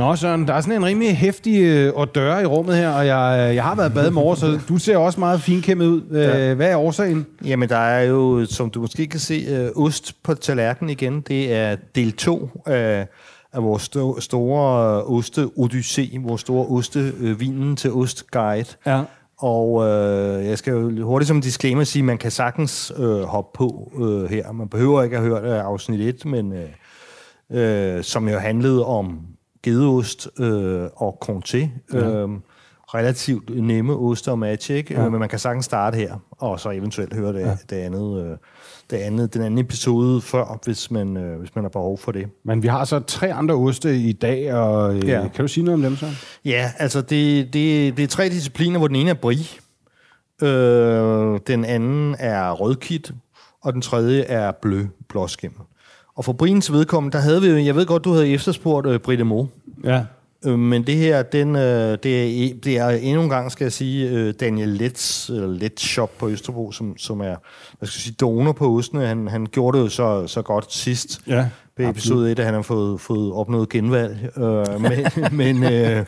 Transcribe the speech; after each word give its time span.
Nå 0.00 0.16
Søren, 0.16 0.48
der 0.48 0.54
er 0.54 0.60
sådan 0.60 0.76
en 0.76 0.84
rimelig 0.84 1.16
hæftig 1.16 1.62
øh, 1.62 2.06
døre 2.14 2.42
i 2.42 2.46
rummet 2.46 2.76
her, 2.76 2.90
og 2.90 3.06
jeg, 3.06 3.52
jeg 3.54 3.64
har 3.64 3.74
været 3.74 3.94
bad 3.94 4.10
morgen, 4.10 4.36
så 4.36 4.60
du 4.68 4.78
ser 4.78 4.96
også 4.96 5.20
meget 5.20 5.40
finkæmmet 5.40 5.86
ud. 5.86 6.02
Ja. 6.12 6.54
Hvad 6.54 6.70
er 6.70 6.76
årsagen? 6.76 7.26
Jamen, 7.44 7.68
der 7.68 7.76
er 7.76 8.02
jo, 8.02 8.46
som 8.46 8.70
du 8.70 8.80
måske 8.80 9.06
kan 9.06 9.20
se, 9.20 9.46
øh, 9.48 9.84
ost 9.84 10.22
på 10.22 10.34
tallerkenen 10.34 10.90
igen. 10.90 11.20
Det 11.20 11.54
er 11.54 11.76
del 11.94 12.12
2 12.12 12.50
af, 12.66 13.06
af 13.52 13.62
vores 13.62 13.82
sto- 13.82 14.20
store 14.20 15.02
oste 15.04 15.48
odyssé, 15.58 16.20
vores 16.20 16.40
store 16.40 16.66
oste 16.66 17.12
øh, 17.20 17.40
vinen 17.40 17.76
til 17.76 17.92
ost 17.92 18.30
guide. 18.30 18.68
Ja. 18.86 19.02
Og 19.38 19.88
øh, 19.88 20.46
jeg 20.46 20.58
skal 20.58 20.72
jo 20.72 21.06
hurtigt 21.06 21.28
som 21.28 21.40
disclaimer 21.40 21.84
sige, 21.84 22.00
at 22.00 22.06
man 22.06 22.18
kan 22.18 22.30
sagtens 22.30 22.92
øh, 22.96 23.22
hoppe 23.22 23.56
på 23.58 23.92
øh, 24.00 24.30
her. 24.30 24.52
Man 24.52 24.68
behøver 24.68 25.02
ikke 25.02 25.16
at 25.16 25.22
hørt 25.22 25.44
øh, 25.44 25.64
afsnit 25.64 26.00
1, 26.00 26.24
men 26.24 26.52
øh, 26.52 27.96
øh, 27.96 28.04
som 28.04 28.28
jo 28.28 28.38
handlede 28.38 28.86
om 28.86 29.20
gedeost 29.62 30.28
øh, 30.38 30.88
og 30.96 31.18
comté. 31.24 31.68
Ja. 31.92 31.98
Øh, 31.98 32.28
relativt 32.94 33.62
nemme 33.62 33.96
oste 33.96 34.30
og 34.30 34.38
match, 34.38 34.70
ikke? 34.70 34.94
Ja. 34.94 35.08
men 35.08 35.20
man 35.20 35.28
kan 35.28 35.38
sagtens 35.38 35.64
starte 35.64 35.96
her, 35.96 36.14
og 36.30 36.60
så 36.60 36.70
eventuelt 36.70 37.14
høre 37.14 37.32
det, 37.32 37.40
ja. 37.40 37.56
det 37.70 37.76
andet, 37.76 38.24
øh, 38.24 38.36
det 38.90 38.96
andet, 38.96 39.34
den 39.34 39.42
anden 39.42 39.58
episode 39.58 40.20
før, 40.20 40.58
hvis 40.64 40.90
man, 40.90 41.16
øh, 41.16 41.38
hvis 41.38 41.54
man 41.54 41.64
har 41.64 41.68
behov 41.68 41.98
for 41.98 42.12
det. 42.12 42.26
Men 42.44 42.62
vi 42.62 42.68
har 42.68 42.84
så 42.84 43.00
tre 43.00 43.32
andre 43.32 43.54
oste 43.54 43.96
i 43.96 44.12
dag, 44.12 44.54
og 44.54 44.96
øh, 44.96 45.08
ja. 45.08 45.28
kan 45.34 45.44
du 45.44 45.48
sige 45.48 45.64
noget 45.64 45.74
om 45.74 45.82
dem 45.82 45.96
så? 45.96 46.06
Ja, 46.44 46.72
altså 46.78 47.00
det, 47.00 47.54
det, 47.54 47.96
det 47.96 48.02
er 48.02 48.06
tre 48.08 48.28
discipliner, 48.28 48.78
hvor 48.78 48.88
den 48.88 48.96
ene 48.96 49.10
er 49.10 49.14
brie, 49.14 49.46
øh, 50.42 51.40
den 51.46 51.64
anden 51.64 52.16
er 52.18 52.50
rødkit, 52.50 53.12
og 53.62 53.72
den 53.72 53.82
tredje 53.82 54.22
er 54.22 54.52
blø, 54.62 54.86
blåskimmel. 55.08 55.60
Og 56.20 56.24
for 56.24 56.32
Briens 56.32 56.72
vedkommende, 56.72 57.16
der 57.16 57.22
havde 57.22 57.42
vi, 57.42 57.66
jeg 57.66 57.74
ved 57.74 57.86
godt, 57.86 58.04
du 58.04 58.12
havde 58.12 58.28
efterspurgt 58.28 58.86
øh, 58.86 58.98
Britte 58.98 59.24
Mo. 59.24 59.46
Ja. 59.84 60.02
Øh, 60.46 60.58
men 60.58 60.86
det 60.86 60.96
her, 60.96 61.22
den, 61.22 61.56
øh, 61.56 61.98
det, 62.02 62.06
er, 62.06 62.54
det 62.64 62.78
er 62.78 62.88
endnu 62.88 63.22
en 63.22 63.28
gang, 63.28 63.52
skal 63.52 63.64
jeg 63.64 63.72
sige, 63.72 64.08
øh, 64.10 64.34
Daniel 64.40 64.68
Letts, 64.68 65.28
eller 65.28 65.46
Letts 65.46 65.82
Shop 65.82 66.18
på 66.18 66.28
Østerbro, 66.28 66.72
som, 66.72 66.98
som 66.98 67.20
er, 67.20 67.34
hvad 67.78 67.88
skal 67.88 67.98
jeg 67.98 68.02
sige, 68.02 68.14
donor 68.20 68.52
på 68.52 68.76
ostene. 68.76 69.06
Han, 69.06 69.28
han 69.28 69.46
gjorde 69.46 69.78
det 69.78 69.84
jo 69.84 69.88
så, 69.88 70.26
så 70.26 70.42
godt 70.42 70.72
sidst. 70.72 71.20
Ja, 71.26 71.48
På 71.76 71.82
episode 71.82 72.32
1, 72.32 72.38
at 72.38 72.44
han 72.44 72.54
har 72.54 72.62
fået, 72.62 73.00
fået 73.00 73.32
opnået 73.32 73.68
genvalg. 73.68 74.38
Øh, 74.38 74.80
men, 74.80 74.92
men, 75.62 75.72
øh, 75.72 76.04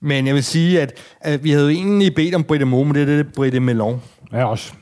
men 0.00 0.26
jeg 0.26 0.34
vil 0.34 0.44
sige, 0.44 0.80
at, 0.80 0.92
at 1.20 1.44
vi 1.44 1.50
havde 1.50 1.64
jo 1.64 1.70
egentlig 1.70 2.14
bedt 2.14 2.34
om 2.34 2.44
Britte 2.44 2.66
Mo, 2.66 2.84
men 2.84 2.94
det 2.94 3.02
er 3.02 3.06
det 3.06 3.32
Britte 3.32 3.60
Melon. 3.60 4.02
Ja, 4.32 4.44
også 4.44 4.72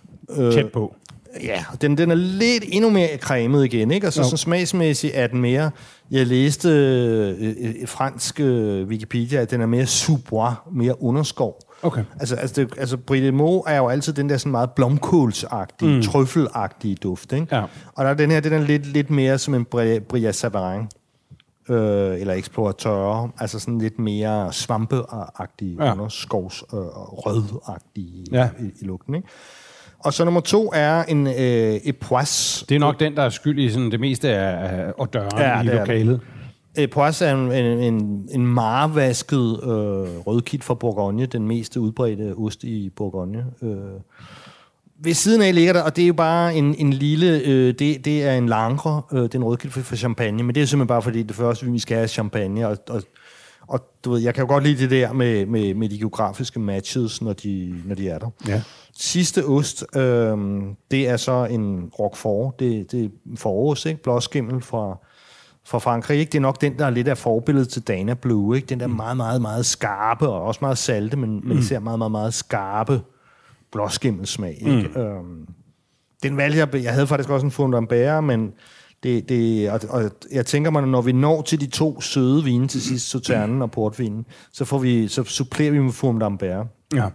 tæt 0.52 0.72
på. 0.72 0.94
Ja, 1.42 1.64
den, 1.80 1.98
den 1.98 2.10
er 2.10 2.14
lidt 2.14 2.64
endnu 2.68 2.90
mere 2.90 3.08
cremet 3.20 3.64
igen, 3.64 3.90
ikke? 3.90 4.06
Og 4.06 4.12
så, 4.12 4.20
Jo. 4.22 4.28
så 4.28 4.36
smagsmæssigt 4.36 5.12
er 5.16 5.26
den 5.26 5.40
mere... 5.40 5.70
Jeg 6.10 6.26
læste 6.26 6.68
øh, 6.68 7.36
øh, 7.40 7.88
fransk 7.88 8.40
øh, 8.40 8.86
Wikipedia, 8.88 9.40
at 9.40 9.50
den 9.50 9.60
er 9.60 9.66
mere 9.66 9.86
sous 9.86 10.20
mere 10.72 11.02
underskov. 11.02 11.60
Okay. 11.82 12.04
Altså, 12.20 12.34
altså, 12.36 12.60
det, 12.62 12.72
altså 12.78 12.96
Britte 12.96 13.30
Mo 13.32 13.60
er 13.66 13.76
jo 13.76 13.88
altid 13.88 14.12
den 14.12 14.28
der 14.28 14.36
sådan 14.36 14.52
meget 14.52 14.70
blomkålsagtige, 14.70 15.96
mm. 15.96 16.02
trøffelagtige 16.02 16.94
duft, 16.94 17.32
ikke? 17.32 17.46
Ja. 17.56 17.62
Og 17.94 18.04
der 18.04 18.10
er 18.10 18.14
den 18.14 18.30
her, 18.30 18.40
den 18.40 18.52
er 18.52 18.60
lidt, 18.60 18.86
lidt 18.86 19.10
mere 19.10 19.38
som 19.38 19.54
en 19.54 19.66
Bri- 19.74 19.98
Bria 19.98 20.32
Savarin. 20.32 20.82
Øh, 21.68 22.20
eller 22.20 22.34
explorateur, 22.34 23.30
altså 23.38 23.58
sådan 23.58 23.78
lidt 23.78 23.98
mere 23.98 24.52
svampeagtig, 24.52 25.76
Ja. 25.80 25.92
underskovs 25.92 26.64
øh, 26.74 26.78
rødagtig 26.78 28.24
Ja. 28.32 28.48
i, 28.60 28.64
i 28.80 28.84
lugten, 28.84 29.14
ikke? 29.14 29.28
Og 30.04 30.12
så 30.12 30.24
nummer 30.24 30.40
to 30.40 30.70
er 30.74 31.02
en 31.02 31.26
øh, 31.26 31.80
epoisse. 31.84 32.66
Det 32.66 32.74
er 32.74 32.78
nok 32.78 33.00
den, 33.00 33.16
der 33.16 33.22
er 33.22 33.28
skyld 33.28 33.58
i 33.58 33.70
sådan 33.70 33.90
det 33.90 34.00
meste 34.00 34.28
af, 34.28 34.92
af 34.98 35.08
døren 35.08 35.38
Ja, 35.38 35.62
i 35.62 35.66
det 35.66 35.74
er 35.74 35.78
lokalet. 35.78 36.20
Epoisse 36.76 37.26
er 37.26 37.34
en, 37.34 37.52
en, 37.52 37.94
en, 37.94 38.28
en 38.30 38.46
marvasket 38.46 39.60
øh, 39.62 39.68
rødkit 40.26 40.64
fra 40.64 40.74
Bourgogne, 40.74 41.26
den 41.26 41.48
mest 41.48 41.76
udbredte 41.76 42.34
ost 42.36 42.64
i 42.64 42.90
Bourgogne. 42.96 43.44
Øh. 43.62 43.76
Ved 45.02 45.14
siden 45.14 45.42
af 45.42 45.54
ligger 45.54 45.72
der, 45.72 45.82
og 45.82 45.96
det 45.96 46.02
er 46.02 46.06
jo 46.06 46.12
bare 46.12 46.54
en, 46.54 46.74
en 46.78 46.92
lille, 46.92 47.40
øh, 47.44 47.74
det, 47.78 48.04
det 48.04 48.24
er 48.24 48.34
en 48.34 48.48
langre, 48.48 49.02
øh, 49.12 49.22
det 49.22 49.34
er 49.34 49.38
en 49.38 49.44
rødkit 49.44 49.72
for, 49.72 49.80
for 49.80 49.96
champagne, 49.96 50.42
men 50.42 50.54
det 50.54 50.62
er 50.62 50.66
simpelthen 50.66 50.88
bare 50.88 51.02
fordi, 51.02 51.22
det 51.22 51.36
første, 51.36 51.66
vi 51.66 51.78
skal 51.78 51.96
have 51.96 52.08
champagne, 52.08 52.68
og, 52.68 52.78
og, 52.88 53.02
og 53.70 53.80
du 54.04 54.10
ved, 54.10 54.20
jeg 54.20 54.34
kan 54.34 54.42
jo 54.42 54.48
godt 54.48 54.64
lide 54.64 54.82
det 54.82 54.90
der 54.90 55.12
med, 55.12 55.46
med, 55.46 55.74
med 55.74 55.88
de 55.88 55.98
geografiske 55.98 56.60
matches, 56.60 57.22
når 57.22 57.32
de, 57.32 57.82
når 57.84 57.94
de 57.94 58.08
er 58.08 58.18
der. 58.18 58.30
Ja. 58.48 58.62
Sidste 58.96 59.44
ost, 59.44 59.84
øh, 59.96 60.38
det 60.90 61.08
er 61.08 61.16
så 61.16 61.44
en 61.50 61.90
Roquefort. 61.98 62.60
Det, 62.60 62.92
det 62.92 63.04
er 63.04 63.08
forost, 63.36 63.86
ikke? 63.86 64.02
Blåskimmel 64.02 64.62
fra, 64.62 64.98
fra 65.64 65.78
Frankrig. 65.78 66.18
Ikke? 66.18 66.30
Det 66.30 66.38
er 66.38 66.42
nok 66.42 66.60
den, 66.60 66.78
der 66.78 66.86
er 66.86 66.90
lidt 66.90 67.08
af 67.08 67.18
forbilledet 67.18 67.68
til 67.68 67.82
Dana 67.82 68.14
Blue. 68.14 68.56
Ikke? 68.56 68.66
Den 68.66 68.80
der 68.80 68.86
meget, 68.86 69.16
meget, 69.16 69.42
meget 69.42 69.66
skarpe, 69.66 70.28
og 70.28 70.42
også 70.42 70.58
meget 70.62 70.78
salte, 70.78 71.16
men, 71.16 71.48
men 71.48 71.58
især 71.58 71.78
meget, 71.78 71.98
meget, 71.98 72.12
meget 72.12 72.34
skarpe 72.34 73.00
blåskimmelsmag. 73.72 74.58
Ikke? 74.60 74.90
Mm. 74.94 75.00
Øhm, 75.00 75.48
den 76.22 76.36
valgte 76.36 76.58
jeg, 76.58 76.74
jeg 76.74 76.92
havde 76.92 77.06
faktisk 77.06 77.30
også 77.30 77.46
en 77.46 77.52
Fondambert, 77.52 78.24
men 78.24 78.52
det, 79.02 79.28
det, 79.28 79.70
og, 79.70 79.80
og 79.88 80.10
jeg 80.32 80.46
tænker 80.46 80.70
mig, 80.70 80.82
når 80.86 81.02
vi 81.02 81.12
når 81.12 81.42
til 81.42 81.60
de 81.60 81.66
to 81.66 82.00
søde 82.00 82.44
vine 82.44 82.68
til 82.68 82.82
sidst, 82.82 83.10
Sauternen 83.10 83.62
og 83.62 83.70
portvinen, 83.70 84.26
så, 84.52 84.64
får 84.64 84.78
vi, 84.78 85.08
så 85.08 85.24
supplerer 85.24 85.70
vi 85.70 85.78
med 85.78 85.92
Fondambert 85.92 86.66
Ja. 86.94 87.08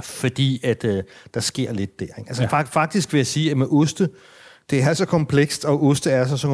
fordi 0.00 0.60
at 0.64 0.84
øh, 0.84 1.02
der 1.34 1.40
sker 1.40 1.72
lidt 1.72 2.00
der. 2.00 2.06
Ikke? 2.18 2.28
Altså 2.28 2.42
Ja. 2.42 2.48
faktisk 2.66 3.12
vil 3.12 3.18
jeg 3.18 3.26
sige, 3.26 3.50
at 3.50 3.56
med 3.56 3.66
oste, 3.70 4.08
det 4.70 4.82
er 4.82 4.94
så 4.94 5.04
komplekst, 5.06 5.64
og 5.64 5.84
oste 5.84 6.10
er 6.10 6.26
så, 6.26 6.36
så 6.36 6.48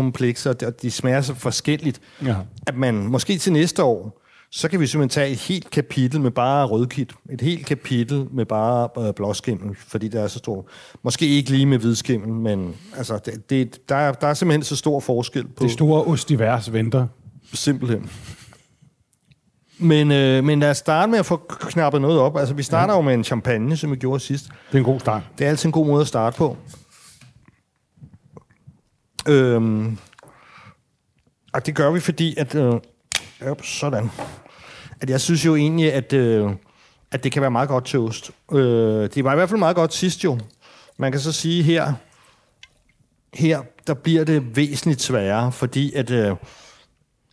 de, 0.52 0.66
og 0.66 0.82
de 0.82 0.90
smager 0.90 1.20
så 1.20 1.34
forskelligt, 1.34 2.00
Ja. 2.24 2.36
at 2.66 2.76
man 2.76 2.94
måske 2.94 3.38
til 3.38 3.52
næste 3.52 3.82
år, 3.82 4.20
så 4.56 4.68
kan 4.68 4.80
vi 4.80 4.86
simpelthen 4.86 5.08
tage 5.08 5.30
et 5.30 5.38
helt 5.38 5.70
kapitel 5.70 6.20
med 6.20 6.30
bare 6.30 6.66
rødkit, 6.66 7.12
et 7.30 7.40
helt 7.40 7.66
kapitel 7.66 8.26
med 8.30 8.46
bare 8.46 9.06
øh, 9.06 9.14
blåskimmel, 9.14 9.76
fordi 9.76 10.08
der 10.08 10.22
er 10.22 10.28
så 10.28 10.38
stor. 10.38 10.66
Måske 11.02 11.26
ikke 11.26 11.50
lige 11.50 11.66
med 11.66 11.78
hvidskimmel, 11.78 12.28
men 12.28 12.76
altså, 12.96 13.18
det, 13.24 13.50
det, 13.50 13.88
der, 13.88 13.96
er, 13.96 14.12
der 14.12 14.26
er 14.26 14.34
simpelthen 14.34 14.62
så 14.62 14.76
stor 14.76 15.00
forskel 15.00 15.48
på 15.48 15.64
Det 15.64 15.70
store 15.70 16.04
ostivers 16.04 16.72
venter. 16.72 17.06
simpelthen. 17.52 18.10
Men, 19.78 20.12
øh, 20.12 20.44
men 20.44 20.60
lad 20.60 20.70
os 20.70 20.76
starte 20.76 21.10
med 21.10 21.18
at 21.18 21.26
få 21.26 21.36
knappet 21.60 22.00
noget 22.00 22.20
op. 22.20 22.36
Altså, 22.36 22.54
vi 22.54 22.62
starter 22.62 22.94
jo 22.94 23.00
med 23.00 23.14
en 23.14 23.24
champagne, 23.24 23.76
som 23.76 23.90
vi 23.90 23.96
gjorde 23.96 24.20
sidst. 24.20 24.44
Det 24.44 24.74
er 24.74 24.78
en 24.78 24.84
god 24.84 25.00
start. 25.00 25.22
Det 25.38 25.44
er 25.44 25.50
altid 25.50 25.66
en 25.66 25.72
god 25.72 25.86
måde 25.86 26.00
at 26.00 26.08
starte 26.08 26.36
på. 26.36 26.56
Øhm, 29.28 29.98
og 31.52 31.66
det 31.66 31.74
gør 31.74 31.90
vi, 31.90 32.00
fordi 32.00 32.34
at... 32.38 32.54
Øh, 32.54 32.74
op, 33.50 33.64
sådan. 33.64 34.10
At 35.00 35.10
jeg 35.10 35.20
synes 35.20 35.44
jo 35.44 35.56
egentlig, 35.56 35.92
at, 35.92 36.12
øh, 36.12 36.50
at 37.12 37.24
det 37.24 37.32
kan 37.32 37.42
være 37.42 37.50
meget 37.50 37.68
godt 37.68 37.84
til 37.84 37.98
ost. 37.98 38.30
Øh, 38.52 39.10
det 39.14 39.24
var 39.24 39.32
i 39.32 39.36
hvert 39.36 39.48
fald 39.48 39.58
meget 39.58 39.76
godt 39.76 39.94
sidst 39.94 40.24
jo. 40.24 40.38
Man 40.96 41.12
kan 41.12 41.20
så 41.20 41.32
sige 41.32 41.62
her, 41.62 41.92
her 43.34 43.62
der 43.86 43.94
bliver 43.94 44.24
det 44.24 44.56
væsentligt 44.56 45.02
sværere, 45.02 45.52
fordi 45.52 45.92
at, 45.94 46.10
øh, 46.10 46.36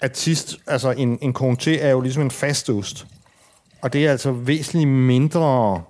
at 0.01 0.17
sidst, 0.17 0.57
altså 0.67 0.91
en, 0.91 1.19
en 1.21 1.35
konté 1.37 1.71
er 1.71 1.89
jo 1.89 2.01
ligesom 2.01 2.23
en 2.23 2.31
fast 2.31 2.69
ost. 2.69 3.07
Og 3.81 3.93
det 3.93 4.05
er 4.05 4.11
altså 4.11 4.31
væsentligt 4.31 4.89
mindre 4.89 5.81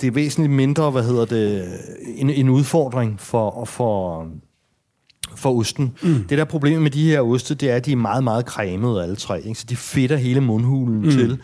det 0.00 0.06
er 0.06 0.10
væsentligt 0.10 0.52
mindre, 0.52 0.90
hvad 0.90 1.02
hedder 1.02 1.24
det, 1.24 1.78
en, 2.04 2.30
en 2.30 2.48
udfordring 2.48 3.20
for, 3.20 3.64
for, 3.64 4.26
for 5.38 5.58
osten. 5.58 5.92
Mm. 6.02 6.24
Det 6.28 6.38
der 6.38 6.44
problem 6.44 6.82
med 6.82 6.90
de 6.90 7.10
her 7.10 7.20
oste, 7.20 7.54
det 7.54 7.70
er, 7.70 7.76
at 7.76 7.86
de 7.86 7.92
er 7.92 7.96
meget, 7.96 8.24
meget 8.24 8.44
cremede 8.44 9.02
alle 9.02 9.16
tre. 9.16 9.42
Ikke? 9.42 9.60
Så 9.60 9.66
de 9.68 9.76
fedter 9.76 10.16
hele 10.16 10.40
mundhulen 10.40 11.02
mm. 11.02 11.10
til. 11.10 11.38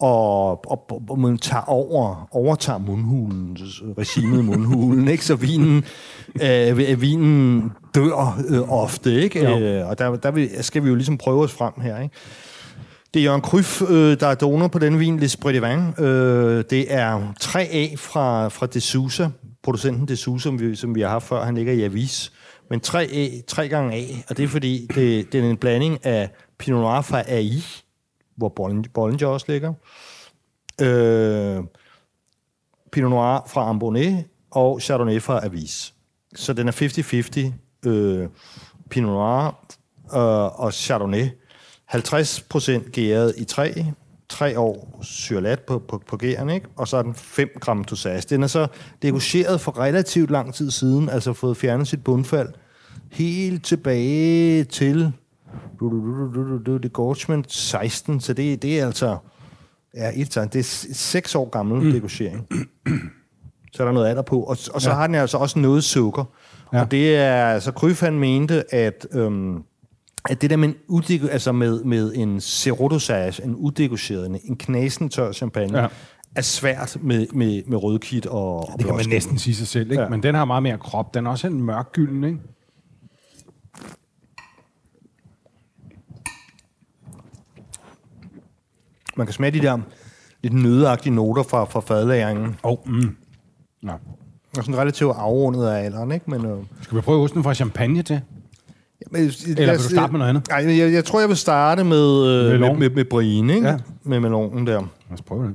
og, 0.00 0.70
og, 0.70 1.02
og 1.10 1.18
man 1.18 1.38
tager 1.38 1.62
over, 1.62 2.28
overtager 2.30 2.78
mundhulen, 2.78 3.56
regimet 3.98 4.38
i 4.38 4.42
mundhulen, 4.42 5.08
ikke? 5.08 5.24
så 5.24 5.34
vinen, 5.34 5.84
øh, 6.42 7.00
vinen 7.00 7.72
dør 7.94 8.40
øh, 8.48 8.72
ofte, 8.72 9.22
ikke? 9.22 9.40
Øh, 9.40 9.88
og 9.88 9.98
der, 9.98 10.16
der 10.16 10.30
vil, 10.30 10.50
skal 10.60 10.84
vi 10.84 10.88
jo 10.88 10.94
ligesom 10.94 11.18
prøve 11.18 11.42
os 11.42 11.52
frem 11.52 11.72
her. 11.82 12.00
Ikke? 12.00 12.14
Det 13.14 13.20
er 13.20 13.24
Jørgen 13.24 13.40
Kryf, 13.40 13.82
øh, 13.82 14.20
der 14.20 14.26
er 14.26 14.34
donor 14.34 14.68
på 14.68 14.78
den 14.78 15.00
vin, 15.00 15.18
Les 15.18 15.36
Bredevin. 15.36 16.04
Øh, 16.04 16.64
det 16.70 16.94
er 16.94 17.32
3A 17.44 17.96
fra, 17.96 18.48
fra 18.48 18.66
De 18.66 18.80
Sousa, 18.80 19.28
producenten 19.62 20.08
De 20.08 20.16
Sousa, 20.16 20.42
som 20.42 20.60
vi, 20.60 20.76
som 20.76 20.94
vi 20.94 21.00
har 21.00 21.08
haft 21.08 21.28
før. 21.28 21.44
Han 21.44 21.54
ligger 21.54 21.72
i 21.72 21.82
Avis. 21.82 22.32
Men 22.70 22.80
3A, 22.86 23.42
3 23.46 23.68
gange 23.68 23.96
A, 23.96 24.04
og 24.28 24.36
det 24.36 24.44
er 24.44 24.48
fordi, 24.48 24.86
det, 24.94 25.32
det 25.32 25.44
er 25.44 25.50
en 25.50 25.56
blanding 25.56 26.06
af 26.06 26.30
Pinot 26.58 26.80
Noir 26.80 27.00
fra 27.00 27.22
AI, 27.26 27.62
hvor 28.36 28.48
Bollinger 28.94 29.26
også 29.26 29.46
ligger, 29.48 29.72
øh, 30.80 31.64
Pinot 32.92 33.10
Noir 33.10 33.46
fra 33.46 33.68
Ambonnet 33.68 34.24
og 34.50 34.80
Chardonnay 34.80 35.22
fra 35.22 35.44
Avis. 35.44 35.94
Så 36.34 36.52
den 36.52 36.68
er 36.68 37.52
50-50 37.84 37.88
øh, 37.88 38.28
Pinot 38.90 39.10
Noir 39.10 39.46
øh, 40.14 40.60
og 40.60 40.72
Chardonnay. 40.72 41.28
50% 41.94 42.90
gæret 42.90 43.34
i 43.36 43.44
træ, 43.44 43.72
tre 44.28 44.58
år 44.58 44.98
syrlat 45.02 45.60
på, 45.60 45.78
på, 45.88 46.02
på 46.06 46.16
gæren, 46.16 46.50
ikke? 46.50 46.66
og 46.76 46.88
så 46.88 46.96
er 46.96 47.02
den 47.02 47.14
5 47.14 47.48
gram 47.60 47.84
dosage. 47.84 48.22
Den 48.30 48.42
er 48.42 48.46
så 48.46 48.66
degageret 49.02 49.60
for 49.60 49.78
relativt 49.78 50.30
lang 50.30 50.54
tid 50.54 50.70
siden, 50.70 51.08
altså 51.08 51.32
fået 51.32 51.56
fjernet 51.56 51.88
sit 51.88 52.04
bundfald, 52.04 52.48
helt 53.10 53.64
tilbage 53.64 54.64
til 54.64 55.12
Gorchman 56.92 57.44
16, 57.48 58.20
så 58.20 58.32
det, 58.32 58.62
det 58.62 58.80
er 58.80 58.86
altså 58.86 59.18
ja, 59.94 60.10
et, 60.14 60.34
det 60.34 60.56
er 60.56 60.86
seks 60.92 61.34
år 61.34 61.48
gammel 61.50 61.82
mm. 61.82 61.92
degagering. 61.92 62.46
Så 63.72 63.82
er 63.82 63.86
der 63.86 63.92
noget 63.92 64.08
alder 64.08 64.22
på, 64.22 64.40
og, 64.40 64.56
og 64.74 64.82
så 64.82 64.90
ja. 64.90 64.94
har 64.94 65.06
den 65.06 65.14
altså 65.14 65.38
også 65.38 65.58
noget 65.58 65.84
sukker. 65.84 66.24
Ja. 66.72 66.80
Og 66.80 66.90
det 66.90 67.16
er, 67.16 67.46
altså 67.46 67.72
Kryf 67.72 68.00
han 68.00 68.18
mente, 68.18 68.74
at, 68.74 69.06
øhm, 69.12 69.62
at 70.30 70.42
det 70.42 70.50
der 70.50 70.56
med 70.56 70.68
en, 70.68 70.74
udego, 70.88 71.26
altså 71.26 71.52
med, 71.52 71.84
med 71.84 72.12
en 72.14 72.40
serotosage, 72.40 73.44
en 73.44 73.54
udegageret, 73.54 74.40
en 74.44 74.56
knasende 74.56 75.12
tør 75.12 75.32
champagne, 75.32 75.78
ja 75.78 75.88
er 76.36 76.42
svært 76.42 76.96
med, 77.00 77.26
med, 77.32 77.62
med 77.66 77.82
rødkit 77.82 78.26
og, 78.26 78.56
og 78.56 78.78
Det 78.78 78.86
kan 78.86 78.96
man 78.96 79.08
næsten 79.08 79.38
sige 79.38 79.54
sig 79.54 79.66
selv, 79.66 79.90
ikke? 79.90 80.02
Ja. 80.02 80.08
men 80.08 80.22
den 80.22 80.34
har 80.34 80.44
meget 80.44 80.62
mere 80.62 80.78
krop. 80.78 81.14
Den 81.14 81.26
er 81.26 81.30
også 81.30 81.46
en 81.46 81.62
mørk 81.62 81.92
gylden, 81.92 82.24
ikke? 82.24 82.38
Man 89.16 89.26
kan 89.26 89.34
smage 89.34 89.50
de 89.50 89.60
der 89.60 89.78
lidt 90.42 90.54
nødeagtige 90.54 91.14
noter 91.14 91.42
fra, 91.42 91.64
fra 91.64 91.80
fadlæringen. 91.80 92.56
Oh, 92.62 92.76
mm. 92.86 93.16
Nå. 93.82 93.92
Og 94.58 94.64
sådan 94.64 94.76
relativt 94.76 95.12
afrundet 95.16 95.66
af 95.66 95.84
alderen, 95.84 96.12
ikke? 96.12 96.30
Men, 96.30 96.46
øh... 96.46 96.58
Skal 96.82 96.96
vi 96.96 97.00
prøve 97.02 97.22
osten 97.22 97.42
fra 97.42 97.54
champagne 97.54 98.02
til? 98.02 98.20
Men, 99.10 99.20
Eller 99.20 99.72
vil 99.72 99.78
du 99.78 99.88
starte 99.88 100.12
med 100.12 100.18
noget 100.18 100.28
andet? 100.28 100.48
Nej, 100.48 100.78
jeg, 100.78 100.92
jeg 100.92 101.04
tror, 101.04 101.20
jeg 101.20 101.28
vil 101.28 101.36
starte 101.36 101.84
med, 101.84 102.26
øh, 102.26 102.60
med, 102.60 102.76
med, 102.76 102.90
med 102.90 103.04
brine, 103.04 103.54
ikke? 103.54 103.68
Ja. 103.68 103.76
Med 104.02 104.20
melonen 104.20 104.66
der. 104.66 104.80
Lad 104.80 105.12
os 105.12 105.22
prøve 105.22 105.46
det. 105.46 105.54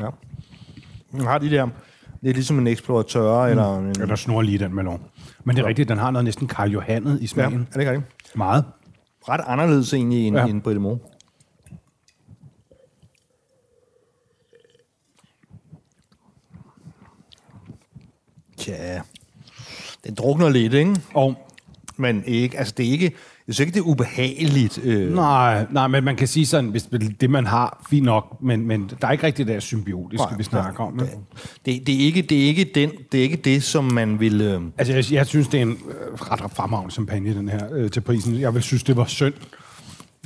Ja. 0.00 0.08
Den 1.12 1.20
har 1.20 1.38
de 1.38 1.50
der... 1.50 1.68
Det 2.22 2.30
er 2.30 2.34
ligesom 2.34 2.58
en 2.58 2.66
eksploratør, 2.66 3.44
mm. 3.44 3.50
eller... 3.50 3.78
En, 3.78 4.00
eller 4.00 4.16
snor 4.16 4.42
lige 4.42 4.58
den 4.58 4.74
melon. 4.74 5.02
Men 5.44 5.56
det 5.56 5.62
er 5.62 5.66
rigtigt, 5.66 5.88
den 5.88 5.98
har 5.98 6.10
noget 6.10 6.24
næsten 6.24 6.46
Karl 6.46 6.70
Johannet 6.70 7.22
i 7.22 7.26
smagen. 7.26 7.52
Ja, 7.52 7.58
er 7.58 7.84
det 7.84 7.90
rigtigt? 7.90 8.36
Meget. 8.36 8.64
Ret 9.28 9.40
anderledes 9.46 9.92
egentlig 9.92 10.26
end, 10.26 10.36
ja. 10.36 10.46
end 10.46 10.62
Brille 10.62 10.80
Mor. 10.80 10.98
Tja, 18.60 19.00
den 20.06 20.14
drukner 20.14 20.48
lidt, 20.48 20.74
ikke? 20.74 20.96
Og, 21.14 21.34
men 21.96 22.22
ikke, 22.26 22.58
altså 22.58 22.74
det 22.76 22.86
er 22.86 22.90
ikke, 22.90 23.12
jeg 23.46 23.54
synes 23.54 23.66
ikke, 23.66 23.74
det 23.74 23.80
er 23.80 23.88
ubehageligt. 23.90 24.78
Øh. 24.82 25.14
Nej, 25.14 25.66
nej, 25.70 25.86
men 25.88 26.04
man 26.04 26.16
kan 26.16 26.28
sige 26.28 26.46
sådan, 26.46 26.70
hvis 26.70 26.88
det 27.20 27.30
man 27.30 27.46
har, 27.46 27.86
fint 27.90 28.04
nok, 28.04 28.42
men, 28.42 28.66
men 28.66 28.90
der 29.00 29.06
er 29.08 29.12
ikke 29.12 29.26
rigtig 29.26 29.46
det 29.46 29.62
symbiotiske, 29.62 30.26
nej, 30.26 30.36
vi 30.36 30.42
snakker 30.42 30.84
om. 30.84 30.98
Det, 30.98 31.10
det, 31.66 31.86
det, 31.86 31.94
er 31.94 32.06
ikke, 32.06 32.22
det, 32.22 32.42
er 32.42 32.46
ikke 32.46 32.70
den, 32.74 32.90
det 33.12 33.18
er 33.18 33.22
ikke 33.22 33.36
det, 33.36 33.62
som 33.62 33.84
man 33.84 34.20
vil... 34.20 34.40
Øh... 34.40 34.60
Altså, 34.78 34.94
jeg, 34.94 35.12
jeg 35.12 35.26
synes, 35.26 35.48
det 35.48 35.58
er 35.58 35.62
en 35.62 35.70
øh, 35.70 36.14
ret 36.14 36.50
fremragende 36.50 36.92
champagne, 36.92 37.34
den 37.34 37.48
her, 37.48 37.68
øh, 37.72 37.90
til 37.90 38.00
prisen. 38.00 38.40
Jeg 38.40 38.54
vil 38.54 38.62
synes, 38.62 38.82
det 38.82 38.96
var 38.96 39.04
synd. 39.04 39.34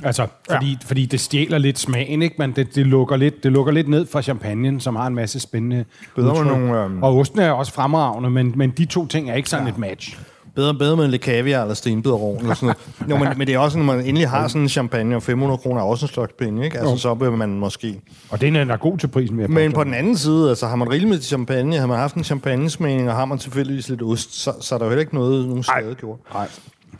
Altså, 0.03 0.27
fordi, 0.51 0.69
ja. 0.69 0.77
fordi 0.85 1.05
det 1.05 1.19
stjæler 1.19 1.57
lidt 1.57 1.79
smagen, 1.79 2.21
ikke? 2.21 2.35
Men 2.39 2.51
det, 2.51 2.75
det, 2.75 2.87
lukker 2.87 3.15
lidt, 3.15 3.43
det 3.43 3.51
lukker 3.51 3.73
lidt 3.73 3.87
ned 3.87 4.05
fra 4.05 4.21
champagnen, 4.21 4.79
som 4.79 4.95
har 4.95 5.07
en 5.07 5.15
masse 5.15 5.39
spændende 5.39 5.85
udtryk. 6.17 6.47
Nogle, 6.47 6.83
øh... 6.83 7.01
Og 7.01 7.17
osten 7.17 7.39
er 7.39 7.51
også 7.51 7.73
fremragende, 7.73 8.29
men, 8.29 8.53
men 8.55 8.69
de 8.69 8.85
to 8.85 9.07
ting 9.07 9.29
er 9.29 9.35
ikke 9.35 9.49
sådan 9.49 9.65
ja. 9.65 9.71
et 9.71 9.77
match. 9.77 10.19
Bedre, 10.55 10.73
bedre 10.73 10.97
med 10.97 11.07
lidt 11.07 11.21
kaviar 11.21 11.61
eller 11.61 11.73
stenbiderovn 11.73 12.41
eller 12.41 12.53
sådan 12.53 12.65
noget. 12.65 13.09
Jo, 13.09 13.25
men, 13.25 13.37
men, 13.37 13.47
det 13.47 13.55
er 13.55 13.59
også, 13.59 13.77
når 13.77 13.85
man 13.85 13.99
endelig 13.99 14.29
har 14.29 14.47
sådan 14.47 14.61
en 14.61 14.69
champagne, 14.69 15.15
og 15.15 15.23
500 15.23 15.57
kroner 15.57 15.81
er 15.81 15.85
også 15.85 16.05
en 16.05 16.11
slags 16.11 16.33
penge, 16.39 16.65
ikke? 16.65 16.79
Altså, 16.79 16.97
så 16.97 17.13
vil 17.13 17.31
man 17.31 17.49
måske... 17.49 18.01
Og 18.29 18.41
den 18.41 18.55
er 18.55 18.77
god 18.77 18.97
til 18.97 19.07
prisen. 19.07 19.37
Med 19.37 19.47
men 19.47 19.73
på 19.73 19.83
den 19.83 19.93
anden 19.93 20.17
side, 20.17 20.49
altså, 20.49 20.67
har 20.67 20.75
man 20.75 20.89
rigeligt 20.89 21.09
med 21.09 21.21
champagne, 21.21 21.77
har 21.77 21.87
man 21.87 21.97
haft 21.97 22.15
en 22.15 22.23
champagnesmagning, 22.23 23.09
og 23.09 23.15
har 23.15 23.25
man 23.25 23.39
selvfølgelig 23.39 23.89
lidt 23.89 24.01
ost, 24.01 24.41
så, 24.41 24.53
så 24.61 24.75
er 24.75 24.79
der 24.79 24.85
jo 24.85 24.89
heller 24.89 25.01
ikke 25.01 25.15
noget, 25.15 25.47
nogen 25.47 25.63
skade 25.63 25.95
gjort. 25.95 26.19
Nej. 26.33 26.47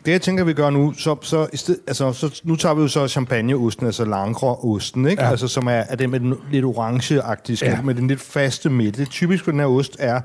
Det, 0.06 0.12
jeg 0.12 0.22
tænker, 0.22 0.44
vi 0.44 0.52
gør 0.52 0.70
nu, 0.70 0.92
så, 0.92 1.16
så, 1.22 1.48
i 1.52 1.56
sted, 1.56 1.78
altså, 1.86 2.12
så 2.12 2.40
nu 2.44 2.56
tager 2.56 2.74
vi 2.74 2.82
jo 2.82 2.88
så 2.88 3.08
champagneosten, 3.08 3.86
altså 3.86 4.04
langre-osten, 4.04 5.06
ikke? 5.06 5.22
Ja. 5.22 5.30
Altså, 5.30 5.48
som 5.48 5.66
er, 5.66 5.72
er 5.72 5.96
det 5.96 6.10
med 6.10 6.20
den 6.20 6.34
lidt 6.50 6.64
orangeagtige, 6.64 7.66
ja. 7.66 7.82
med 7.82 7.94
den 7.94 8.08
lidt 8.08 8.20
faste 8.20 8.70
midte. 8.70 9.00
Det 9.00 9.10
typisk 9.10 9.44
for 9.44 9.50
den 9.50 9.60
her 9.60 9.66
ost 9.66 9.96
er, 9.98 10.20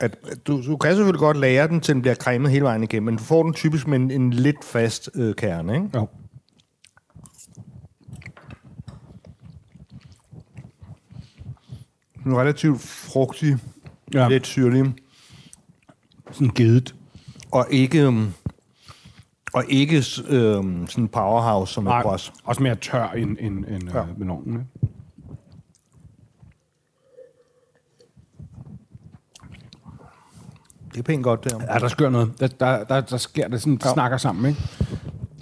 at 0.00 0.16
du, 0.46 0.62
du 0.66 0.76
kan 0.76 0.90
selvfølgelig 0.94 1.18
godt 1.18 1.36
lære 1.36 1.68
den, 1.68 1.80
til 1.80 1.94
den 1.94 2.02
bliver 2.02 2.14
cremet 2.14 2.50
hele 2.50 2.64
vejen 2.64 2.82
igennem, 2.82 3.04
men 3.04 3.16
du 3.16 3.24
får 3.24 3.42
den 3.42 3.52
typisk 3.52 3.86
med 3.86 3.98
en, 3.98 4.10
en 4.10 4.32
lidt 4.32 4.64
fast 4.64 5.10
øh, 5.14 5.34
kerne, 5.34 5.74
ikke? 5.74 5.88
Jo. 5.94 6.08
Den 12.24 12.32
er 12.32 12.40
relativt 12.40 12.80
frugtig, 12.80 13.56
ja. 14.14 14.28
lidt 14.28 14.46
syrlig. 14.46 14.84
Sådan 16.32 16.52
gedet. 16.54 16.94
Og 17.52 17.66
ikke, 17.70 18.08
um, 18.08 18.34
og 19.54 19.64
ikke 19.68 19.96
øh, 20.28 20.64
sådan 20.88 21.08
powerhouse 21.12 21.72
som 21.72 21.86
et 21.86 21.92
bros. 22.02 22.32
også 22.44 22.62
mere 22.62 22.74
tør 22.74 23.08
end, 23.08 23.36
end, 23.40 23.64
end 23.64 23.90
ja. 23.94 24.00
øh, 24.00 24.18
melonen, 24.18 24.52
ikke? 24.52 24.92
Det 30.92 30.98
er 30.98 31.02
pænt 31.02 31.22
godt, 31.24 31.44
der. 31.44 31.74
Ja, 31.74 31.78
der 31.78 31.88
sker 31.88 32.10
noget. 32.10 32.32
Der, 32.40 32.46
der, 32.46 32.84
der, 32.84 33.00
der 33.00 33.16
sker 33.16 33.48
det 33.48 33.60
sådan, 33.60 33.80
ja. 33.84 33.92
snakker 33.92 34.16
sammen, 34.16 34.46
ikke? 34.46 34.60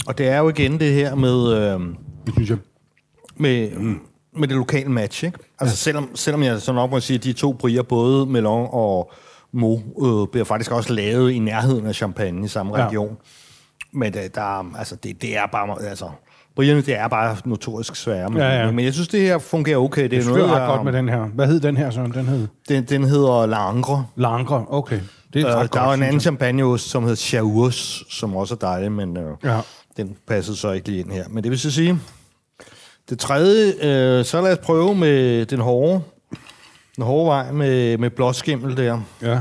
Og 0.07 0.19
det 0.19 0.29
er 0.29 0.38
jo 0.38 0.49
igen 0.49 0.81
det 0.81 0.93
her 0.93 1.14
med... 1.14 1.52
Øh, 1.52 1.81
det 2.26 2.35
synes 2.35 2.50
jeg. 2.50 2.59
Med, 3.37 3.71
mm. 3.76 4.00
med 4.37 4.49
det 4.49 4.57
lokale 4.57 4.88
match, 4.88 5.25
ikke? 5.25 5.38
Altså, 5.61 5.73
ja. 5.73 5.76
selvom, 5.76 6.17
selvom 6.17 6.43
jeg 6.43 6.61
så 6.61 6.73
nok 6.73 6.90
må 6.90 7.00
sige, 7.00 7.14
at 7.19 7.25
de 7.25 7.33
to 7.33 7.52
brier, 7.52 7.83
både 7.83 8.26
Melon 8.26 8.69
og 8.73 9.12
Mo, 9.52 9.75
øh, 9.76 10.29
bliver 10.29 10.45
faktisk 10.45 10.71
også 10.71 10.93
lavet 10.93 11.31
i 11.31 11.38
nærheden 11.38 11.87
af 11.87 11.95
Champagne 11.95 12.45
i 12.45 12.49
samme 12.49 12.79
ja. 12.79 12.87
region. 12.87 13.17
Men 13.92 14.12
det, 14.12 14.35
der, 14.35 14.76
altså, 14.78 14.97
det, 14.97 15.23
det 15.23 15.37
er 15.37 15.47
bare... 15.52 15.82
Altså, 15.82 16.11
Brierne, 16.56 16.80
det 16.80 16.97
er 16.97 17.09
bare 17.09 17.37
notorisk 17.44 17.97
svære. 17.97 18.30
Men, 18.30 18.38
ja, 18.38 18.61
ja. 18.61 18.70
men 18.70 18.85
jeg 18.85 18.92
synes, 18.92 19.09
det 19.09 19.20
her 19.20 19.38
fungerer 19.38 19.78
okay. 19.78 20.02
Det, 20.02 20.11
det 20.11 20.26
er 20.26 20.28
noget, 20.28 20.50
ret 20.50 20.68
godt 20.68 20.85
med 20.85 20.92
den 20.92 21.09
her. 21.09 21.25
Hvad 21.25 21.47
hed 21.47 21.61
den 21.61 21.76
her, 21.76 21.90
så? 21.90 22.00
Den, 22.00 22.26
hed? 22.26 22.49
Den, 22.68 22.85
den 22.85 23.04
hedder 23.04 23.47
Langre. 23.47 24.06
Langre, 24.16 24.64
okay. 24.68 25.00
Det 25.32 25.42
er 25.42 25.59
øh, 25.59 25.68
der 25.73 25.80
er 25.80 25.92
en 25.92 26.02
anden 26.02 26.20
champagneost, 26.20 26.88
som 26.90 27.02
hedder 27.02 27.16
Chaours, 27.16 28.02
som 28.11 28.37
også 28.37 28.54
er 28.54 28.59
dejlig, 28.59 28.92
men 28.92 29.16
øh, 29.16 29.37
ja. 29.44 29.61
den 29.97 30.16
passede 30.26 30.56
så 30.56 30.70
ikke 30.70 30.88
lige 30.88 31.00
ind 31.00 31.12
her. 31.12 31.25
Men 31.28 31.44
det 31.44 31.50
vil 31.50 31.59
så 31.59 31.70
sige, 31.70 31.99
det 33.11 33.18
tredje, 33.18 33.73
øh, 33.82 34.25
så 34.25 34.40
lad 34.40 34.52
os 34.52 34.59
prøve 34.59 34.94
med 34.94 35.47
den 35.47 35.61
hårde, 35.61 36.02
den 36.97 37.04
hårde 37.04 37.26
vej 37.26 37.52
med, 37.52 37.99
med 37.99 38.11
blåskimmel 38.11 38.76
der. 38.76 39.00
Ja. 39.23 39.38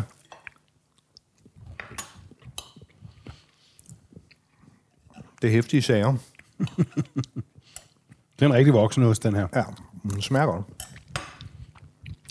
Det 5.41 5.47
er 5.47 5.51
hæftige 5.51 5.81
sager. 5.81 6.15
det 8.35 8.41
er 8.41 8.45
en 8.45 8.53
rigtig 8.53 8.73
voksen 8.73 9.03
ost, 9.03 9.23
den 9.23 9.35
her. 9.35 9.47
Ja, 9.55 9.63
den 10.03 10.21
smager 10.21 10.45
godt. 10.45 10.65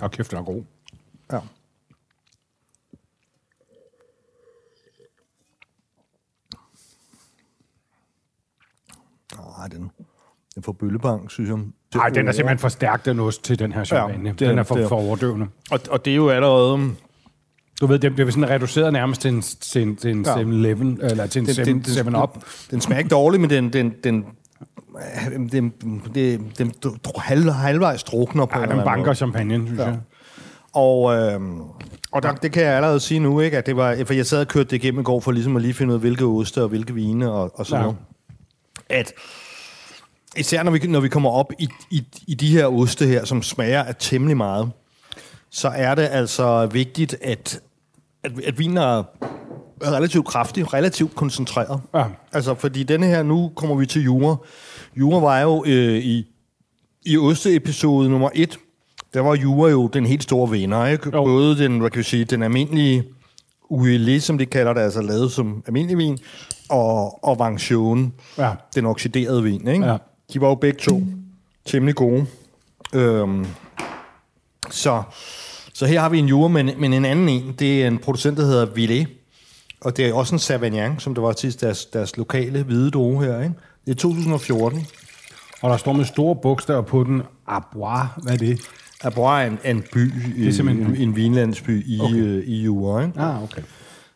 Og 0.03 0.11
kæft, 0.11 0.31
den 0.31 0.39
er 0.39 0.43
god. 0.43 0.65
Ja. 1.33 1.41
Nej, 9.59 9.69
den, 9.69 9.91
den 10.55 10.63
får 10.63 10.73
bøllebank, 10.73 11.31
synes 11.31 11.51
jeg. 11.51 11.59
Nej, 11.95 12.09
den 12.09 12.29
er 12.29 12.33
simpelthen 12.33 12.59
for 12.59 12.69
stærk, 12.69 13.05
den 13.05 13.21
ost 13.21 13.45
til 13.45 13.59
den 13.59 13.73
her 13.73 13.85
champagne. 13.85 14.29
Ja, 14.29 14.35
den, 14.35 14.49
den 14.49 14.59
er 14.59 14.63
for, 14.63 14.89
for 14.89 14.97
overdøvende. 14.97 15.47
Og, 15.71 15.81
og 15.91 16.05
det 16.05 16.11
er 16.11 16.17
jo 16.17 16.29
allerede... 16.29 16.95
Du 17.81 17.87
ved, 17.87 17.99
det 17.99 18.15
bliver 18.15 18.31
sådan 18.31 18.51
reduceret 18.51 18.93
nærmest 18.93 19.21
til 19.21 19.31
en, 19.31 19.43
til 19.43 19.83
en, 19.83 19.97
til 19.97 20.11
en 20.11 20.25
Ja. 20.27 20.35
7-Eleven, 20.35 20.99
eller 21.03 21.27
til 21.27 21.43
en 21.69 21.85
7-Up. 21.87 22.35
Den, 22.35 22.43
den 22.71 22.81
smager 22.81 22.99
ikke 22.99 23.09
dårligt, 23.11 23.41
men 23.41 23.51
den, 23.51 23.73
den, 23.73 23.95
den, 24.05 24.25
den, 25.53 25.73
den, 25.79 26.43
den, 26.59 26.73
halv, 27.17 27.51
halvvejs 27.51 28.03
drukner 28.03 28.47
på 28.47 28.59
Ja, 28.59 28.65
en 28.65 28.71
den 28.71 28.85
banker 28.85 29.15
champagne, 29.15 29.67
synes 29.67 29.79
jeg. 29.81 29.99
Og, 30.73 31.15
øh, 31.17 31.41
og 32.13 32.23
der, 32.23 32.33
det 32.35 32.53
kan 32.53 32.63
jeg 32.63 32.73
allerede 32.77 33.01
sige 33.01 33.21
nu, 33.21 33.41
ikke, 33.41 33.59
at 33.59 33.67
det 33.67 33.77
var, 33.77 33.97
for 34.07 34.15
jeg 34.15 34.27
sad 34.27 34.41
og 34.41 34.49
kørte 34.49 34.71
det 34.71 34.77
igennem 34.77 35.01
i 35.01 35.05
går, 35.05 35.21
for 35.21 35.33
ligesom 35.33 35.57
at 35.57 35.63
lige 35.63 35.75
finde 35.75 35.91
ud 35.91 35.95
af, 35.95 36.01
hvilke 36.01 36.25
oste 36.25 36.63
og 36.63 36.69
hvilke 36.69 36.95
vine 36.95 37.31
og, 37.33 37.59
og 37.59 37.67
sådan 37.67 37.81
Ja. 37.81 37.83
noget. 37.83 37.99
At 38.91 39.13
især 40.37 40.63
når 40.63 40.71
vi, 40.73 40.79
når 40.79 41.01
vi 41.01 41.09
kommer 41.09 41.31
op 41.31 41.53
i, 41.59 41.69
i, 41.91 42.05
i 42.27 42.35
de 42.35 42.49
her 42.49 42.67
oste 42.67 43.07
her, 43.07 43.25
som 43.25 43.43
smager 43.43 43.83
af 43.83 43.95
temmelig 43.99 44.37
meget, 44.37 44.71
så 45.51 45.69
er 45.69 45.95
det 45.95 46.09
altså 46.11 46.67
vigtigt, 46.67 47.17
at, 47.23 47.61
at, 48.29 48.45
at 48.45 48.59
vinen 48.59 48.77
er 48.77 49.03
relativt 49.83 50.27
kraftig, 50.27 50.73
relativt 50.75 51.15
koncentreret. 51.15 51.81
Ja. 51.95 52.05
Altså, 52.33 52.55
fordi 52.55 52.83
denne 52.83 53.07
her, 53.07 53.23
nu 53.23 53.53
kommer 53.57 53.77
vi 53.77 53.87
til 53.87 54.03
Jura. 54.03 54.37
Jura 54.97 55.21
var 55.21 55.41
jo 55.41 55.65
øh, 55.67 55.95
i, 55.99 56.27
i 57.07 57.19
osteepisode 57.19 58.09
nummer 58.11 58.31
et, 58.35 58.59
der 59.15 59.21
var 59.21 59.35
Jura 59.35 59.71
jo 59.71 59.87
den 59.87 60.07
helt 60.07 60.23
store 60.23 60.51
vinder, 60.51 60.87
ikke? 60.87 61.11
Jo. 61.15 61.25
Både 61.25 61.59
den, 61.59 61.79
hvad 61.81 61.91
kan 61.91 61.99
vi 61.99 62.03
sige, 62.05 62.25
den 62.25 62.43
almindelige 62.43 63.05
ULE, 63.71 64.21
som 64.21 64.39
de 64.39 64.47
kalder 64.47 64.73
det, 64.73 64.81
altså 64.81 65.03
lavet 65.03 65.33
som 65.33 65.63
almindelig 65.67 65.99
vin, 65.99 66.19
og, 66.69 67.25
og 67.25 67.39
Vangtion, 67.39 68.13
Ja. 68.39 68.51
den 68.75 68.87
oxiderede 68.87 69.43
vin, 69.43 69.69
ikke? 69.69 69.87
Ja. 69.87 69.97
De 70.33 70.41
var 70.41 70.49
jo 70.49 70.55
begge 70.55 70.79
to 70.79 71.03
temmelig 71.67 71.95
gode. 71.95 72.27
Øhm, 72.93 73.47
så, 74.71 75.03
så 75.79 75.87
her 75.87 76.01
har 76.01 76.09
vi 76.09 76.19
en 76.19 76.27
Jura, 76.29 76.49
men, 76.49 76.71
men 76.79 76.93
en 76.93 77.05
anden 77.05 77.29
en, 77.29 77.55
det 77.59 77.83
er 77.83 77.87
en 77.87 77.99
producent, 77.99 78.37
der 78.39 78.45
hedder 78.45 78.67
Villet, 78.67 79.07
og 79.81 79.97
det 79.97 80.07
er 80.07 80.13
også 80.15 80.35
en 80.35 80.39
Savagnin, 80.39 80.99
som 80.99 81.15
det 81.15 81.23
var 81.23 81.33
til 81.33 81.61
deres, 81.61 81.87
deres 81.87 82.17
lokale 82.17 82.63
hvide 82.63 82.91
droge 82.91 83.25
her, 83.25 83.41
ikke? 83.43 83.55
Det 83.87 83.91
er 83.91 83.97
2014. 83.97 84.87
Og 85.63 85.71
der 85.71 85.77
står 85.77 85.93
med 85.93 86.05
store 86.05 86.37
bogstaver 86.43 86.83
på 86.83 87.05
den, 87.05 87.23
Abois, 87.47 88.01
hvad 88.23 88.33
er 88.33 88.37
det? 88.37 88.61
Abois 89.05 89.43
er 89.45 89.47
en, 89.71 89.77
en 89.77 89.85
by, 89.93 90.13
er 90.47 90.53
simpelthen- 90.53 90.87
en, 90.87 90.97
en 90.97 91.17
vinlandsby 91.17 91.85
i, 91.87 92.01
okay. 92.01 92.15
øh, 92.17 92.45
i 92.47 92.63
Jura, 92.63 93.03
ikke? 93.07 93.21
Ah, 93.21 93.43
okay. 93.43 93.63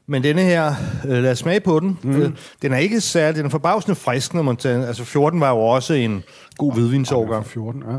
Men 0.06 0.22
denne 0.22 0.42
her, 0.42 0.74
øh, 1.04 1.22
lad 1.22 1.30
os 1.32 1.38
smage 1.38 1.60
på 1.60 1.80
den. 1.80 1.98
Mm. 2.02 2.16
Øh, 2.16 2.30
den 2.62 2.72
er 2.72 2.76
ikke 2.76 3.00
særlig, 3.00 3.36
den 3.36 3.46
er 3.46 3.50
forbavsende 3.50 3.94
frisk, 3.94 4.34
når 4.34 4.42
man 4.42 4.56
tager, 4.56 4.86
altså 4.86 5.04
14 5.04 5.40
var 5.40 5.50
jo 5.50 5.58
også 5.58 5.94
en 5.94 6.22
god 6.56 6.72
hvidvinsårgang. 6.74 7.46
14, 7.46 7.82
ja. 7.90 7.96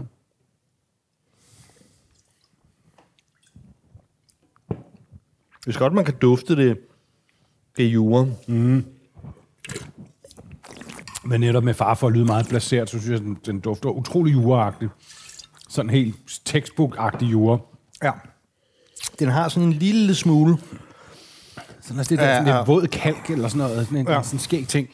Hvis 5.65 5.77
godt 5.77 5.93
man 5.93 6.05
kan 6.05 6.13
dufte 6.21 6.55
det, 6.55 6.77
det 7.77 7.85
er 7.85 7.89
Jura. 7.89 8.25
Men 11.25 11.41
netop 11.41 11.63
med 11.63 11.73
far 11.73 11.93
for 11.93 12.07
at 12.07 12.13
lyde 12.13 12.25
meget 12.25 12.47
placeret, 12.47 12.89
så 12.89 12.99
synes 12.99 13.09
jeg, 13.09 13.15
at 13.19 13.21
den, 13.21 13.37
den 13.45 13.59
dufter 13.59 13.89
utrolig 13.89 14.33
juraagtig. 14.33 14.89
Sådan 15.69 15.89
helt 15.89 16.15
textbook-agtig 16.49 17.25
jura. 17.25 17.57
Ja. 18.03 18.11
Den 19.19 19.29
har 19.29 19.49
sådan 19.49 19.67
en 19.69 19.73
lille 19.73 20.15
smule, 20.15 20.57
Sådan, 21.81 21.97
altså 21.97 22.09
det 22.09 22.19
der, 22.19 22.25
Ja, 22.29 22.33
sådan 22.37 22.47
ja. 22.47 22.57
lidt 22.57 22.67
våd 22.67 22.87
kalk 22.87 23.29
eller 23.29 23.47
sådan 23.47 23.57
noget. 23.67 23.85
Sådan 23.85 23.97
en 23.97 24.07
Ja. 24.07 24.21
sådan 24.23 24.39
skæg 24.39 24.67
ting. 24.67 24.89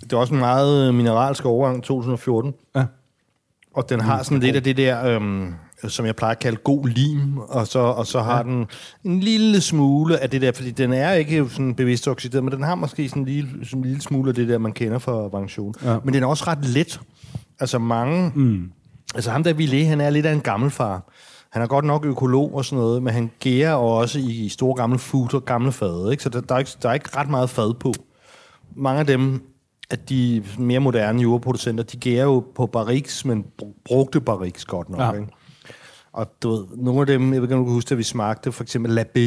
det 0.00 0.12
er 0.12 0.16
også 0.16 0.34
en 0.34 0.40
meget 0.40 0.94
mineralsk 0.94 1.44
overgang 1.44 1.82
2014. 1.84 2.54
Ja. 2.76 2.84
Og 3.74 3.88
den 3.88 4.00
har 4.00 4.22
sådan 4.22 4.40
lidt 4.40 4.56
af 4.56 4.62
det 4.64 4.76
der, 4.76 5.04
øhm, 5.04 5.54
som 5.88 6.06
jeg 6.06 6.16
plejer 6.16 6.32
at 6.32 6.38
kalde 6.38 6.56
god 6.56 6.88
lim, 6.88 7.38
og 7.38 7.66
så, 7.66 7.78
og 7.78 8.06
så 8.06 8.20
har 8.20 8.36
ja. 8.36 8.42
den 8.42 8.66
en 9.04 9.20
lille 9.20 9.60
smule 9.60 10.18
af 10.18 10.30
det 10.30 10.42
der, 10.42 10.52
fordi 10.52 10.70
den 10.70 10.92
er 10.92 11.12
ikke 11.12 11.48
sådan 11.50 11.74
bevidst 11.74 12.08
oxideret, 12.08 12.44
men 12.44 12.52
den 12.52 12.62
har 12.62 12.74
måske 12.74 13.08
sådan 13.08 13.22
en 13.22 13.28
lille, 13.28 13.50
sådan 13.64 13.78
en 13.78 13.84
lille 13.84 14.02
smule 14.02 14.28
af 14.28 14.34
det 14.34 14.48
der, 14.48 14.58
man 14.58 14.72
kender 14.72 14.98
fra 14.98 15.12
Vangtion. 15.12 15.74
Ja. 15.84 15.98
Men 16.04 16.14
den 16.14 16.22
er 16.22 16.26
også 16.26 16.44
ret 16.46 16.64
let. 16.64 17.00
Altså 17.60 17.78
mange... 17.78 18.32
Mm. 18.34 18.70
Altså 19.14 19.30
ham 19.30 19.44
der 19.44 19.52
Ville, 19.52 19.84
han 19.84 20.00
er 20.00 20.10
lidt 20.10 20.26
af 20.26 20.32
en 20.32 20.40
gammelfar. 20.40 21.12
Han 21.50 21.62
er 21.62 21.66
godt 21.66 21.84
nok 21.84 22.04
økolog 22.04 22.54
og 22.54 22.64
sådan 22.64 22.78
noget, 22.78 23.02
men 23.02 23.12
han 23.12 23.30
gærer 23.40 23.74
også 23.74 24.18
i 24.18 24.48
store 24.48 24.76
gamle 24.76 24.98
futter, 24.98 25.38
gamle 25.38 25.72
fade, 25.72 26.08
ikke? 26.10 26.22
Så 26.22 26.28
der, 26.28 26.40
der, 26.40 26.54
er 26.54 26.58
ikke, 26.58 26.70
der 26.82 26.88
er 26.88 26.94
ikke 26.94 27.16
ret 27.16 27.30
meget 27.30 27.50
fad 27.50 27.74
på. 27.74 27.92
Mange 28.76 29.00
af 29.00 29.06
dem, 29.06 29.42
at 29.90 30.08
de 30.08 30.44
mere 30.58 30.80
moderne 30.80 31.22
jordproducenter, 31.22 31.84
de 31.84 31.96
gærer 31.96 32.24
jo 32.24 32.44
på 32.54 32.66
barriques, 32.66 33.24
men 33.24 33.44
br- 33.62 33.82
brugte 33.84 34.20
barriques 34.20 34.64
godt 34.64 34.90
nok. 34.90 35.00
Ja. 35.00 35.12
ikke? 35.12 35.32
Og 36.16 36.26
du 36.42 36.50
ved, 36.50 36.64
nogle 36.76 37.00
af 37.00 37.06
dem, 37.06 37.32
jeg 37.32 37.42
ved 37.42 37.48
ikke, 37.48 37.54
om 37.54 37.60
du 37.60 37.64
kan 37.64 37.72
huske, 37.74 37.92
at 37.92 37.98
vi 37.98 38.02
smagte, 38.02 38.52
for 38.52 38.62
eksempel 38.62 38.98
Labé, 38.98 39.20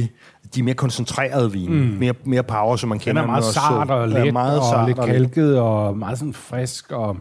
de 0.55 0.59
er 0.59 0.63
mere 0.63 0.73
koncentrerede 0.75 1.51
vin, 1.51 1.73
mm. 1.73 1.97
mere, 1.99 2.13
mere 2.23 2.43
power, 2.43 2.75
som 2.75 2.89
man 2.89 2.97
Den 2.97 3.03
kender 3.03 3.21
er 3.21 3.25
meget 3.25 3.43
den 3.43 3.53
sart 3.53 3.91
og 3.91 4.09
let, 4.09 4.33
meget 4.33 4.59
og 4.59 4.65
sart 4.65 4.87
lidt 4.87 4.99
kalket, 4.99 5.59
og 5.59 5.97
meget 5.97 6.17
sådan 6.17 6.33
frisk, 6.33 6.91
og... 6.91 7.17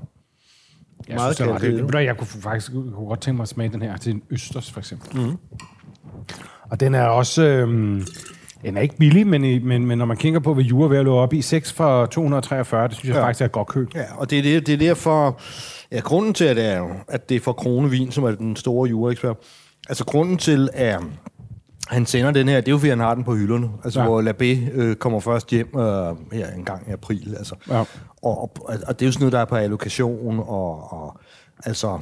Jeg 1.08 1.14
Meget 1.16 1.36
synes, 1.36 1.48
det 1.48 1.54
var 1.54 1.58
kalket, 1.58 1.94
ret- 1.94 2.04
Jeg 2.04 2.16
kunne 2.16 2.26
faktisk 2.26 2.72
jeg 2.72 2.74
kunne 2.94 3.06
godt 3.08 3.20
tænke 3.20 3.36
mig 3.36 3.42
at 3.42 3.48
smage 3.48 3.68
den 3.68 3.82
her 3.82 3.96
til 3.96 4.12
en 4.12 4.22
østers, 4.30 4.70
for 4.70 4.80
eksempel. 4.80 5.20
Mm. 5.20 5.36
Og 6.70 6.80
den 6.80 6.94
er 6.94 7.04
også... 7.04 7.42
Øhm, 7.42 8.06
den 8.62 8.76
er 8.76 8.80
ikke 8.80 8.96
billig, 8.96 9.26
men, 9.26 9.44
i, 9.44 9.58
men, 9.58 9.86
men 9.86 9.98
når 9.98 10.04
man 10.04 10.16
kigger 10.16 10.40
på, 10.40 10.54
hvad 10.54 10.64
Jura 10.64 10.84
er 10.84 10.88
ved 10.88 10.98
at 10.98 11.04
løbe 11.04 11.14
op 11.16 11.32
i, 11.32 11.42
6 11.42 11.72
for 11.72 12.06
243, 12.06 12.88
det 12.88 12.96
synes 12.96 13.08
jeg 13.08 13.16
ja. 13.16 13.24
faktisk 13.26 13.40
er 13.40 13.44
et 13.44 13.52
godt 13.52 13.68
køb. 13.68 13.94
Ja, 13.94 14.04
og 14.16 14.30
det 14.30 14.38
er, 14.38 14.42
det, 14.42 14.66
det 14.66 14.72
er 14.72 14.78
derfor... 14.78 15.40
Ja, 15.92 16.00
grunden 16.00 16.34
til, 16.34 16.44
at 16.44 16.56
det 16.56 16.64
er, 16.64 16.78
jo, 16.78 16.88
at 17.08 17.28
det 17.28 17.36
er 17.36 17.40
for 17.40 17.52
Kronevin, 17.52 18.10
som 18.10 18.24
er 18.24 18.30
den 18.30 18.56
store 18.56 18.88
jureekspert. 18.88 19.36
Altså, 19.88 20.04
grunden 20.04 20.36
til, 20.38 20.68
at 20.74 21.00
han 21.88 22.06
sender 22.06 22.30
den 22.30 22.48
her, 22.48 22.60
det 22.60 22.68
er 22.68 22.72
jo, 22.72 22.78
fordi 22.78 22.88
han 22.90 23.00
har 23.00 23.14
den 23.14 23.24
på 23.24 23.34
hylderne. 23.34 23.70
Altså, 23.84 24.00
ja. 24.00 24.06
Hvor 24.06 24.22
Labé 24.22 24.70
øh, 24.72 24.96
kommer 24.96 25.20
først 25.20 25.50
hjem 25.50 25.68
øh, 25.78 25.82
her 26.32 26.50
en 26.56 26.64
gang 26.64 26.88
i 26.88 26.90
april. 26.92 27.34
Altså. 27.38 27.54
Ja. 27.70 27.78
Og, 27.78 28.42
og, 28.42 28.50
og 28.86 28.98
det 29.00 29.02
er 29.02 29.06
jo 29.06 29.12
sådan 29.12 29.20
noget, 29.22 29.32
der 29.32 29.38
er 29.38 29.44
på 29.44 29.56
allokation, 29.56 30.38
og, 30.38 30.92
og 30.92 31.18
altså... 31.64 31.98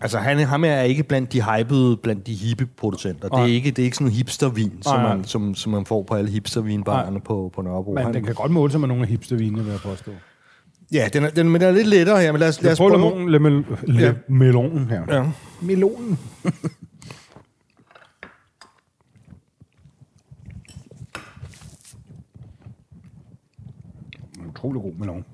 Altså, 0.00 0.18
han, 0.18 0.38
ham 0.38 0.64
er 0.64 0.80
ikke 0.80 1.02
blandt 1.02 1.32
de 1.32 1.42
hypede, 1.42 1.96
blandt 1.96 2.26
de 2.26 2.34
hippe 2.34 2.66
producenter. 2.66 3.28
Det 3.28 3.38
er 3.40 3.44
ikke, 3.44 3.70
det 3.70 3.78
er 3.78 3.84
ikke 3.84 3.96
sådan 3.96 4.06
en 4.06 4.12
hipstervin, 4.12 4.82
som 4.82 4.94
Nej, 4.94 5.02
nej. 5.02 5.16
man, 5.16 5.24
som, 5.24 5.54
som 5.54 5.72
man 5.72 5.86
får 5.86 6.02
på 6.02 6.14
alle 6.14 6.30
hipstervinbarerne 6.30 7.20
på, 7.20 7.50
på 7.54 7.62
Nørrebro. 7.62 7.92
Men 7.94 8.04
Han- 8.04 8.14
den 8.14 8.24
kan 8.24 8.34
godt 8.34 8.52
måle 8.52 8.70
sig 8.72 8.80
med 8.80 8.88
nogle 8.88 9.02
af 9.02 9.08
hipstervinene, 9.08 9.64
vil 9.64 9.70
jeg 9.70 9.80
påstå. 9.80 10.10
Ja, 10.92 11.08
den 11.12 11.24
er, 11.24 11.30
den, 11.30 11.48
men 11.50 11.60
den 11.60 11.68
er 11.68 11.72
lidt 11.72 11.86
lettere 11.86 12.20
her, 12.20 12.32
men 12.32 12.38
lad 12.38 12.48
os, 12.48 12.62
lad 12.62 12.72
os 12.72 12.78
prøve. 12.78 12.90
melonen, 12.90 13.30
le, 13.30 13.38
mel, 13.38 13.64
le, 13.82 14.00
Ja. 14.02 14.14
melonen 14.28 14.90
her. 14.90 15.14
Ja. 15.16 15.30
Melonen. 15.62 16.18
En 24.38 24.46
Utrolig 24.46 24.82
god 24.82 24.92
melon. 24.94 25.24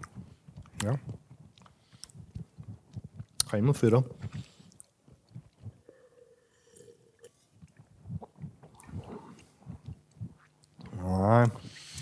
Ja. 0.84 0.96
Cremet 3.46 3.76
fedter. 3.76 4.02
Nej, 11.02 11.46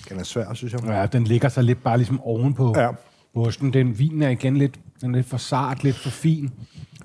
den 0.09 0.19
er 0.19 0.23
svær, 0.25 0.55
synes 0.55 0.73
jeg. 0.73 0.81
Ja, 0.85 1.07
den 1.07 1.25
ligger 1.25 1.49
sig 1.49 1.65
lidt 1.65 1.83
bare 1.83 1.97
ligesom 1.97 2.21
ovenpå 2.21 2.75
Ja. 2.77 2.91
Osten. 3.35 3.73
Den 3.73 3.99
vin 3.99 4.23
er 4.23 4.29
igen 4.29 4.57
lidt, 4.57 4.75
den 5.01 5.11
er 5.11 5.17
lidt 5.19 5.29
for 5.29 5.37
sart, 5.37 5.85
lidt 5.85 5.97
for 5.97 6.11
fin. 6.11 6.51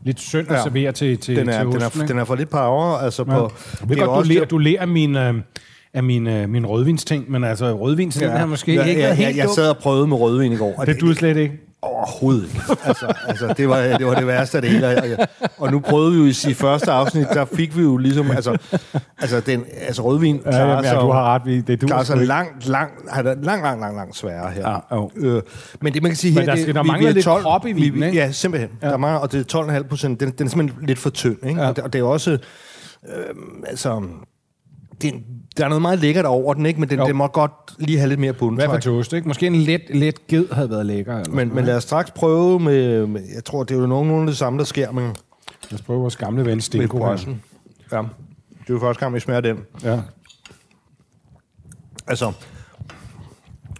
Lidt 0.03 0.19
synd 0.19 0.47
at 0.51 0.55
Ja. 0.57 0.63
servere 0.63 0.91
til, 0.91 1.17
til, 1.17 1.35
Den 1.35 1.49
er, 1.49 1.51
til 1.63 1.65
den 1.67 1.75
osten. 1.83 1.99
er, 1.99 2.03
ikke? 2.03 2.11
den 2.13 2.19
er 2.19 2.23
for 2.25 2.35
lidt 2.35 2.49
power, 2.49 2.97
altså 2.97 3.23
Ja. 3.27 3.33
på... 3.39 3.51
Jeg 3.81 3.89
ved 3.89 3.97
godt, 3.97 4.25
du 4.25 4.29
lærer, 4.33 4.45
du 4.45 4.57
lærer 4.57 4.85
min, 4.85 5.15
øh, 5.15 5.33
af 5.93 6.03
min, 6.03 6.27
øh, 6.27 6.49
min 6.49 6.65
rødvinsting, 6.65 7.31
men 7.31 7.43
altså 7.43 7.73
rødvin 7.73 8.11
til 8.11 8.21
ja. 8.21 8.29
den 8.29 8.37
her 8.37 8.45
måske 8.45 8.73
ja, 8.73 8.83
ikke 8.83 9.01
ja, 9.01 9.13
helt 9.13 9.37
jeg 9.37 9.45
dum. 9.45 9.55
sad 9.55 9.69
og 9.69 9.77
prøvede 9.77 10.07
med 10.07 10.17
rødvin 10.17 10.51
i 10.51 10.55
går. 10.57 10.73
og 10.77 10.87
Det 10.87 10.95
er 10.95 10.99
du 10.99 11.13
slet 11.13 11.37
ikke. 11.37 11.53
Overhovedet 11.81 12.43
ikke. 12.43 12.61
Altså, 12.85 13.13
altså 13.27 13.53
det, 13.57 13.69
var, 13.69 13.77
det 13.81 14.05
var 14.05 14.15
det 14.15 14.27
værste 14.27 14.57
af 14.57 14.61
det 14.61 14.71
hele. 14.71 14.87
Og, 15.19 15.27
og 15.57 15.71
nu 15.71 15.79
prøvede 15.79 16.11
vi 16.11 16.17
jo 16.17 16.49
i 16.49 16.53
første 16.53 16.91
afsnit, 16.91 17.27
der 17.33 17.45
fik 17.45 17.77
vi 17.77 17.81
jo 17.81 17.97
ligesom... 17.97 18.31
Altså, 18.31 18.57
altså, 19.17 19.39
den, 19.39 19.63
altså 19.87 20.01
rødvin 20.01 20.35
Ja, 20.35 20.41
klarer 20.51 20.69
jamen, 20.69 20.85
ja, 20.85 20.99
du 20.99 21.11
har 21.11 21.33
ret. 21.35 21.41
Det 21.45 21.69
er 21.69 21.77
du 21.77 21.87
klarer 21.87 22.03
sig 22.03 22.17
langt, 22.17 22.67
langt, 22.67 22.93
han 23.11 23.27
er 23.27 23.33
langt, 23.35 23.63
langt, 23.63 23.79
langt, 23.81 23.95
langt 23.97 24.15
sværere 24.17 24.51
her. 24.51 24.69
Ja, 24.91 24.95
jo. 24.95 25.11
Øh, 25.15 25.41
men 25.81 25.93
det 25.93 26.01
man 26.01 26.11
kan 26.11 26.15
sige 26.17 26.33
Men 26.33 26.39
her, 26.39 26.45
der 26.45 26.53
det, 26.55 26.61
skal- 26.61 26.75
der 26.75 26.83
vi- 26.83 26.87
mangler 26.87 27.07
vi 27.07 27.09
er 27.09 27.13
lidt 27.13 27.25
krop 27.43 27.65
i 27.65 27.71
vi- 27.71 27.81
vinen, 27.81 27.99
vi- 28.01 28.05
ikke? 28.05 28.17
Ja, 28.17 28.31
simpelthen. 28.31 28.69
Ja. 28.81 28.89
Der 28.89 28.97
mangler, 28.97 29.19
og 29.19 29.31
det 29.31 29.53
er 29.55 29.79
12,5 29.81 29.87
procent. 29.87 30.19
Den, 30.19 30.29
den 30.31 30.47
er 30.47 30.51
simpelthen 30.51 30.87
lidt 30.87 30.99
for 30.99 31.09
tynd. 31.09 31.37
Ikke? 31.47 31.61
Ja. 31.61 31.67
Og, 31.69 31.75
det, 31.75 31.83
og 31.83 31.93
det 31.93 31.99
er 31.99 32.03
også... 32.03 32.31
Øh, 32.31 32.39
altså... 33.67 34.01
Det, 35.01 35.13
der 35.57 35.65
er 35.65 35.67
noget 35.69 35.81
meget 35.81 35.99
lækkert 35.99 36.25
over 36.25 36.53
den, 36.53 36.65
ikke? 36.65 36.79
men 36.79 36.89
den, 36.89 36.99
Jo. 36.99 37.05
den 37.05 37.15
må 37.15 37.27
godt 37.27 37.51
lige 37.77 37.97
have 37.97 38.09
lidt 38.09 38.19
mere 38.19 38.33
Hvad 38.39 38.65
for 38.65 38.77
toast, 38.77 39.13
ikke? 39.13 39.27
Måske 39.27 39.47
en 39.47 39.55
let, 39.55 39.81
let 39.89 40.27
ged 40.27 40.45
havde 40.51 40.69
været 40.69 40.85
lækker. 40.85 41.17
Eller 41.17 41.33
Men, 41.33 41.55
men 41.55 41.65
lad 41.65 41.75
os 41.75 41.83
straks 41.83 42.11
prøve 42.11 42.59
med, 42.59 43.07
med... 43.07 43.21
Jeg 43.35 43.43
tror, 43.45 43.63
det 43.63 43.75
er 43.75 43.79
jo 43.79 43.87
nogenlunde 43.87 44.27
det 44.27 44.37
samme, 44.37 44.59
der 44.59 44.65
sker 44.65 44.91
med, 44.91 45.03
Lad 45.71 45.73
os 45.73 45.81
prøve 45.81 45.99
vores 45.99 46.15
gamle 46.15 46.45
ven 46.45 46.61
Stinko. 46.61 47.05
Ja. 47.07 47.15
Det 47.15 48.69
er 48.69 48.73
jo 48.73 48.79
første 48.79 48.99
gang, 48.99 49.15
vi 49.15 49.19
smager 49.19 49.41
den. 49.41 49.57
Ja. 49.83 49.99
Altså, 52.07 52.31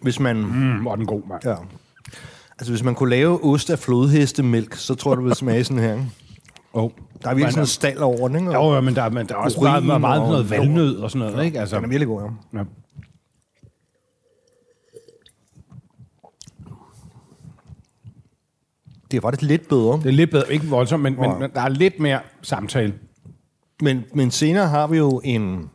hvis 0.02 0.20
man... 0.20 0.38
Mm, 0.38 0.82
hvor 0.82 0.92
er 0.92 0.96
den 0.96 1.06
god, 1.06 1.22
mand. 1.30 1.42
Ja. 1.46 1.56
Altså, 2.60 2.72
hvis 2.72 2.84
man 2.84 2.96
kunne 2.96 3.10
lave 3.10 3.44
ost 3.44 3.70
af 3.70 3.80
flodhestemælk, 3.80 4.76
så 4.76 4.96
tror 4.96 5.12
jeg, 5.12 5.18
det 5.18 5.24
ville 5.24 5.36
smage 5.36 5.64
sådan 5.64 5.84
her. 5.84 5.94
ikke? 5.94 6.06
Oh. 6.75 6.91
Der 7.24 7.29
er 7.29 7.34
virkelig 7.34 7.51
sådan 7.53 7.60
noget 7.60 7.70
stald 7.70 7.98
over 7.98 8.27
den, 8.27 8.38
ikke? 8.38 8.51
Jo, 8.53 8.74
jo, 8.74 8.82
men 8.82 8.96
der, 8.96 9.01
er- 9.01 9.10
men 9.10 9.27
der 9.27 9.34
er 9.36 9.39
også 9.39 9.62
meget, 9.62 9.84
meget, 9.86 10.01
meget 10.01 10.22
og- 10.22 10.27
noget 10.27 10.50
valnød 10.50 10.98
og 10.98 11.12
sådan 11.12 11.27
noget, 11.32 11.46
ikke? 11.46 11.60
Altså, 11.60 11.75
Den 11.75 11.86
er 11.86 11.89
virkelig 11.89 12.08
god, 12.08 12.22
ja. 12.53 12.60
ja. 12.60 12.63
Det 19.12 19.17
er 19.17 19.22
faktisk 19.22 19.41
lidt 19.50 19.67
bedre. 19.67 19.98
Det 19.98 20.05
er 20.05 20.12
lidt 20.12 20.32
bedre, 20.32 20.53
ikke 20.53 20.65
voldsomt, 20.65 21.03
men, 21.03 21.15
men, 21.20 21.29
Nej. 21.29 21.39
men 21.39 21.50
der 21.53 21.62
er 21.62 21.70
lidt 21.70 22.00
mere 22.00 22.20
samtale. 22.41 22.94
Men, 23.82 24.03
men 24.13 24.32
senere 24.32 24.67
har 24.67 24.88
vi 24.88 24.98
jo 24.98 25.22
en, 25.24 25.70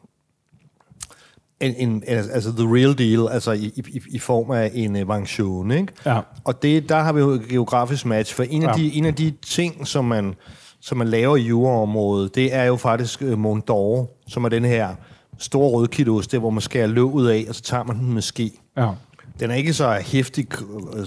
en, 1.60 1.74
en 1.76 2.02
altså 2.06 2.52
the 2.52 2.74
real 2.76 2.98
deal, 2.98 3.28
altså 3.32 3.52
i, 3.52 3.72
i, 3.76 4.00
i 4.10 4.18
form 4.18 4.50
af 4.50 4.70
en 4.74 4.96
uh, 5.02 5.08
Vangtion, 5.08 5.70
ikke? 5.70 5.92
Ja. 6.06 6.20
Og 6.44 6.62
det, 6.62 6.88
der 6.88 6.98
har 7.00 7.12
vi 7.12 7.20
jo 7.20 7.28
et 7.30 7.48
geografisk 7.48 8.06
match, 8.06 8.34
for 8.34 8.42
en 8.42 8.62
af, 8.62 8.66
Ja. 8.66 8.72
de, 8.82 8.92
en 8.94 9.04
af 9.04 9.14
de 9.14 9.30
ting, 9.42 9.86
som 9.86 10.04
man, 10.04 10.34
som 10.80 10.98
man 10.98 11.08
laver 11.08 11.36
i 11.36 11.40
juraområdet, 11.42 12.34
det 12.34 12.54
er 12.54 12.64
jo 12.64 12.76
faktisk 12.76 13.22
Mont 13.22 13.70
d'Or, 13.70 14.24
som 14.28 14.44
er 14.44 14.48
den 14.48 14.64
her 14.64 14.88
store 15.38 15.70
rødkittost, 15.70 16.32
der 16.32 16.38
hvor 16.38 16.50
man 16.50 16.60
skærer 16.60 16.86
låget 16.86 17.30
af, 17.30 17.44
og 17.48 17.54
så 17.54 17.62
tager 17.62 17.84
man 17.84 17.98
den 17.98 18.12
med 18.14 18.22
ske. 18.22 18.50
Ja. 18.76 18.88
Den 19.40 19.50
er 19.50 19.54
ikke 19.54 19.72
så 19.72 19.92
hæftig 20.06 20.46
øh, 20.96 21.04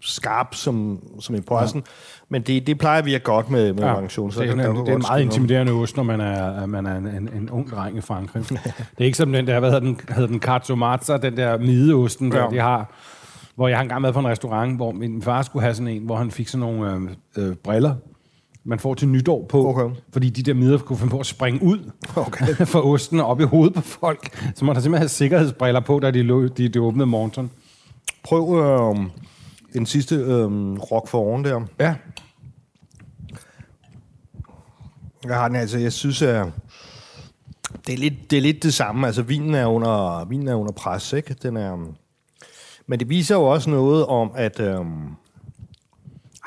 skarp 0.00 0.54
som, 0.54 0.98
som 1.20 1.34
i 1.34 1.40
posten, 1.40 1.80
ja. 1.86 1.92
men 2.28 2.42
det, 2.42 2.66
det 2.66 2.78
plejer 2.78 3.02
vi 3.02 3.14
at 3.14 3.22
godt 3.22 3.50
med, 3.50 3.72
med 3.72 3.82
ja. 3.82 3.92
Vangtion. 3.92 4.30
det, 4.30 4.36
er, 4.50 4.54
der- 4.54 4.62
der 4.62 4.68
en, 4.68 4.74
kan 4.76 4.84
det 4.86 4.92
er 4.92 4.96
en 4.96 5.02
meget 5.08 5.22
intimiderende 5.22 5.72
ost, 5.72 5.96
når 5.96 6.02
man 6.02 6.20
er, 6.20 6.66
man 6.66 6.86
er 6.86 6.96
en, 6.96 7.06
en, 7.06 7.28
en 7.36 7.50
ung 7.50 7.70
dreng 7.70 7.98
i 7.98 8.00
Frankrig. 8.00 8.44
det 8.48 8.60
er 8.98 9.04
ikke 9.04 9.18
som 9.18 9.32
den 9.32 9.46
der, 9.46 9.60
hvad 9.60 9.70
hedder 9.70 9.86
den, 9.86 10.00
hedder 10.08 10.26
den 10.28 10.40
Cazzo 10.40 10.74
den 11.22 11.36
der 11.36 11.58
mideosten, 11.58 12.32
der 12.32 12.42
Ja. 12.42 12.48
de 12.50 12.58
har. 12.58 12.92
Hvor 13.54 13.68
jeg 13.68 13.76
har 13.76 13.82
engang 13.82 14.02
været 14.02 14.14
på 14.14 14.20
en 14.20 14.26
restaurant, 14.28 14.76
hvor 14.76 14.92
min 14.92 15.22
far 15.22 15.42
skulle 15.42 15.62
have 15.62 15.74
sådan 15.74 15.88
en, 15.88 16.02
hvor 16.02 16.16
han 16.16 16.30
fik 16.30 16.48
sådan 16.48 16.60
nogle 16.60 17.10
øh, 17.36 17.48
øh, 17.48 17.54
briller, 17.56 17.94
man 18.64 18.78
får 18.78 18.94
til 18.94 19.08
nytår 19.08 19.46
på, 19.48 19.66
Okay. 19.68 19.96
fordi 20.12 20.30
de 20.30 20.42
der 20.42 20.54
midler 20.54 20.78
kunne 20.78 20.98
finde 20.98 21.10
på 21.10 21.18
at 21.20 21.26
springe 21.26 21.62
ud 21.62 21.90
Okay. 22.16 22.46
for 22.72 22.80
osten 22.80 23.20
op 23.20 23.40
i 23.40 23.44
hovedet 23.44 23.74
på 23.74 23.80
folk. 23.80 24.52
Så 24.54 24.64
måtte 24.64 24.78
der 24.78 24.82
simpelthen 24.82 25.02
have 25.02 25.08
sikkerhedsbriller 25.08 25.80
på, 25.80 26.00
da 26.00 26.10
de, 26.10 26.22
lå, 26.22 26.48
de, 26.48 26.68
de 26.68 26.80
åbnede 26.80 27.06
Morton. 27.06 27.50
Prøv 28.24 28.58
øh, 28.60 29.06
den 29.72 29.86
sidste 29.86 30.14
øh, 30.14 30.72
rock 30.72 31.08
for 31.08 31.18
oven 31.18 31.44
der. 31.44 31.60
Ja. 31.80 31.94
Jeg 35.24 35.36
har 35.36 35.48
den 35.48 35.56
altså, 35.56 35.78
jeg 35.78 35.92
synes, 35.92 36.22
at 36.22 36.46
det 37.86 37.94
er 37.94 37.98
lidt 37.98 38.30
det, 38.30 38.36
er 38.36 38.40
lidt 38.42 38.62
det 38.62 38.74
samme. 38.74 39.06
Altså, 39.06 39.22
vinen 39.22 39.54
er 39.54 39.66
under, 39.66 40.24
vinen 40.24 40.48
er 40.48 40.54
under 40.54 40.72
pres, 40.72 41.12
ikke? 41.12 41.34
Den 41.42 41.56
er, 41.56 41.72
øhm, 41.72 41.94
men 42.86 42.98
det 43.00 43.08
viser 43.08 43.34
jo 43.34 43.42
også 43.42 43.70
noget 43.70 44.06
om, 44.06 44.30
at... 44.34 44.60
Øh, 44.60 44.80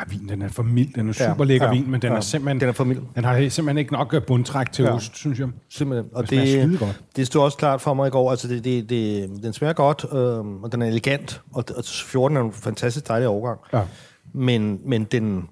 Ej, 0.02 0.08
vin, 0.10 0.30
den 0.30 0.42
er 0.42 0.48
for 0.48 0.64
mild. 0.64 0.94
Den 0.94 1.10
er 1.10 1.14
super 1.14 1.44
lækker 1.46 1.68
ja, 1.68 1.74
vin, 1.74 1.92
men 1.92 2.02
den 2.02 2.12
ja, 2.12 2.18
er 2.18 2.22
simpelthen... 2.22 2.60
den 2.60 2.70
er 2.70 2.74
for 2.74 2.84
mild. 2.84 3.00
Den 3.16 3.24
har 3.24 3.34
simpelthen 3.50 3.78
ikke 3.78 3.94
nok 3.94 4.14
øh, 4.14 4.22
bundtræk 4.28 4.72
til 4.72 4.84
Ja. 4.86 4.94
ost, 4.96 5.18
synes 5.18 5.40
jeg. 5.40 5.48
Simpelthen. 5.70 6.10
Og 6.14 6.30
Det 6.30 6.48
skidegodt. 6.48 7.02
det 7.16 7.28
stod 7.28 7.42
også 7.44 7.58
klart 7.58 7.82
for 7.82 7.94
mig 7.94 8.08
i 8.08 8.10
går. 8.10 8.32
Altså, 8.32 8.48
det, 8.48 8.64
det, 8.64 8.90
det, 8.90 9.30
den 9.44 9.54
smager 9.54 9.74
godt, 9.74 10.06
øh, 10.14 10.64
og 10.64 10.72
den 10.72 10.82
er 10.82 10.86
elegant. 10.88 11.42
Og, 11.54 11.64
og 11.78 11.84
14 11.86 12.38
er 12.38 12.42
en 12.42 12.52
fantastisk 12.52 13.08
dejlig 13.08 13.28
overgang. 13.28 13.60
Ja. 13.74 13.82
Men, 14.34 14.80
men 14.86 15.04
den... 15.04 15.48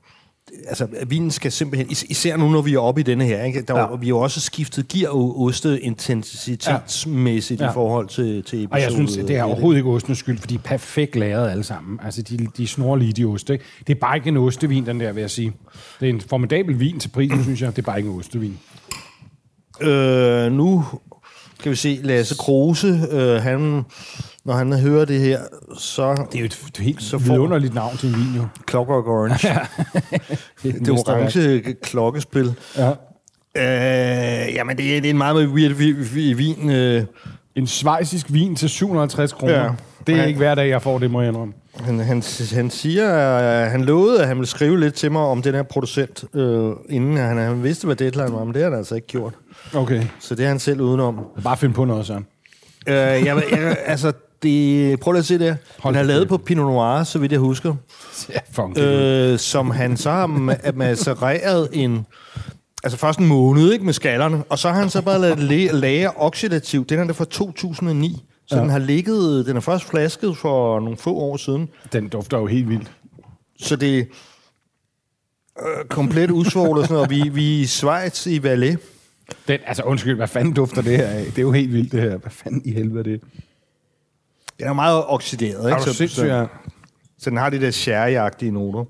Altså, 0.67 0.87
vinen 1.07 1.31
skal 1.31 1.51
simpelthen... 1.51 1.91
is- 1.91 2.03
Især 2.09 2.37
nu, 2.37 2.49
når 2.49 2.61
vi 2.61 2.73
er 2.73 2.79
oppe 2.79 3.01
i 3.01 3.03
denne 3.03 3.25
her, 3.25 3.43
ikke? 3.43 3.61
Der, 3.61 3.79
Ja. 3.79 3.85
Vi 3.99 4.05
har 4.05 4.09
jo 4.09 4.19
også 4.19 4.39
skiftet 4.41 4.87
gear 4.87 5.09
og 5.09 5.41
oste 5.41 5.81
intensitetsmæssigt 5.81 7.61
ja. 7.61 7.69
I 7.69 7.73
forhold 7.73 8.07
til, 8.07 8.43
til 8.43 8.63
episode. 8.63 8.67
Og 8.71 8.81
jeg 8.81 8.91
synes, 8.91 9.11
det 9.13 9.29
er 9.29 9.43
et. 9.43 9.43
overhovedet 9.51 9.77
ikke 9.79 9.89
ostens 9.89 10.17
skyld, 10.17 10.37
for 10.39 10.47
de 10.47 10.55
er 10.55 10.59
perfekt 10.59 11.15
lavet 11.15 11.49
alle 11.49 11.63
sammen. 11.63 11.99
Altså, 12.03 12.21
de, 12.21 12.47
de 12.57 12.63
er 12.63 12.67
snorlige, 12.67 13.11
de 13.13 13.25
oste. 13.25 13.53
Ikke? 13.53 13.65
Det 13.87 13.95
er 13.95 13.99
bare 13.99 14.15
ikke 14.17 14.27
en 14.27 14.37
ostevin, 14.37 14.85
den 14.85 14.99
der, 14.99 15.11
vil 15.11 15.21
jeg 15.21 15.31
sige. 15.31 15.53
Det 15.99 16.05
er 16.09 16.13
en 16.13 16.21
formidabel 16.21 16.79
vin 16.79 16.99
til 16.99 17.09
prisen, 17.09 17.43
synes 17.47 17.61
jeg. 17.61 17.75
Det 17.75 17.81
er 17.81 17.85
bare 17.85 17.97
ikke 17.97 18.09
en 18.09 18.19
ostevin. 18.19 18.57
Øh, 19.81 20.51
nu 20.51 20.85
skal 21.59 21.71
vi 21.71 21.75
se, 21.75 21.99
Lasse 22.03 22.35
Kruse, 22.35 23.07
øh, 23.11 23.41
han, 23.41 23.83
når 24.49 24.55
han 24.55 24.73
hører 24.79 25.05
det 25.05 25.19
her, 25.19 25.39
så 25.77 26.11
Det 26.31 26.35
er 26.35 26.39
jo 26.39 26.45
et, 26.45 26.59
et 26.69 26.77
helt 26.77 27.03
Så 27.03 27.19
får- 27.19 27.31
vidunderligt 27.33 27.73
navn 27.73 27.97
til 27.97 28.09
en 28.09 28.15
vin, 28.15 28.35
jo. 28.35 28.43
Clockwork 28.69 29.07
Orange. 29.07 29.49
Det, 30.63 30.73
det 30.79 30.89
orange 30.89 31.61
klokkespil. 31.81 32.53
Ja. 32.77 32.89
Øh, 33.57 34.53
jamen, 34.55 34.77
det 34.77 34.97
er, 34.97 35.01
det 35.01 35.05
er 35.05 35.09
en 35.09 35.17
meget, 35.17 35.35
meget 35.35 35.47
weird 35.49 35.71
vi, 35.71 35.91
vi, 35.91 36.33
vin. 36.33 36.69
Øh, 36.69 37.03
En 37.55 37.67
svejsisk 37.67 38.25
vin 38.29 38.55
til 38.55 38.69
750 38.69 39.33
kroner. 39.33 39.53
Ja. 39.53 39.63
Ja. 39.63 39.69
Det 40.07 40.15
er 40.15 40.19
Ja. 40.19 40.25
ikke 40.25 40.37
hver 40.37 40.55
dag, 40.55 40.69
jeg 40.69 40.81
får 40.81 40.99
det, 40.99 41.11
må 41.11 41.21
jeg 41.21 41.29
indrømme. 41.29 41.53
han, 41.79 41.99
han, 41.99 42.23
han 42.53 42.69
siger, 42.69 43.13
at 43.13 43.71
han 43.71 43.81
lovede, 43.85 44.21
at 44.21 44.27
han 44.27 44.37
ville 44.37 44.47
skrive 44.47 44.79
lidt 44.79 44.93
til 44.93 45.11
mig 45.11 45.21
om 45.21 45.41
den 45.41 45.53
her 45.55 45.63
producent, 45.63 46.23
øh, 46.33 46.71
inden 46.89 47.17
han, 47.17 47.37
han 47.37 47.63
vidste, 47.63 47.85
hvad 47.85 47.95
deadline 47.95 48.31
var, 48.33 48.43
men 48.43 48.53
det 48.53 48.61
har 48.63 48.69
han 48.69 48.77
altså 48.77 48.95
ikke 48.95 49.07
gjort. 49.07 49.33
Okay. 49.73 50.03
Så 50.19 50.35
det 50.35 50.45
er 50.45 50.49
han 50.49 50.59
selv 50.59 50.81
udenom. 50.81 51.19
Bare 51.43 51.57
find 51.57 51.73
på 51.73 51.85
noget, 51.85 52.05
så. 52.05 52.13
Øh, 52.13 52.93
jeg, 52.95 53.25
jeg, 53.51 53.77
altså, 53.85 54.11
det, 54.43 54.99
prøv 54.99 55.11
lige 55.11 55.19
at 55.19 55.25
se 55.25 55.39
det. 55.39 55.57
Hold 55.79 55.95
Han 55.95 56.05
har 56.05 56.13
lavet 56.13 56.27
på 56.27 56.37
Pinot 56.37 56.65
Noir, 56.65 57.03
så 57.03 57.19
vidt 57.19 57.31
jeg 57.31 57.39
husker. 57.39 57.75
Ja, 58.77 58.83
øh, 58.83 59.39
som 59.39 59.71
han 59.71 59.97
så 59.97 60.11
har 60.11 60.27
ma- 60.27 60.71
macereret 60.77 61.69
en... 61.73 62.05
Altså 62.83 62.97
først 62.99 63.19
en 63.19 63.25
måned, 63.27 63.71
ikke, 63.73 63.85
med 63.85 63.93
skallerne, 63.93 64.43
og 64.49 64.59
så 64.59 64.69
har 64.69 64.79
han 64.79 64.89
så 64.89 65.01
bare 65.01 65.21
lavet 65.21 65.39
læ- 65.39 65.67
lagre 65.73 66.11
oxidativ. 66.15 66.85
Den 66.85 66.99
er 66.99 67.03
der 67.03 67.13
fra 67.13 67.25
2009, 67.25 68.25
så 68.47 68.55
ja. 68.55 68.61
den 68.61 68.69
har 68.69 68.79
ligget... 68.79 69.45
Den 69.45 69.55
er 69.57 69.59
først 69.61 69.85
flasket 69.85 70.37
for 70.37 70.79
nogle 70.79 70.97
få 70.97 71.13
år 71.15 71.37
siden, 71.37 71.69
Den 71.93 72.09
dufter 72.09 72.37
jo 72.37 72.45
helt 72.45 72.69
vildt. 72.69 72.91
så 73.59 73.75
det 73.75 73.99
er 73.99 74.03
øh, 75.61 75.85
komplet 75.89 76.31
usvoglet 76.31 76.81
og 76.81 76.87
sådan 76.87 76.93
noget. 76.93 77.21
og 77.21 77.25
Vi, 77.25 77.29
vi 77.29 77.57
er 77.57 77.61
i 77.61 77.65
Schweiz 77.65 78.27
i 78.27 78.43
Valais. 78.43 78.77
Den, 79.47 79.59
altså 79.65 79.83
undskyld, 79.83 80.15
hvad 80.15 80.27
fanden 80.27 80.53
dufter 80.53 80.81
det 80.81 80.97
her 80.97 81.07
af? 81.07 81.25
Det 81.25 81.37
er 81.37 81.41
jo 81.41 81.51
helt 81.51 81.73
vildt, 81.73 81.91
det 81.91 82.01
her. 82.01 82.17
Hvad 82.17 82.31
fanden 82.31 82.61
i 82.65 82.71
helvede 82.71 82.99
er 82.99 83.03
det? 83.03 83.21
Den 84.59 84.67
er 84.67 84.73
meget 84.73 85.03
oxideret, 85.07 85.63
Er 85.63 85.67
ikke? 85.67 85.77
du 85.79 85.83
Så, 85.83 85.93
sindssyg, 85.93 86.19
så, 86.19 86.25
ja. 86.25 86.45
så 87.17 87.29
den 87.29 87.37
har 87.37 87.49
de 87.49 87.61
der 87.61 87.71
sherry 87.71 88.45
noter. 88.45 88.85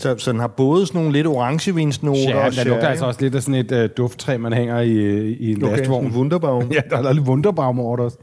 Så, 0.00 0.18
så 0.18 0.32
den 0.32 0.40
har 0.40 0.46
både 0.48 0.86
sådan 0.86 0.98
nogle 0.98 1.12
lidt 1.12 1.26
orangevinsnoter 1.26 2.20
Ja, 2.20 2.46
og 2.46 2.52
der 2.52 2.64
lugter 2.64 2.88
altså 2.88 3.06
også 3.06 3.20
lidt 3.20 3.34
af 3.34 3.42
sådan 3.42 3.54
et 3.54 3.72
uh, 3.72 3.96
dufttræ, 3.96 4.36
man 4.38 4.52
hænger 4.52 4.80
i, 4.80 4.92
øh, 4.92 5.24
i 5.40 5.52
en 5.52 5.64
Okay, 5.64 5.76
lastvogn. 5.76 6.06
en 6.06 6.12
wunderbaum. 6.12 6.70
Ja, 6.72 6.80
der 6.90 7.08
er 7.08 7.12
lidt 7.12 7.28
wunderbaum 7.28 7.80
over 7.80 7.96
det 7.96 8.04
også. 8.04 8.18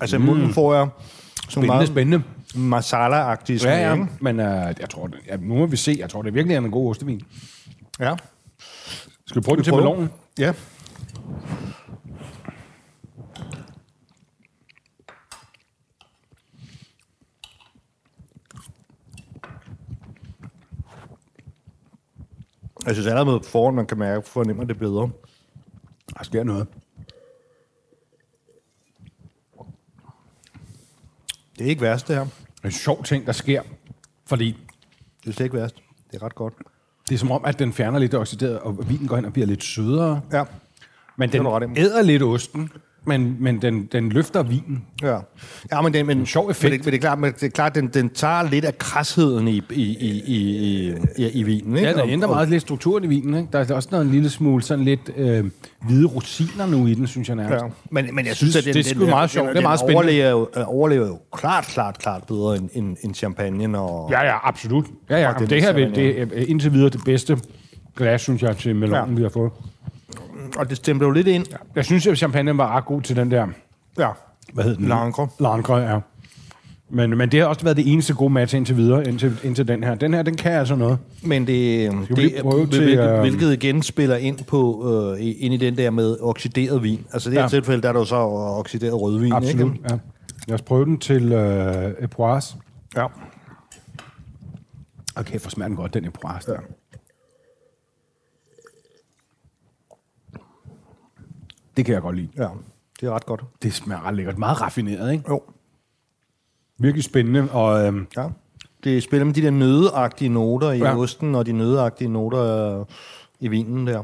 Altså 0.00 0.16
i 0.16 0.20
munden 0.20 0.54
får 0.54 0.74
jeg 0.74 0.88
Spændende, 1.48 1.86
spændende. 1.86 2.22
Masala-agtige 2.54 3.58
smag, 3.58 3.72
Ja, 3.72 3.86
ja, 3.88 3.92
ikke? 3.92 4.06
men 4.20 4.40
uh, 4.40 4.44
jeg 4.80 4.90
tror, 4.90 5.06
det, 5.06 5.18
ja, 5.26 5.36
nu 5.36 5.54
må 5.54 5.66
vi 5.66 5.76
se. 5.76 5.96
Jeg 5.98 6.10
tror, 6.10 6.22
det 6.22 6.34
virkelig 6.34 6.54
er 6.54 6.58
en 6.58 6.70
god 6.70 6.90
ostevin. 6.90 7.20
Ja. 8.00 8.14
Skal 9.26 9.42
vi 9.42 9.44
prøve 9.44 9.56
den 9.56 9.64
til 9.64 9.70
ballonen? 9.72 10.08
Ja. 10.38 10.52
Jeg 22.86 22.94
synes 22.94 23.06
allerede 23.06 23.40
på 23.40 23.44
forhånd, 23.48 23.76
man 23.76 23.86
kan 23.86 23.98
mærke, 23.98 24.28
fornemmer 24.28 24.64
det 24.64 24.78
bedre. 24.78 25.10
Der 26.18 26.24
sker 26.24 26.44
noget. 26.44 26.66
Det 31.62 31.68
er 31.68 31.70
ikke 31.70 31.82
værst, 31.82 32.08
det 32.08 32.16
her. 32.16 32.24
Det 32.24 32.62
er 32.62 32.64
en 32.64 32.72
sjov 32.72 33.04
ting, 33.04 33.26
der 33.26 33.32
sker. 33.32 33.62
Fordi 34.26 34.56
Det 35.24 35.30
er 35.30 35.32
slet 35.32 35.46
ikke 35.46 35.56
værst. 35.56 35.74
Det 36.10 36.22
er 36.22 36.22
ret 36.22 36.34
godt. 36.34 36.54
det 37.08 37.14
er 37.14 37.18
som 37.18 37.30
om, 37.30 37.44
at 37.44 37.58
den 37.58 37.72
fjerner 37.72 37.98
lidt 37.98 38.12
det 38.12 38.20
oxiderede, 38.20 38.62
og 38.62 38.88
vinen 38.88 39.06
går 39.08 39.16
hen 39.16 39.24
og 39.24 39.32
bliver 39.32 39.46
lidt 39.46 39.64
sødere. 39.64 40.20
Ja. 40.32 40.44
Men 41.16 41.32
den 41.32 41.46
æder 41.76 42.02
lidt 42.02 42.22
osten, 42.22 42.70
men, 43.04 43.36
men 43.40 43.62
den, 43.62 43.88
den 43.92 44.08
løfter 44.08 44.42
vinen. 44.42 44.84
Ja, 45.02 45.16
ja 45.72 45.80
men, 45.80 45.92
det, 45.94 46.06
men 46.06 46.18
En 46.18 46.26
sjov 46.26 46.50
effekt. 46.50 46.70
Men 46.70 46.78
det, 46.78 46.84
men 46.86 46.92
det 46.92 46.98
er 46.98 47.00
klart, 47.00 47.18
men 47.18 47.32
det 47.32 47.42
er 47.42 47.48
klart 47.50 47.74
den, 47.74 47.86
den 47.88 48.08
tager 48.10 48.42
lidt 48.50 48.64
af 48.64 48.78
krasheden 48.78 49.48
i, 49.48 49.62
i, 49.70 49.82
i, 49.82 50.22
i, 50.26 50.94
i, 51.18 51.28
i, 51.30 51.42
vinen. 51.42 51.76
Ikke? 51.76 51.88
Ja, 51.88 51.94
der 51.94 52.02
Og- 52.02 52.08
ændrer 52.10 52.28
meget 52.28 52.48
lidt 52.48 52.62
strukturen 52.62 53.04
i 53.04 53.06
vinen. 53.06 53.34
Ikke? 53.34 53.48
Der 53.52 53.58
er 53.58 53.74
også 53.74 53.88
noget 53.92 54.04
en 54.04 54.10
lille 54.12 54.30
smule 54.30 54.62
sådan 54.62 54.84
lidt 54.84 55.10
øh, 55.16 55.44
hvide 55.86 56.06
rosiner 56.06 56.66
nu 56.66 56.86
i 56.86 56.94
den, 56.94 57.06
synes 57.06 57.28
jeg 57.28 57.36
nærmest. 57.36 57.64
Ja. 57.64 57.68
Men, 57.90 58.14
men 58.14 58.26
jeg 58.26 58.36
synes, 58.36 58.56
at 58.56 58.64
den, 58.64 58.74
det 58.74 58.90
er 58.90 58.94
den, 58.98 59.08
meget 59.08 59.30
sjovt. 59.30 59.46
Den, 59.48 59.56
Det 59.56 59.62
er 59.62 59.66
meget 59.68 59.80
den 59.80 59.86
spændende. 59.88 59.96
overlever, 60.24 60.30
jo, 60.30 60.48
øh, 60.56 60.64
overlever 60.76 61.06
jo 61.06 61.18
klart, 61.32 61.64
klart, 61.66 61.98
klart 61.98 62.24
bedre 62.24 62.56
end, 62.56 62.68
end, 62.72 62.96
end 63.02 63.14
champagne. 63.14 63.78
Og, 63.78 64.10
Ja, 64.10 64.24
ja, 64.24 64.48
absolut. 64.48 64.86
Ja, 65.10 65.20
ja. 65.20 65.32
Og 65.34 65.50
Det, 65.50 65.62
her 65.62 65.68
er 65.68 65.72
vil, 65.72 65.94
det 65.94 66.20
er 66.20 66.26
øh, 66.32 66.44
indtil 66.48 66.72
videre 66.72 66.88
det 66.88 67.00
bedste 67.04 67.38
glas, 67.96 68.20
synes 68.22 68.42
jeg, 68.42 68.56
til 68.56 68.76
melonen, 68.76 69.10
ja. 69.10 69.16
vi 69.16 69.22
har 69.22 69.28
fået. 69.30 69.50
Og 70.56 70.68
det 70.70 70.76
stemte 70.76 71.04
jo 71.04 71.10
lidt 71.10 71.26
ind. 71.26 71.46
Ja. 71.50 71.56
Jeg 71.74 71.84
synes, 71.84 72.06
at 72.06 72.18
champagne 72.18 72.58
var 72.58 72.76
ret 72.76 72.84
god 72.84 73.02
til 73.02 73.16
den 73.16 73.30
der, 73.30 73.46
ja. 73.98 74.08
hvad 74.52 74.64
hed 74.64 74.76
den? 74.76 74.88
Langre. 74.88 75.28
Langre, 75.40 75.76
ja. 75.76 75.98
Men, 76.94 77.18
men 77.18 77.28
det 77.32 77.40
har 77.40 77.46
også 77.46 77.62
været 77.62 77.76
det 77.76 77.92
eneste 77.92 78.14
gode 78.14 78.32
match 78.32 78.56
indtil 78.56 78.76
videre, 78.76 79.08
indtil, 79.08 79.38
indtil 79.44 79.68
den 79.68 79.84
her. 79.84 79.94
Den 79.94 80.14
her, 80.14 80.22
den 80.22 80.36
kan 80.36 80.52
altså 80.52 80.74
noget. 80.74 80.98
Men 81.22 81.46
det, 81.46 81.92
det 82.16 82.32
prøve 82.42 82.66
til, 82.66 82.82
hvilket, 82.84 83.10
øh, 83.14 83.20
hvilket 83.20 83.52
igen 83.52 83.82
spiller 83.82 84.16
ind 84.16 84.38
på 84.44 84.90
øh, 85.14 85.16
ind 85.20 85.54
i 85.54 85.56
den 85.56 85.76
der 85.76 85.90
med 85.90 86.16
oxideret 86.20 86.82
vin. 86.82 87.06
Altså 87.12 87.28
i 87.28 87.30
det 87.30 87.38
her 87.38 87.42
Ja. 87.44 87.48
tilfælde, 87.48 87.82
der 87.82 87.88
er 87.88 87.92
der 87.92 88.00
jo 88.00 88.04
så 88.04 88.16
oxideret 88.16 89.00
rødvin. 89.00 89.32
Absolut, 89.32 89.72
Ikke? 89.74 89.84
ja. 89.90 89.98
Lad 90.48 90.54
os 90.54 90.62
prøve 90.62 90.84
den 90.84 90.98
til 90.98 91.32
øh, 91.32 91.92
Epoise. 92.00 92.56
Ja. 92.96 93.06
Okay, 95.16 95.40
for 95.40 95.50
smager 95.50 95.68
den 95.68 95.76
godt, 95.76 95.94
den 95.94 96.04
Epoise. 96.04 96.52
Ja. 96.52 96.56
Det 101.76 101.84
kan 101.84 101.94
jeg 101.94 102.02
godt 102.02 102.16
lide. 102.16 102.28
ja, 102.36 102.48
det 103.00 103.06
er 103.06 103.10
ret 103.10 103.26
godt. 103.26 103.44
Det 103.62 103.72
smager 103.74 104.06
ret 104.06 104.14
lækkert. 104.14 104.38
Meget 104.38 104.60
raffineret, 104.60 105.12
ikke? 105.12 105.24
Jo. 105.28 105.42
Virkelig 106.78 107.04
spændende. 107.04 107.48
Og 107.50 107.86
øhm, 107.86 108.06
Ja. 108.16 108.26
Det 108.84 109.02
spiller 109.02 109.24
med 109.24 109.34
de 109.34 109.42
der 109.42 109.50
nødeagtige 109.50 110.28
noter 110.28 110.70
i 110.72 110.78
Ja. 110.78 110.96
osten, 110.98 111.34
og 111.34 111.46
de 111.46 111.52
nødeagtige 111.52 112.08
noter 112.08 112.78
øh, 112.80 112.86
i 113.40 113.48
vinen 113.48 113.86
der. 113.86 114.02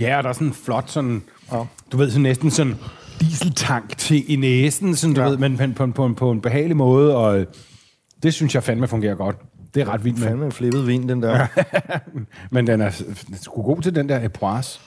ja, 0.00 0.16
og 0.16 0.22
der 0.22 0.28
er 0.28 0.32
sådan 0.32 0.46
en 0.46 0.54
flot 0.54 0.90
sådan... 0.90 1.22
Ja. 1.52 1.64
Du 1.92 1.96
ved, 1.96 2.10
sådan 2.10 2.22
næsten 2.22 2.50
sådan 2.50 2.74
dieseltank 3.20 3.98
til 3.98 4.32
i 4.32 4.36
næsen, 4.36 4.96
sådan, 4.96 5.14
du 5.14 5.20
Ja. 5.20 5.28
ved, 5.28 5.36
men 5.36 5.56
på, 5.56 5.86
på, 5.86 5.86
på, 5.86 6.14
på 6.16 6.30
en 6.30 6.40
behagelig 6.40 6.76
måde, 6.76 7.16
og 7.16 7.40
øh, 7.40 7.46
det 8.22 8.34
synes 8.34 8.54
jeg 8.54 8.62
fandme 8.62 8.88
fungerer 8.88 9.14
godt. 9.14 9.36
Det 9.74 9.80
er 9.80 9.88
ret 9.88 10.04
vildt 10.04 10.18
med. 10.18 10.26
Fandme 10.28 10.44
en 10.46 10.52
flippet 10.52 10.86
vin, 10.86 11.08
den 11.08 11.22
der. 11.22 11.46
Men 12.54 12.66
den 12.66 12.80
er 12.80 12.90
sgu 13.42 13.62
god 13.62 13.82
til 13.82 13.94
den 13.94 14.08
der 14.08 14.24
Epoise. 14.24 14.80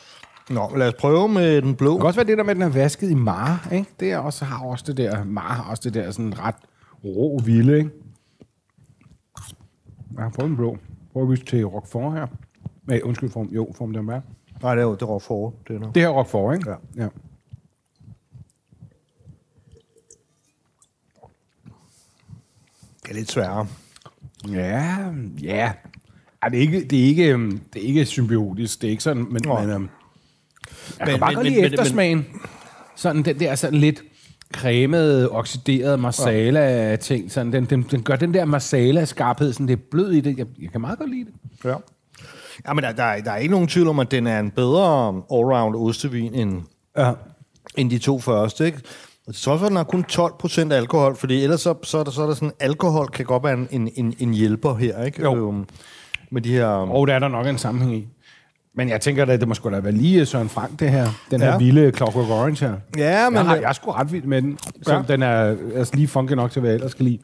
Nå, 0.50 0.76
lad 0.76 0.88
os 0.88 0.94
prøve 0.94 1.30
med 1.30 1.62
den 1.62 1.76
blå. 1.76 1.92
Det 1.92 2.00
kan 2.00 2.08
også 2.08 2.20
være 2.20 2.28
det 2.28 2.38
der 2.38 2.44
med, 2.44 2.52
at 2.52 2.56
den 2.56 2.64
er 2.64 2.70
vasket 2.70 3.10
i 3.10 3.14
mar, 3.14 3.68
ikke? 3.72 3.90
Det 4.00 4.12
er 4.12 4.18
også, 4.18 4.46
har 4.46 4.66
også 4.66 4.84
det 4.88 4.98
der, 4.98 5.24
mar 5.24 5.54
har 5.54 5.72
også 5.72 5.82
det 5.84 5.94
der 5.94 6.12
sådan 6.12 6.40
ret 6.40 6.56
rå 7.06 7.40
vilde, 7.46 7.78
ikke? 7.78 7.90
Jeg 10.16 10.24
har 10.24 10.30
prøvet 10.30 10.50
en 10.50 10.56
blå. 10.56 10.78
Prøv 11.14 11.32
at 11.32 11.40
til 11.46 11.66
Roquefort 11.66 12.14
her. 12.14 12.28
Nej, 12.84 13.02
undskyld, 13.04 13.30
form, 13.30 13.48
jo, 13.48 13.72
form 13.76 13.94
der 13.94 14.02
med. 14.02 14.22
Nej, 14.62 14.76
det 14.76 14.82
er 14.82 14.86
jo 14.86 14.94
det 14.94 15.02
er 15.02 15.20
for 15.20 15.54
det 15.68 15.76
er 15.76 15.80
noget. 15.80 15.96
Det 15.96 16.04
her 16.04 16.10
er 16.10 16.14
Roquefort, 16.14 16.56
ikke? 16.56 16.70
Ja. 16.70 17.04
ja. 17.04 17.10
Det 23.04 23.12
er 23.12 23.14
lidt 23.14 23.32
sværere. 23.32 23.68
Ja, 24.52 24.96
ja. 25.42 25.74
Ej, 26.42 26.50
det, 26.50 26.58
er 26.58 26.62
ikke, 26.62 26.84
det, 26.84 27.00
er 27.00 27.06
ikke, 27.06 27.34
øhm, 27.34 27.60
det 27.74 27.84
er 27.84 27.88
ikke 27.88 28.06
symbiotisk, 28.06 28.82
det 28.82 28.88
er 28.88 28.92
ikke 28.92 29.04
sådan, 29.04 29.26
men, 29.30 29.42
Nå. 29.46 29.60
men 29.60 29.70
øhm, 29.70 29.90
jeg 31.00 31.06
Men- 31.06 31.08
kan 31.12 31.20
bare 31.20 31.30
men- 31.30 31.36
godt 31.36 31.44
men- 31.46 31.54
lide 31.54 31.62
men- 31.62 31.74
eftersmagen. 31.74 32.26
Sådan 32.96 33.24
den 33.24 33.40
der 33.40 33.56
sådan 33.56 33.80
lidt 33.80 34.02
cremede, 34.54 35.30
oxideret 35.32 36.00
marsala-ting. 36.00 37.32
Sådan, 37.32 37.54
den, 37.54 37.66
den, 37.66 37.82
den 37.92 38.04
gør 38.04 38.16
den 38.16 38.34
der 38.34 38.46
marsala-skarphed, 38.46 39.54
sådan 39.54 39.68
det 39.68 39.74
er 39.74 39.82
blød 39.92 40.12
i 40.12 40.22
det. 40.22 40.38
Jeg, 40.38 40.46
jeg 40.62 40.70
kan 40.72 40.82
meget 40.82 41.00
godt 41.00 41.10
lide 41.10 41.26
det. 41.26 41.34
Ja. 41.70 41.76
Ja, 42.68 42.74
men 42.74 42.84
der, 42.84 42.92
der, 42.92 43.04
er- 43.04 43.22
der 43.22 43.32
er 43.32 43.38
ikke 43.38 43.52
nogen 43.52 43.68
tvivl 43.68 43.88
om, 43.88 44.00
at 44.00 44.12
den 44.12 44.28
er 44.28 44.40
en 44.40 44.52
bedre 44.52 45.08
allround 45.32 45.76
ostevin 45.76 46.34
end, 46.34 46.62
Ja. 46.98 47.12
end 47.78 47.92
de 47.92 47.98
to 47.98 48.20
første, 48.20 48.66
ikke? 48.66 48.78
Og 49.28 49.34
til 49.36 49.44
trods 49.44 49.60
for, 49.60 49.66
at 49.66 49.70
den 49.70 49.78
har 49.78 49.84
kun 49.84 50.04
12 50.04 50.34
procent 50.40 50.74
alkohol, 50.74 51.16
fordi 51.16 51.44
ellers 51.44 51.62
så, 51.62 51.74
så, 51.84 51.98
er 51.98 52.04
der, 52.04 52.12
så 52.12 52.22
er 52.24 52.28
der 52.28 52.34
sådan, 52.34 52.52
alkohol 52.60 53.08
kan 53.08 53.26
godt 53.26 53.44
være 53.44 53.54
en, 53.54 53.68
en, 53.72 53.90
en, 53.96 54.14
en 54.20 54.34
hjælper 54.34 54.76
her, 54.76 55.04
ikke? 55.04 55.22
Jo. 55.24 55.48
Øhm, 55.48 55.66
med 56.32 56.42
de 56.42 56.52
her... 56.52 56.66
Og 56.66 57.08
der 57.08 57.14
er 57.14 57.20
der 57.20 57.28
nok 57.28 57.48
en 57.48 57.58
sammenhæng 57.58 57.96
i. 57.96 58.08
Men 58.78 58.90
jeg 58.90 59.02
tænker, 59.02 59.26
at 59.26 59.40
det 59.40 59.48
må 59.48 59.54
sgu 59.54 59.70
da 59.72 59.80
være 59.80 59.92
lige 59.92 60.26
Søren 60.26 60.50
Frank, 60.50 60.80
det 60.80 60.92
her. 60.92 61.08
Den 61.32 61.42
her 61.42 61.48
Ja. 61.52 61.58
vilde 61.58 61.92
Clockwork 61.96 62.30
Orange 62.30 62.66
her. 62.68 62.76
Ja, 62.98 63.30
men... 63.30 63.38
Jeg, 63.38 63.46
har, 63.46 63.56
jeg 63.56 63.70
er 63.70 63.74
sgu 63.74 63.92
ret 63.92 64.12
vild 64.12 64.24
med 64.24 64.42
den. 64.42 64.58
Så 64.82 64.94
Ja. 64.94 65.02
den 65.08 65.24
er 65.24 65.56
altså, 65.76 65.96
lige 65.96 66.08
funky 66.08 66.32
nok 66.34 66.52
til, 66.52 66.60
hvad 66.60 66.70
jeg 66.72 66.76
ellers 66.76 66.92
skal 66.92 67.06
lide. 67.06 67.20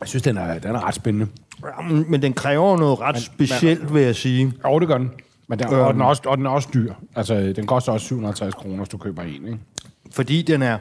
jeg 0.00 0.08
synes, 0.08 0.22
den 0.22 0.36
er, 0.38 0.58
den 0.58 0.70
er 0.74 0.86
ret 0.86 0.94
spændende. 0.94 1.26
Ja, 1.64 1.82
men 2.08 2.22
den 2.22 2.32
kræver 2.32 2.76
noget 2.76 3.00
ret 3.00 3.22
specielt, 3.22 3.94
vil 3.94 4.02
jeg 4.02 4.16
sige. 4.16 4.52
Jo, 4.66 4.78
det 4.78 4.88
gør 4.88 4.98
den. 4.98 5.10
Men 5.48 5.58
den, 5.58 5.66
Øhm. 5.66 5.80
og, 5.80 5.92
den 5.92 6.00
er 6.02 6.06
også, 6.06 6.22
og 6.26 6.36
den 6.38 6.46
er 6.46 6.50
også 6.50 6.68
dyr. 6.74 6.92
Altså, 7.16 7.52
den 7.56 7.66
koster 7.66 7.92
også 7.92 8.06
750 8.06 8.54
kroner, 8.54 8.76
hvis 8.76 8.88
du 8.88 8.96
køber 8.98 9.22
en, 9.22 9.28
ikke? 9.46 9.58
Fordi 10.12 10.42
den 10.42 10.62
er... 10.62 10.78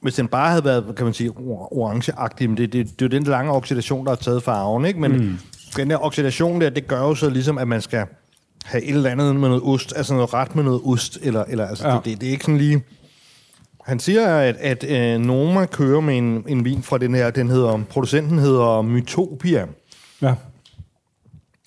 Hvis 0.00 0.14
den 0.14 0.28
bare 0.28 0.50
havde 0.50 0.64
været, 0.64 0.84
kan 0.96 1.04
man 1.04 1.14
sige, 1.14 1.30
or- 1.30 1.78
orangeagtig, 1.78 2.48
men 2.50 2.56
det, 2.56 2.72
det, 2.72 2.86
det 3.00 3.02
er 3.02 3.06
jo 3.16 3.18
den 3.20 3.22
lange 3.30 3.52
oxidation, 3.52 4.04
der 4.04 4.10
har 4.10 4.16
taget 4.16 4.42
farven, 4.42 4.84
ikke? 4.84 5.00
Men 5.00 5.12
mm. 5.12 5.38
Den 5.76 5.90
der 5.90 6.04
oxidation 6.04 6.60
der, 6.60 6.70
det 6.70 6.86
gør 6.86 7.00
jo 7.00 7.14
så 7.14 7.30
ligesom, 7.30 7.58
at 7.58 7.68
man 7.68 7.80
skal 7.82 8.04
have 8.64 8.82
et 8.84 8.94
eller 8.94 9.10
andet 9.10 9.36
med 9.36 9.48
noget 9.48 9.62
ost, 9.64 9.92
altså 9.96 10.14
noget 10.14 10.34
ret 10.34 10.56
med 10.56 10.64
noget 10.64 10.80
ost, 10.84 11.18
eller, 11.22 11.44
eller 11.44 11.66
altså, 11.66 11.88
Ja. 11.88 11.94
det, 11.94 12.04
det, 12.04 12.20
det, 12.20 12.26
er 12.26 12.30
ikke 12.30 12.44
sådan 12.44 12.58
lige... 12.58 12.82
Han 13.84 14.00
siger, 14.00 14.26
at, 14.26 14.56
at 14.56 14.84
øh, 14.88 15.20
Noma 15.20 15.66
kører 15.66 16.00
med 16.00 16.18
en, 16.18 16.44
en 16.48 16.64
vin 16.64 16.82
fra 16.82 16.98
den 16.98 17.14
her, 17.14 17.30
den 17.30 17.48
hedder, 17.50 17.80
producenten 17.90 18.38
hedder 18.38 18.82
Mytopia. 18.82 19.66
Ja. 20.22 20.34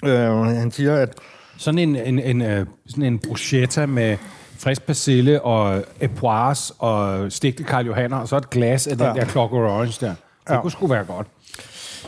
Øh, 0.06 0.46
han 0.46 0.72
siger, 0.72 0.96
at 0.96 1.14
Sådan 1.58 1.80
en, 1.80 1.96
en, 1.96 2.20
en, 2.20 2.42
øh, 2.42 2.66
sådan 2.88 3.04
en 3.04 3.20
bruschetta 3.20 3.86
med 3.86 4.18
frisk 4.58 4.86
persille 4.86 5.42
og 5.42 5.84
epoise 6.02 6.74
og 6.80 7.32
stegte 7.32 7.64
Karl 7.64 7.86
Johanner, 7.86 8.18
og 8.18 8.28
så 8.28 8.38
et 8.38 8.50
glas 8.50 8.88
af 8.88 8.98
den 8.98 9.06
Ja. 9.08 9.14
der 9.14 9.26
Clockwork 9.26 9.72
Orange 9.72 10.06
der. 10.06 10.14
Det 10.48 10.54
Ja. 10.56 10.62
kunne 10.62 10.72
sgu 10.72 10.88
være 10.88 11.04
godt. 11.04 11.28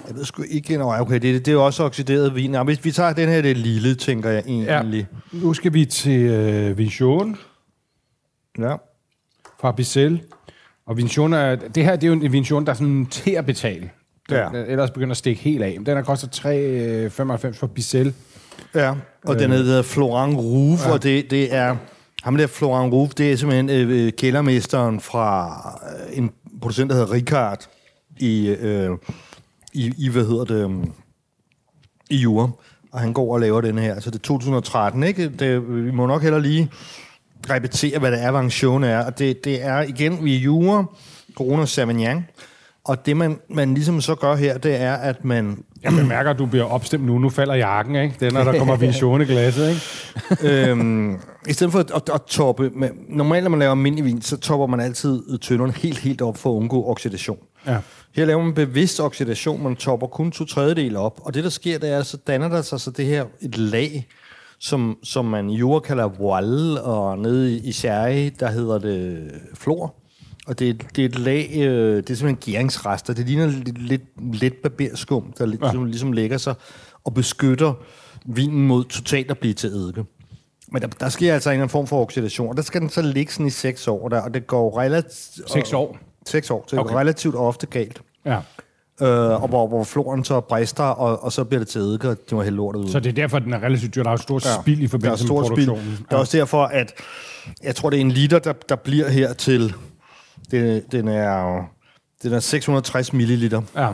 Jeg 0.08 0.16
ved 0.16 0.26
sgu 0.26 0.44
ikke, 0.50 0.78
nej, 0.78 1.00
okay, 1.00 1.14
det, 1.14 1.24
det 1.46 1.48
er 1.48 1.52
jo 1.52 1.66
også 1.66 1.84
oxideret 1.84 2.36
vin. 2.36 2.54
Ja, 2.54 2.64
hvis 2.64 2.86
vi 2.86 2.92
tager 2.92 3.14
den 3.14 3.30
her, 3.30 3.42
det 3.42 3.52
er 3.52 3.56
lille, 3.56 3.96
tænker 3.96 4.30
jeg 4.30 4.44
egentlig. 4.48 5.08
Nu 5.32 5.54
skal 5.54 5.74
vi 5.74 5.86
til 5.86 6.22
øh, 6.22 6.78
Vincione 6.78 7.36
Ja. 8.60 8.76
fra 9.62 9.72
Bissell. 9.72 10.22
Og 10.86 10.98
Vincione 10.98 11.38
er, 11.38 11.56
det 11.56 11.84
her 11.86 11.96
det 11.96 12.04
er 12.04 12.08
jo 12.08 12.14
en 12.14 12.32
Vincione, 12.32 12.66
der 12.66 12.72
er 12.72 12.76
sådan 12.76 13.06
til 13.06 13.32
at 13.32 13.46
betale. 13.46 13.90
Ja. 14.32 14.48
Den, 14.54 14.56
ellers 14.56 14.92
begynder 14.92 15.12
at 15.12 15.18
stikke 15.18 15.42
helt 15.42 15.64
af. 15.64 15.78
Den 15.86 15.96
har 15.96 16.04
kostet 16.04 16.46
3,95 16.46 17.60
for 17.60 17.68
Bissell. 17.68 18.14
Ja, 18.76 18.94
og 19.26 19.34
øh. 19.36 19.40
den 19.40 19.52
hedder 19.52 19.82
Florent 19.82 20.38
Rouve, 20.38 20.78
ja. 20.86 20.92
og 20.92 21.04
det, 21.04 21.32
det 21.32 21.54
er... 21.54 21.76
Ham 22.24 22.38
der 22.38 22.48
Florent 22.48 22.94
Rouve, 22.94 23.10
det 23.18 23.32
er 23.32 23.36
simpelthen 23.36 23.70
øh, 23.70 24.12
kældermesteren 24.12 25.00
fra 25.00 25.58
øh, 26.12 26.18
en 26.18 26.32
producent, 26.62 26.90
der 26.90 26.96
hedder 26.96 27.14
Ricard 27.14 27.68
i, 28.20 28.48
øh, 28.50 28.90
i, 29.74 29.94
i 29.98 30.10
hvad 30.10 30.26
hedder 30.26 30.44
det, 30.44 30.64
um, 30.64 30.94
i 32.10 32.18
Jura. 32.18 32.50
Og 32.92 33.00
han 33.00 33.14
går 33.14 33.34
og 33.34 33.40
laver 33.40 33.62
den 33.62 33.78
her. 33.78 33.94
Altså 33.94 34.10
det 34.10 34.16
er 34.16 34.24
2013, 34.24 35.04
ikke? 35.04 35.30
Det, 35.30 35.86
vi 35.86 35.92
må 35.92 36.06
nok 36.06 36.22
heller 36.22 36.40
lige 36.40 36.72
repetere, 37.50 38.00
hvad 38.00 38.12
det 38.12 38.22
er, 38.22 38.30
Vangtion 38.30 38.84
er. 38.84 39.06
Og 39.06 39.20
det, 39.20 39.44
det 39.44 39.64
er 39.64 39.82
igen, 39.82 40.24
vi 40.24 40.36
er 40.36 40.40
Jura, 40.40 40.86
Corona 41.36 41.66
Savignan. 41.66 42.26
Og 42.86 43.06
det, 43.06 43.18
man, 43.18 43.40
man 43.50 43.74
ligesom 43.74 44.02
så 44.02 44.16
gør 44.16 44.36
her, 44.36 44.58
det 44.58 44.82
er, 44.82 44.94
at 44.94 45.26
man 45.26 45.64
Jeg 45.84 45.92
bemærker, 45.92 46.32
at 46.32 46.40
du 46.40 46.46
bliver 46.46 46.66
opstemt 46.66 47.06
nu. 47.06 47.20
Nu 47.20 47.30
falder 47.30 47.56
jakken, 47.56 47.96
ikke? 47.96 48.16
Det 48.20 48.28
er, 48.28 48.32
når 48.32 48.52
der 48.52 48.58
kommer 48.58 48.76
Vincione 48.76 49.24
i 49.24 49.28
glasset, 49.28 49.70
ikke? 49.70 49.82
øhm, 50.70 51.20
I 51.48 51.54
stedet 51.54 51.72
for 51.72 51.80
at, 51.80 51.92
at, 51.96 52.10
at 52.14 52.22
toppe... 52.22 52.70
Med, 52.76 52.90
normalt, 53.10 53.44
når 53.44 53.50
man 53.50 53.60
laver 53.60 53.72
almindelig 53.72 54.06
vin, 54.06 54.22
så 54.22 54.38
topper 54.38 54.68
man 54.68 54.80
altid 54.80 55.38
tønderne 55.38 55.74
helt, 55.74 56.00
helt 56.00 56.22
op 56.22 56.38
for 56.38 56.52
at 56.52 56.56
undgå 56.56 56.90
oxidation. 56.90 57.38
Ja. 57.68 57.78
Her 58.16 58.26
laver 58.26 58.44
man 58.44 58.54
bevidst 58.54 59.00
oxidation, 59.00 59.64
man 59.64 59.76
topper 59.76 60.08
kun 60.08 60.32
to 60.32 60.46
tredjedel 60.46 60.96
op. 60.96 61.20
Og 61.24 61.34
det, 61.34 61.44
der 61.44 61.50
sker, 61.50 61.78
det 61.78 61.90
er, 61.90 62.04
så 62.04 62.18
danner 62.18 62.48
der 62.48 62.62
sig 62.62 62.82
så 62.82 62.92
det 62.92 63.06
her 63.06 63.26
et 63.42 63.58
lag, 63.58 64.08
som, 64.60 64.98
som 65.04 65.26
man 65.26 65.50
i 65.50 65.56
jord 65.56 65.82
kalder 65.82 66.08
voile, 66.08 66.82
og 66.82 67.20
nede 67.20 67.56
i, 67.56 67.68
i 67.68 67.72
sherry, 67.72 68.32
der 68.40 68.52
hedder 68.52 68.80
det 68.80 69.32
flor. 69.54 69.96
Og 70.48 70.60
det, 70.60 70.86
det 70.96 71.02
er 71.02 71.06
et 71.06 71.20
lag, 71.20 71.52
øh, 71.56 71.98
det 71.98 72.10
er 72.10 72.16
simpelthen 72.16 72.54
gæringsrester. 72.54 73.14
Det 73.14 73.26
ligner 73.26 73.48
lidt, 73.48 73.88
lidt, 73.88 74.02
lidt 74.34 74.62
barberskum, 74.62 75.34
der 75.38 75.46
ligesom, 75.46 75.80
ja. 75.80 75.86
ligesom 75.86 76.12
lægger 76.12 76.38
sig 76.38 76.56
og 77.04 77.14
beskytter 77.14 77.74
vinen 78.26 78.68
mod 78.68 78.84
totalt 78.84 79.32
at 79.32 79.38
blive 79.38 79.54
til 79.54 79.70
eddike. 79.70 80.06
Men 80.72 80.82
der, 80.82 80.88
der 80.88 81.10
sker 81.10 81.34
altså 81.34 81.50
en 81.50 81.54
eller 81.54 81.64
anden 81.64 81.70
form 81.70 81.88
for 81.88 82.02
oxidation, 82.02 82.50
og 82.50 82.58
der 82.58 82.64
skal 82.64 82.82
den 82.82 82.90
så 82.90 83.02
ligge 83.02 83.32
sådan 83.32 83.48
i 83.48 83.50
seks 83.50 83.88
år, 83.88 84.10
der, 84.10 84.22
og 84.22 84.34
det 84.34 84.48
går 84.48 84.80
relativt... 84.80 85.52
Seks 85.52 85.74
år? 85.74 85.98
Seks 86.28 86.50
år, 86.52 86.64
så 86.68 86.76
det 86.76 86.80
Okay. 86.80 86.92
går 86.94 87.00
relativt 87.00 87.36
ofte 87.36 87.68
galt. 87.68 88.02
ja. 88.26 88.40
Øh, 89.02 89.42
og 89.44 89.48
hvor, 89.48 89.68
hvor 89.68 89.84
floren 89.84 90.24
så 90.24 90.40
brister, 90.40 90.84
og, 90.84 91.24
og 91.24 91.32
så 91.32 91.44
bliver 91.44 91.60
det 91.60 91.68
til 91.68 91.82
eddike, 91.82 92.10
og 92.10 92.18
det 92.30 92.38
var 92.38 92.44
helt 92.44 92.56
lortet 92.56 92.82
ud. 92.82 92.90
Så 92.90 93.00
det 93.00 93.10
er 93.10 93.14
derfor, 93.14 93.40
den 93.40 93.54
er 93.54 93.64
relativt 93.64 93.96
dyr. 93.96 94.04
Der 94.04 94.10
er 94.10 94.14
jo 94.14 94.18
stort 94.18 94.46
ja. 94.46 94.62
spild 94.62 94.80
i 94.80 94.82
der 94.82 94.86
er 94.86 94.90
forbindelse 94.90 95.24
med 95.24 95.42
produktionen. 95.42 95.92
Det 96.10 96.16
er 96.16 96.18
også 96.18 96.38
derfor, 96.38 96.64
at 96.66 96.94
jeg 97.64 97.76
tror, 97.76 97.90
det 97.90 97.98
er 97.98 98.02
en 98.02 98.12
liter, 98.12 98.40
der, 98.40 98.54
der 98.70 98.76
bliver 98.76 99.10
her 99.10 99.34
til... 99.34 99.74
Det, 100.52 100.92
den, 100.92 101.08
er, 101.08 101.64
den 102.24 102.34
er 102.34 102.40
660 102.40 103.14
milliliter. 103.14 103.62
Ja. 103.76 103.90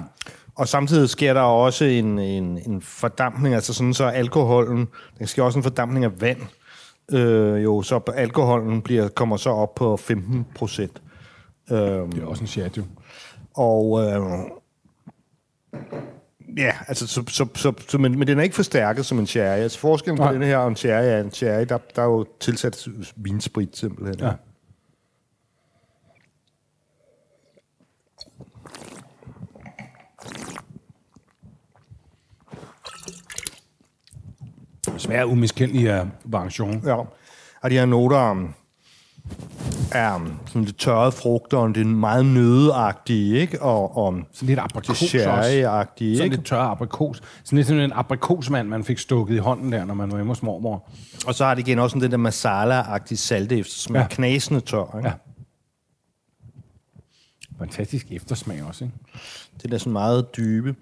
Og 0.56 0.68
samtidig 0.68 1.10
sker 1.10 1.34
der 1.34 1.42
også 1.42 1.86
en, 1.86 2.20
en, 2.20 2.60
en 2.68 2.82
fordampning, 2.82 3.56
altså 3.56 3.74
sådan 3.74 3.94
så 3.94 4.06
alkoholen, 4.06 4.88
der 5.20 5.26
sker 5.26 5.44
også 5.44 5.60
en 5.60 5.64
fordampning 5.64 6.06
af 6.06 6.22
vand, 6.22 6.38
øh, 7.12 7.64
jo, 7.64 7.82
så 7.82 8.00
alkoholen 8.16 8.82
bliver, 8.82 9.08
kommer 9.08 9.38
så 9.38 9.50
op 9.50 9.76
på 9.76 9.98
15 9.98 10.46
procent. 10.56 11.02
Øhm, 11.72 12.12
det 12.12 12.24
er 12.24 12.26
også 12.26 12.44
en 12.44 12.48
chat, 12.48 12.78
jo. 12.78 12.84
Og 13.54 14.02
øhm, 14.02 14.44
ja, 16.58 16.74
altså, 16.88 17.08
så, 17.08 17.24
så, 17.28 17.48
så, 17.56 17.74
så, 17.88 17.98
men, 17.98 18.20
men 18.20 18.28
den 18.28 18.40
er 18.40 18.44
ikke 18.44 18.56
forstærket 18.56 19.06
som 19.06 19.20
en 19.20 19.28
sherry. 19.28 19.60
Altså 19.60 19.80
forskellen 19.80 20.18
på 20.18 20.34
den 20.34 20.44
her 20.44 20.58
og 20.58 20.68
en 20.68 20.76
sherry 20.76 21.06
er 21.06 21.22
en 21.22 21.32
sherry, 21.32 21.66
der, 21.70 21.78
der 21.96 22.02
er 22.02 22.06
jo 22.06 22.26
tilsat 22.40 22.88
vinsprit 23.16 23.78
simpelthen. 23.78 24.20
Ja. 24.20 24.32
smager 35.00 35.26
umiskendelig 35.26 35.90
af 35.90 36.08
variation. 36.26 36.82
Ja, 36.86 36.96
og 37.62 37.70
de 37.70 37.76
her 37.78 37.86
noter 37.86 38.18
om 38.18 38.54
er 39.92 40.16
um, 40.16 40.40
sådan 40.48 40.64
lidt 40.64 40.78
tørrede 40.80 41.12
frugter, 41.12 41.58
og 41.58 41.76
det 41.76 41.82
er 41.82 41.86
meget 41.86 42.26
nødeagtige, 42.26 43.40
ikke? 43.40 43.62
Og, 43.62 43.98
og 43.98 44.20
Sådan 44.34 44.48
lidt 44.48 44.60
aprikos 44.60 44.90
også. 44.90 45.06
sherry-agtige, 45.06 46.16
Sådan 46.16 46.24
ikke? 46.26 46.36
lidt 46.36 46.46
tør 46.46 46.58
aprikos. 46.60 47.22
Sådan 47.44 47.58
lidt 47.58 47.68
sådan 47.68 47.84
en 47.84 47.92
aprikosmand, 47.92 48.68
man 48.68 48.84
fik 48.84 48.98
stukket 48.98 49.36
i 49.36 49.38
hånden 49.38 49.72
der, 49.72 49.86
når 49.86 49.94
man 49.94 50.12
var 50.12 50.18
hjemme 50.18 50.32
hos 50.32 50.44
mormor. 50.44 50.90
Og 51.28 51.36
så 51.36 51.46
har 51.46 51.56
det 51.56 51.68
igen 51.68 51.80
også 51.80 51.94
sådan 51.94 52.12
den 52.12 52.24
der 52.24 52.30
masala-agtige 52.30 53.18
salte 53.18 53.60
eftersmag. 53.60 54.00
Ja. 54.00 54.04
Ja. 54.04 54.08
Knasende 54.08 54.60
tør, 54.62 54.98
ikke? 54.98 55.08
Ja. 55.10 55.14
Fantastisk 57.60 58.12
eftersmag 58.12 58.64
også, 58.64 58.84
ikke? 58.84 58.96
Det 59.64 59.74
er 59.74 59.78
sådan 59.78 59.94
meget 59.94 60.38
dybe. 60.38 60.76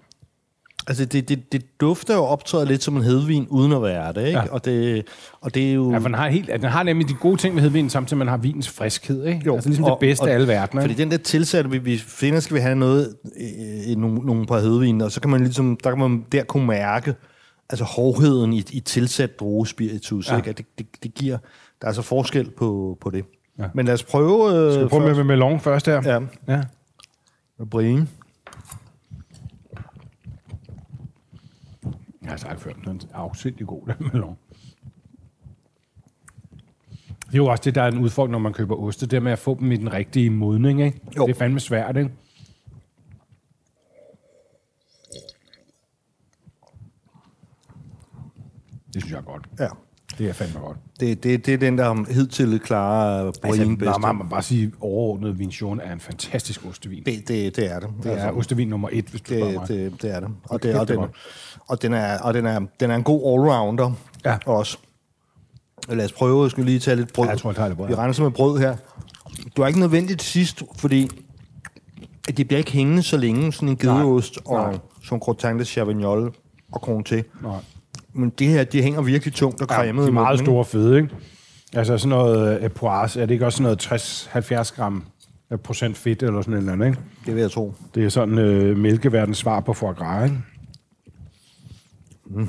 Altså, 0.88 1.04
det, 1.04 1.28
det, 1.28 1.52
det 1.52 1.80
dufter 1.80 2.14
jo 2.14 2.20
optræder 2.24 2.64
lidt 2.64 2.82
som 2.82 2.96
en 2.96 3.02
hedvin, 3.02 3.46
uden 3.50 3.72
at 3.72 3.82
være 3.82 4.12
det, 4.12 4.26
ikke? 4.26 4.38
Ja. 4.38 4.50
Og, 4.50 4.64
det, 4.64 5.06
og 5.40 5.54
det 5.54 5.68
er 5.70 5.72
jo... 5.72 5.92
Ja, 5.92 5.98
for 5.98 6.08
den 6.08 6.14
har, 6.14 6.28
helt, 6.28 6.48
den 6.48 6.62
har 6.64 6.82
nemlig 6.82 7.08
de 7.08 7.14
gode 7.14 7.36
ting 7.36 7.54
ved 7.54 7.62
hedvinen, 7.62 7.90
samtidig 7.90 8.18
med, 8.18 8.24
man 8.26 8.30
har 8.30 8.36
vinens 8.36 8.68
friskhed, 8.68 9.24
ikke? 9.26 9.42
Jo, 9.46 9.54
altså 9.54 9.68
ligesom 9.68 9.84
det 9.84 9.96
bedste 10.00 10.30
af 10.30 10.34
alle 10.34 10.48
verdener. 10.48 10.82
Fordi 10.82 10.92
ikke? 10.92 11.02
den 11.02 11.10
der 11.10 11.16
tilsatte, 11.16 11.70
vi, 11.70 11.78
vi 11.78 11.98
finder, 11.98 12.40
skal 12.40 12.54
vi 12.54 12.60
have 12.60 12.74
noget, 12.74 13.14
øh, 13.40 13.96
nogle, 13.96 14.18
nogle 14.18 14.46
par 14.46 14.58
hedvin, 14.58 15.00
og 15.00 15.12
så 15.12 15.20
kan 15.20 15.30
man 15.30 15.40
ligesom, 15.40 15.78
der 15.84 15.90
kan 15.90 15.98
man 15.98 16.24
der 16.32 16.44
kunne 16.44 16.66
mærke, 16.66 17.14
altså 17.70 17.84
hårdheden 17.84 18.52
i, 18.52 18.64
i 18.70 18.80
tilsat 18.80 19.40
druespiritus, 19.40 20.30
Ja. 20.30 20.36
ikke? 20.36 20.50
At 20.50 20.58
det, 20.58 20.66
det, 20.78 20.86
det 21.02 21.14
giver, 21.14 21.36
der 21.80 21.84
er 21.84 21.86
altså 21.86 22.02
forskel 22.02 22.50
på, 22.50 22.98
på 23.00 23.10
det. 23.10 23.24
Ja. 23.58 23.64
Men 23.74 23.86
lad 23.86 23.94
os 23.94 24.02
prøve... 24.02 24.54
Øh, 24.56 24.72
Skal 24.72 24.84
vi 24.84 24.88
prøve 24.88 25.02
med, 25.06 25.14
med 25.14 25.24
melon 25.24 25.60
først 25.60 25.86
her? 25.86 26.02
Ja, 26.04 26.20
ja. 26.54 26.62
med 27.58 27.66
brine. 27.70 28.06
Jeg 32.28 32.32
har 32.32 32.38
sagt 32.38 32.60
før, 32.60 32.72
den 32.72 33.00
er 33.12 33.16
afsindig 33.18 33.66
god, 33.66 33.82
den 33.86 34.06
melon. 34.12 34.36
Det 37.26 37.34
er 37.34 37.36
jo 37.36 37.46
også 37.46 37.62
det, 37.64 37.74
der 37.74 37.82
er 37.82 37.88
en 37.88 37.98
udfordring, 37.98 38.32
når 38.32 38.38
man 38.38 38.52
køber 38.52 38.76
oste, 38.76 39.06
det 39.06 39.22
med 39.22 39.32
at 39.32 39.38
få 39.38 39.58
dem 39.60 39.72
i 39.72 39.76
den 39.76 39.92
rigtige 39.92 40.30
modning, 40.30 40.82
ikke? 40.82 41.00
Jo. 41.16 41.26
Det 41.26 41.34
er 41.34 41.38
fandme 41.38 41.60
svært, 41.60 41.96
ikke? 41.96 42.10
Det 48.94 49.02
synes 49.02 49.10
jeg 49.10 49.18
er 49.18 49.22
godt. 49.22 49.48
Ja. 49.60 49.68
Det 50.18 50.28
er 50.28 50.32
fandme 50.32 50.60
godt. 50.60 50.76
Det, 51.00 51.24
det, 51.24 51.46
det 51.46 51.54
er 51.54 51.58
den, 51.58 51.78
der 51.78 52.12
hidtil 52.14 52.58
klare 52.60 53.32
brine 53.42 53.62
Altså, 53.62 53.76
bedste. 53.78 54.00
man 54.00 54.16
må 54.16 54.24
bare 54.24 54.42
sige, 54.42 54.72
overordnet 54.80 55.38
Vinchon 55.38 55.80
er 55.80 55.92
en 55.92 56.00
fantastisk 56.00 56.66
ostevin. 56.66 57.04
Det, 57.04 57.06
Det, 57.06 57.28
det, 57.28 57.56
det 57.56 57.72
er 57.72 57.80
det. 57.80 57.90
det 58.02 58.12
er 58.22 58.30
ostevin 58.32 58.68
nummer 58.68 58.88
et, 58.92 59.04
hvis 59.04 59.20
du 59.20 59.26
spørger 59.34 59.52
mig. 59.52 59.68
det, 59.68 59.92
det, 59.92 60.02
det 60.02 60.14
er 60.14 60.20
det. 60.20 60.28
Og, 60.44 60.62
det, 60.62 60.74
og, 60.74 60.88
det 60.88 60.94
er 60.94 60.96
den, 60.96 60.96
godt. 60.96 61.16
Og, 61.68 61.82
den, 61.82 61.94
er, 61.94 62.18
og 62.18 62.34
den, 62.34 62.46
er, 62.46 62.60
den 62.80 62.90
er 62.90 62.94
en 62.96 63.02
god 63.02 63.32
allrounder 63.32 63.92
Ja. 64.24 64.36
også. 64.46 64.78
Lad 65.88 66.04
os 66.04 66.12
prøve, 66.12 66.42
jeg 66.42 66.50
skal 66.50 66.64
lige 66.64 66.78
tage 66.78 66.96
lidt 66.96 67.12
brød. 67.12 67.26
Ja, 67.26 67.30
jeg 67.30 67.38
tror, 67.38 67.50
jeg 67.50 67.56
tager 67.56 67.68
lidt 67.68 67.78
brød. 67.78 67.88
Vi 67.88 67.94
renser 67.94 68.22
med 68.22 68.30
brød 68.30 68.58
her. 68.58 68.76
Du 69.56 69.62
er 69.62 69.66
ikke 69.66 69.80
nødvendigt 69.80 70.22
sidst, 70.22 70.62
fordi 70.78 71.10
det 72.36 72.48
bliver 72.48 72.58
ikke 72.58 72.72
hængende 72.72 73.02
så 73.02 73.16
længe, 73.16 73.52
sådan 73.52 73.68
en 73.68 73.76
gedeost 73.76 74.38
Nej. 74.50 74.58
og 74.60 74.74
som 75.04 75.20
croutang 75.20 75.58
de 75.60 75.64
chavignol 75.64 76.34
og 76.72 76.88
comté. 76.88 77.22
Nej. 77.42 77.56
Men 78.12 78.30
det 78.38 78.48
her, 78.48 78.64
det 78.64 78.82
hænger 78.82 79.02
virkelig 79.02 79.34
tungt 79.34 79.62
og 79.62 79.66
Ja, 79.70 79.74
cremet. 79.76 80.02
de 80.02 80.06
er 80.06 80.10
i 80.10 80.12
meget 80.12 80.38
store 80.40 80.64
fede, 80.64 80.96
ikke? 80.96 81.08
Altså 81.74 81.98
sådan 81.98 82.08
noget 82.08 82.62
øh, 82.62 82.70
poise, 82.70 83.20
er 83.22 83.26
det 83.26 83.34
ikke 83.34 83.46
også 83.46 83.56
sådan 83.56 83.76
noget 83.92 84.62
60-70 84.70 84.76
gram 84.76 85.04
øh, 85.52 85.58
procent 85.58 85.96
fedt 85.96 86.22
eller 86.22 86.40
sådan 86.42 86.54
et 86.54 86.58
eller 86.58 86.72
andet, 86.72 86.86
ikke? 86.86 86.98
ikke? 86.98 87.26
Det 87.26 87.34
vil 87.34 87.40
jeg 87.40 87.50
tro. 87.50 87.74
Det 87.94 88.04
er 88.04 88.08
sådan 88.08 88.38
øh, 88.38 88.76
mælkeverdens 88.76 89.38
svar 89.38 89.60
på 89.60 89.72
foie 89.72 89.94
gras, 89.94 90.30
ikke? 90.30 90.42
Mm. 92.30 92.48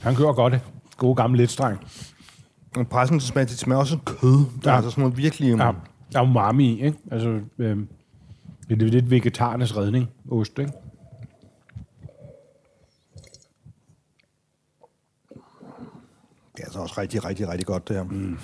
Han 0.00 0.14
kører 0.14 0.32
godt. 0.32 0.54
Gode 0.96 1.14
gamle 1.14 1.38
letstreng. 1.38 1.78
Men 2.76 2.86
pressen 2.86 3.20
smag, 3.20 3.42
det 3.42 3.58
smager 3.58 3.80
også 3.80 3.98
kød. 4.06 4.36
Der 4.36 4.44
Ja. 4.64 4.70
er 4.70 4.74
altså 4.76 4.90
sådan 4.90 5.02
noget 5.02 5.16
virkelig... 5.16 5.48
Ja, 5.56 5.72
der 6.12 6.18
er 6.18 6.22
umami 6.22 6.66
i, 6.72 6.82
ikke? 6.84 6.98
Altså, 7.10 7.40
øh, 7.58 7.76
det 8.68 8.82
er 8.82 8.86
lidt 8.86 9.10
vegetarernes 9.10 9.76
redning, 9.76 10.08
ost, 10.30 10.58
ikke? 10.58 10.72
Det 16.56 16.60
er 16.60 16.64
altså 16.64 16.78
også 16.78 16.94
rigtig, 17.00 17.24
rigtig, 17.24 17.48
rigtig 17.48 17.66
godt, 17.66 17.88
det 17.88 17.96
her. 17.96 18.02
Mm. 18.04 18.38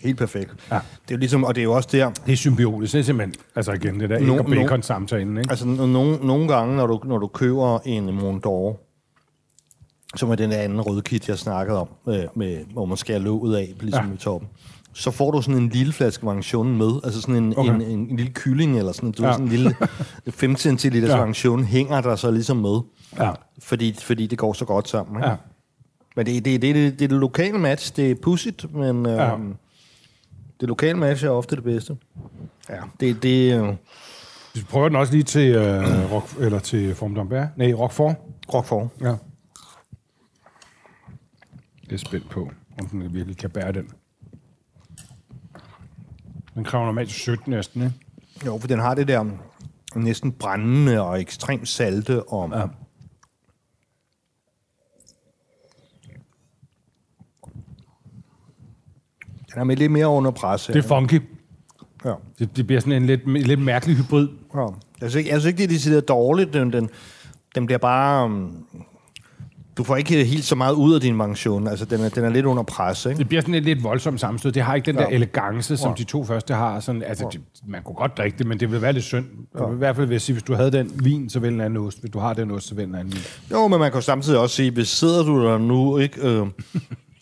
Helt 0.00 0.18
perfekt. 0.18 0.50
Ja. 0.72 0.78
Det 1.08 1.14
er 1.14 1.18
ligesom, 1.18 1.44
og 1.44 1.54
det 1.54 1.60
er 1.60 1.64
jo 1.64 1.72
også 1.72 1.88
der, 1.92 2.10
Det 2.26 2.32
er 2.32 2.36
symbiotisk, 2.36 2.92
det 2.92 2.98
er 2.98 3.02
simpelthen, 3.02 3.34
altså 3.56 3.72
igen, 3.72 4.00
det 4.00 4.10
der 4.10 4.18
No- 4.18 4.32
og 4.32 4.38
no- 4.46 4.54
bacon-samtalen, 4.54 5.38
ikke? 5.38 5.50
altså 5.50 5.64
no- 5.64 5.86
nogle, 5.86 6.16
nogle 6.26 6.48
gange, 6.48 6.76
når 6.76 6.86
du, 6.86 7.00
når 7.04 7.18
du 7.18 7.26
køber 7.26 7.78
en 7.84 8.14
Mont 8.14 8.46
d'Or, 8.46 8.86
som 10.16 10.30
er 10.30 10.34
den 10.34 10.52
anden 10.52 10.80
rødkit, 10.80 11.28
jeg 11.28 11.38
snakkede 11.38 11.78
om, 11.80 11.88
øh, 12.08 12.20
med, 12.34 12.58
hvor 12.72 12.84
man 12.84 12.96
skærer 12.96 13.18
låget 13.18 13.56
af, 13.56 13.74
ligesom 13.80 14.08
Ja. 14.08 14.14
i 14.14 14.16
toppen, 14.16 14.48
så 14.94 15.10
får 15.10 15.30
du 15.30 15.42
sådan 15.42 15.62
en 15.62 15.68
lille 15.68 15.92
flaske 15.92 16.26
variation 16.26 16.76
med, 16.78 16.90
altså 17.04 17.20
sådan 17.20 17.36
en, 17.36 17.54
Okay. 17.58 17.74
en, 17.74 17.80
en, 17.82 17.98
en 18.10 18.16
lille 18.16 18.32
kylling, 18.32 18.78
eller 18.78 18.92
sådan, 18.92 19.12
du 19.12 19.24
Ja. 19.24 19.32
sådan 19.32 19.46
en 19.46 19.50
lille 19.52 19.74
5 20.30 20.56
centiliter 20.56 21.08
Ja. 21.08 21.16
variation, 21.16 21.64
hænger 21.64 22.00
der 22.00 22.16
så 22.16 22.30
ligesom 22.30 22.56
med, 22.56 22.80
Ja, 23.18 23.30
fordi, 23.62 23.96
fordi 24.00 24.26
det 24.26 24.38
går 24.38 24.52
så 24.52 24.64
godt 24.64 24.88
sammen. 24.88 25.16
Ikke? 25.16 25.28
ja. 25.28 25.34
Men 26.16 26.26
det, 26.26 26.44
det, 26.44 26.62
det, 26.62 26.74
det, 26.74 26.92
det 26.98 27.04
er 27.04 27.08
det 27.08 27.18
lokale 27.18 27.58
match, 27.58 27.96
det 27.96 28.10
er 28.10 28.14
pudsigt, 28.22 28.74
men 28.74 29.06
øh, 29.06 29.12
Ja. 29.12 29.30
Det 30.60 30.68
lokale 30.68 30.98
match 30.98 31.24
er 31.24 31.28
ofte 31.30 31.56
det 31.56 31.64
bedste. 31.64 31.96
Ja, 32.68 32.80
det, 33.00 33.22
det 33.22 33.60
øh, 33.60 33.74
Vi 34.54 34.62
prøver 34.70 34.88
den 34.88 34.96
også 34.96 35.12
lige 35.12 35.22
til, 35.24 35.54
øh, 35.54 36.12
rock, 36.12 36.24
eller 36.40 36.58
til 36.58 36.94
Form 36.94 37.16
d'Ambert. 37.18 37.46
Nej, 37.56 37.72
Roquefort. 37.72 38.16
Roquefort. 38.54 38.88
Ja. 39.00 39.14
Det 41.84 41.92
er 41.92 41.96
spændt 41.96 42.30
på, 42.30 42.50
om 42.80 42.86
den 42.86 43.14
virkelig 43.14 43.36
kan 43.36 43.50
bære 43.50 43.72
den. 43.72 43.90
Den 46.54 46.64
kræver 46.64 46.84
normalt 46.84 47.10
sødt 47.10 47.48
næsten, 47.48 47.82
ikke? 47.82 47.94
Jo, 48.46 48.58
for 48.58 48.68
den 48.68 48.78
har 48.78 48.94
det 48.94 49.08
der 49.08 49.24
næsten 49.94 50.32
brændende 50.32 51.00
og 51.00 51.20
ekstremt 51.20 51.68
salte. 51.68 52.22
Og, 52.22 52.50
Ja. 52.50 52.66
Den 59.52 59.60
er 59.60 59.64
med 59.64 59.76
lidt 59.76 59.92
mere 59.92 60.08
under 60.08 60.30
pres. 60.30 60.66
Det 60.66 60.76
er 60.76 60.82
funky. 60.82 61.22
ja. 62.04 62.12
Det, 62.38 62.56
det 62.56 62.66
bliver 62.66 62.80
sådan 62.80 62.92
en 62.92 63.06
lidt, 63.06 63.28
lidt 63.46 63.60
mærkelig 63.60 63.96
hybrid. 63.96 64.28
ja. 64.54 64.60
Jeg 65.00 65.10
synes 65.10 65.14
ikke, 65.14 65.30
jeg 65.30 65.40
synes 65.40 65.52
ikke 65.52 65.58
det 65.58 65.64
er 65.64 65.68
decideret 65.68 66.08
dårligt. 66.08 66.52
Den, 66.52 66.72
den, 66.72 66.90
den 67.54 67.66
bliver 67.66 67.78
bare... 67.78 68.24
Um, 68.24 68.64
du 69.76 69.84
får 69.84 69.96
ikke 69.96 70.24
helt 70.24 70.44
så 70.44 70.54
meget 70.54 70.72
ud 70.74 70.94
af 70.94 71.00
din 71.00 71.16
mansion. 71.16 71.66
Altså, 71.68 71.84
den 71.84 72.00
er, 72.00 72.08
den 72.08 72.24
er 72.24 72.28
lidt 72.30 72.46
under 72.46 72.62
pres, 72.62 73.06
ikke? 73.06 73.18
Det 73.18 73.28
bliver 73.28 73.40
sådan 73.40 73.54
et 73.54 73.62
lidt 73.62 73.84
voldsomt 73.84 74.20
sammenstød. 74.20 74.52
Det 74.52 74.62
har 74.62 74.74
ikke 74.74 74.86
den 74.86 74.94
der 74.96 75.02
Ja. 75.10 75.14
elegance, 75.14 75.76
som 75.76 75.88
Ja. 75.90 75.94
de 75.98 76.04
to 76.04 76.24
første 76.24 76.54
har. 76.54 76.80
Sådan, 76.80 77.02
altså, 77.02 77.28
de, 77.32 77.38
man 77.66 77.82
kunne 77.82 77.94
godt 77.94 78.16
drikke 78.16 78.38
det, 78.38 78.46
men 78.46 78.60
det 78.60 78.68
ville 78.70 78.82
være 78.82 78.92
lidt 78.92 79.04
synd. 79.04 79.24
Ja. 79.58 79.72
I 79.72 79.76
hvert 79.76 79.96
fald 79.96 80.06
vil 80.06 80.14
jeg 80.14 80.20
sige, 80.20 80.34
hvis 80.34 80.42
du 80.42 80.54
havde 80.54 80.70
den 80.72 80.90
vin, 81.04 81.30
så 81.30 81.40
vil 81.40 81.52
en 81.52 81.60
anden 81.60 81.76
ost. 81.86 82.00
Hvis 82.00 82.10
du 82.10 82.18
har 82.18 82.32
den 82.34 82.50
ost, 82.50 82.68
så 82.68 82.74
vil 82.74 82.84
en 82.84 82.94
anden 82.94 83.12
vin. 83.12 83.22
Jo, 83.50 83.68
men 83.68 83.78
man 83.78 83.92
kan 83.92 84.02
samtidig 84.02 84.38
også 84.38 84.56
sige, 84.56 84.70
hvis 84.70 84.88
sidder 84.88 85.22
du 85.24 85.44
der 85.44 85.58
nu, 85.58 85.98
ikke... 85.98 86.28
Øh, 86.28 86.46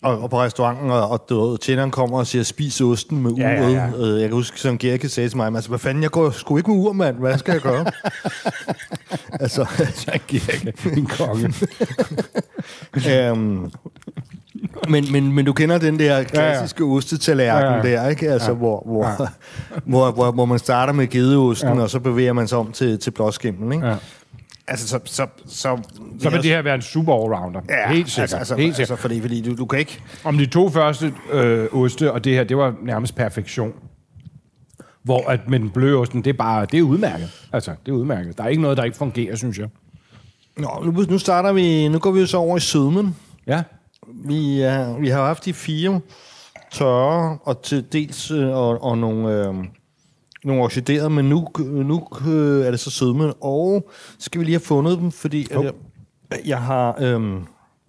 og, 0.03 0.19
og 0.21 0.29
på 0.29 0.41
restauranten, 0.41 0.91
og, 0.91 1.09
og 1.09 1.25
du 1.29 1.49
ved, 1.49 1.57
tjeneren 1.57 1.91
kommer 1.91 2.17
og 2.17 2.27
siger, 2.27 2.43
spis 2.43 2.81
osten 2.81 3.23
med 3.23 3.31
Ja, 3.31 3.49
ja, 3.49 3.61
uret. 3.63 3.73
ja. 3.73 3.89
Øh, 3.97 4.21
jeg 4.21 4.29
kan 4.29 4.35
huske, 4.35 4.59
som 4.59 4.77
Gerke 4.77 5.09
sagde 5.09 5.29
til 5.29 5.37
mig, 5.37 5.55
altså, 5.55 5.69
hvad 5.69 5.79
fanden, 5.79 6.03
jeg 6.03 6.11
går 6.11 6.31
sgu 6.31 6.57
ikke 6.57 6.71
med 6.71 6.79
ur, 6.79 6.93
mand. 6.93 7.17
Hvad 7.17 7.37
skal 7.37 7.51
jeg 7.51 7.61
gøre? 7.61 7.85
altså, 9.43 9.65
giver 10.27 10.53
ikke 10.53 10.97
en 10.97 11.05
konge. 11.05 11.53
øhm, 13.29 13.71
men, 14.89 15.11
men, 15.11 15.33
men 15.33 15.45
du 15.45 15.53
kender 15.53 15.77
den 15.77 15.99
der 15.99 16.23
klassiske 16.23 16.83
ja, 16.83 16.89
ja. 16.89 16.95
ostetallerken 16.95 17.63
Ja, 17.63 17.69
ja, 17.69 17.77
ja. 17.87 17.89
ja. 17.89 18.03
der, 18.03 18.09
ikke? 18.09 18.31
Altså, 18.31 18.51
ja. 18.51 18.57
hvor, 18.57 18.83
hvor, 18.85 19.05
ja. 19.05 19.27
hvor, 19.91 20.11
hvor, 20.11 20.31
hvor 20.31 20.45
man 20.45 20.59
starter 20.59 20.93
med 20.93 21.07
gedeosten, 21.07 21.75
ja. 21.75 21.81
og 21.81 21.89
så 21.89 21.99
bevæger 21.99 22.33
man 22.33 22.47
sig 22.47 22.57
om 22.57 22.71
til, 22.71 22.99
til 22.99 23.11
blåskimmen, 23.11 23.71
ikke? 23.71 23.87
Ja. 23.87 23.95
Ja. 24.69 24.71
Altså, 24.71 24.87
så... 24.87 24.99
Så, 25.05 25.27
så, 25.47 25.77
Så 26.19 26.29
vil 26.29 26.43
det 26.43 26.51
her 26.51 26.61
være 26.61 26.75
en 26.75 26.81
super 26.81 27.13
allrounder. 27.13 27.61
Ja, 27.69 27.93
Helt 27.93 28.09
sikkert. 28.09 28.21
Altså, 28.21 28.37
altså, 28.37 28.55
Helt 28.55 28.75
sikkert. 28.75 28.91
altså 28.91 29.01
fordi, 29.01 29.21
fordi 29.21 29.41
du, 29.41 29.55
du 29.55 29.65
kan 29.65 29.79
ikke... 29.79 30.01
Om 30.23 30.37
de 30.37 30.45
to 30.45 30.69
første 30.69 31.13
øh, 31.31 31.67
oste, 31.71 32.11
og 32.11 32.23
det 32.23 32.33
her, 32.33 32.43
det 32.43 32.57
var 32.57 32.75
nærmest 32.83 33.15
perfektion. 33.15 33.73
Hvor 35.03 35.29
at 35.29 35.39
med 35.49 35.59
den 35.59 35.69
bløde 35.69 35.97
osten, 35.97 36.23
det 36.23 36.29
er 36.29 36.37
bare, 36.37 36.65
det 36.65 36.79
er 36.79 36.83
udmærket. 36.83 37.47
Altså, 37.53 37.71
det 37.85 37.91
er 37.91 37.95
udmærket. 37.95 38.37
Der 38.37 38.43
er 38.43 38.47
ikke 38.47 38.61
noget, 38.61 38.77
der 38.77 38.83
ikke 38.83 38.97
fungerer, 38.97 39.35
synes 39.35 39.57
jeg. 39.59 39.67
Nå, 40.57 40.81
nu, 40.85 40.91
nu 40.91 41.17
starter 41.17 41.53
vi... 41.53 41.87
Nu 41.87 41.99
går 41.99 42.11
vi 42.11 42.19
jo 42.19 42.25
så 42.25 42.37
over 42.37 42.57
i 42.57 42.59
sødmen. 42.59 43.15
Ja. 43.47 43.63
Vi, 44.25 44.65
uh, 44.65 45.01
vi 45.01 45.09
har 45.09 45.25
haft 45.25 45.45
de 45.45 45.53
fire 45.53 46.01
tørre 46.71 47.37
og 47.43 47.61
til 47.61 47.85
dels 47.93 48.31
uh, 48.31 48.47
og, 48.49 48.83
og 48.83 48.97
nogle, 48.97 49.33
øh, 49.33 49.53
nogle 50.43 50.63
oxiderede, 50.63 51.09
men 51.09 51.25
nu, 51.25 51.47
nu 51.59 52.07
øh, 52.27 52.65
er 52.65 52.71
det 52.71 52.79
så 52.79 52.89
sødmen. 52.89 53.33
Og 53.41 53.89
skal 54.19 54.39
vi 54.39 54.45
lige 54.45 54.55
have 54.55 54.65
fundet 54.65 54.97
dem, 54.97 55.11
fordi 55.11 55.47
at 55.51 55.63
jeg, 55.63 55.73
jeg 56.45 56.61
har... 56.61 56.95
Øh, 57.01 57.33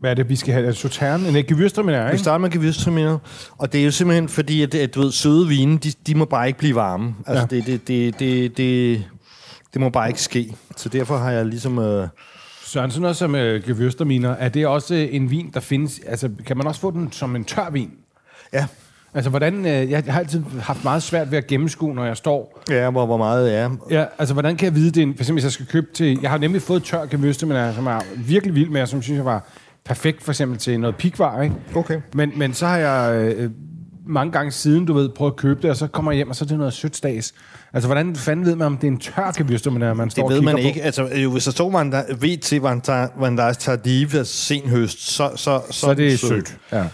Hvad 0.00 0.10
er 0.10 0.14
det, 0.14 0.28
vi 0.28 0.36
skal 0.36 0.54
have? 0.54 0.66
Er 0.66 0.70
det 0.70 0.78
sauterne? 0.78 1.28
En 1.28 1.36
æggevyrstraminer, 1.36 2.04
vi 2.04 2.10
ikke? 2.10 2.18
starter 2.18 2.38
med 2.38 2.50
gewürztraminer, 2.50 3.18
og 3.58 3.72
det 3.72 3.80
er 3.80 3.84
jo 3.84 3.90
simpelthen 3.90 4.28
fordi, 4.28 4.62
at, 4.62 4.74
at 4.74 4.94
du 4.94 5.00
ved, 5.00 5.12
søde 5.12 5.48
vine, 5.48 5.78
de, 5.78 5.92
de 6.06 6.14
må 6.14 6.24
bare 6.24 6.46
ikke 6.46 6.58
blive 6.58 6.74
varme. 6.74 7.14
Altså, 7.26 7.46
ja. 7.50 7.56
det, 7.56 7.66
det, 7.66 7.88
det, 7.88 8.18
det, 8.18 8.56
det, 8.56 9.04
det 9.72 9.80
må 9.80 9.88
bare 9.88 10.08
ikke 10.08 10.22
ske. 10.22 10.54
Så 10.76 10.88
derfor 10.88 11.16
har 11.16 11.30
jeg 11.30 11.46
ligesom... 11.46 11.78
Øh, 11.78 12.08
Søren, 12.64 12.90
sådan 12.90 13.02
noget 13.02 13.16
som 13.16 13.34
øh, 13.34 13.62
Gewürztraminer, 13.66 14.28
er 14.38 14.48
det 14.48 14.66
også 14.66 14.94
øh, 14.94 15.08
en 15.10 15.30
vin, 15.30 15.50
der 15.54 15.60
findes... 15.60 16.00
Altså, 16.06 16.30
kan 16.46 16.56
man 16.56 16.66
også 16.66 16.80
få 16.80 16.90
den 16.90 17.12
som 17.12 17.36
en 17.36 17.44
tør 17.44 17.70
vin? 17.70 17.90
Ja, 18.52 18.66
Altså, 19.14 19.30
hvordan... 19.30 19.66
Øh, 19.66 19.90
jeg 19.90 20.04
har 20.08 20.20
altid 20.20 20.42
haft 20.62 20.84
meget 20.84 21.02
svært 21.02 21.30
ved 21.30 21.38
at 21.38 21.46
gennemskue, 21.46 21.94
når 21.94 22.04
jeg 22.04 22.16
står... 22.16 22.62
ja 22.70 22.90
hvor, 22.90 23.06
hvor 23.06 23.16
meget 23.16 23.54
er. 23.56 23.70
Ja, 23.90 24.04
altså, 24.18 24.34
hvordan 24.34 24.56
kan 24.56 24.66
jeg 24.66 24.74
vide 24.74 25.00
det? 25.00 25.16
For 25.16 25.22
eksempel, 25.22 25.32
hvis 25.32 25.44
jeg 25.44 25.52
skal 25.52 25.66
købe 25.66 25.86
til... 25.94 26.18
Jeg 26.22 26.30
har 26.30 26.38
nemlig 26.38 26.62
fået 26.62 26.82
tør 26.82 27.04
Gewürztraminer, 27.04 27.74
som 27.74 27.86
er 27.86 28.00
virkelig 28.16 28.54
vild 28.54 28.68
med, 28.68 28.82
og 28.82 28.88
som 28.88 29.02
synes 29.02 29.16
jeg 29.16 29.24
var 29.24 29.48
perfekt, 29.84 30.22
for 30.22 30.32
eksempel 30.32 30.58
til 30.58 30.80
noget 30.80 30.96
pikvar, 30.96 31.42
ikke? 31.42 31.54
Okay. 31.74 32.00
Men, 32.14 32.32
men 32.36 32.54
så 32.54 32.66
har 32.66 32.76
jeg 32.76 33.22
øh, 33.36 33.50
mange 34.06 34.32
gange 34.32 34.52
siden, 34.52 34.86
du 34.86 34.92
ved, 34.92 35.08
prøvet 35.08 35.32
at 35.32 35.36
købe 35.36 35.62
det, 35.62 35.70
og 35.70 35.76
så 35.76 35.86
kommer 35.86 36.12
jeg 36.12 36.16
hjem, 36.16 36.28
og 36.28 36.36
så 36.36 36.44
er 36.44 36.48
det 36.48 36.58
noget 36.58 36.72
sødt 36.72 36.96
stads. 36.96 37.34
Altså, 37.72 37.88
hvordan 37.88 38.16
fanden 38.16 38.46
ved 38.46 38.56
man, 38.56 38.66
om 38.66 38.76
det 38.76 38.86
er 38.86 38.92
en 38.92 38.98
tør 38.98 39.32
Gewürztraminer, 39.38 39.94
man 39.94 40.10
står 40.10 40.28
Det 40.28 40.36
ved 40.36 40.42
man 40.42 40.54
kigger 40.54 40.68
ikke. 40.68 40.82
Altså, 40.82 41.08
jo, 41.16 41.30
hvis 41.30 41.44
der 41.44 41.50
står, 41.50 41.70
man 41.70 41.92
der 41.92 42.02
ved 42.20 42.38
til, 42.38 42.58
hvordan 42.60 43.36
der 43.36 43.42
er 43.42 43.52
tardive 43.52 44.24
sen 44.24 44.68
høst, 44.68 45.10
så, 45.10 45.30
så, 45.36 45.58
på? 45.58 45.72
Så 45.72 45.90
er 45.90 45.94
det 45.94 46.18
sødt. 46.18 46.56
Ja. 46.72 46.84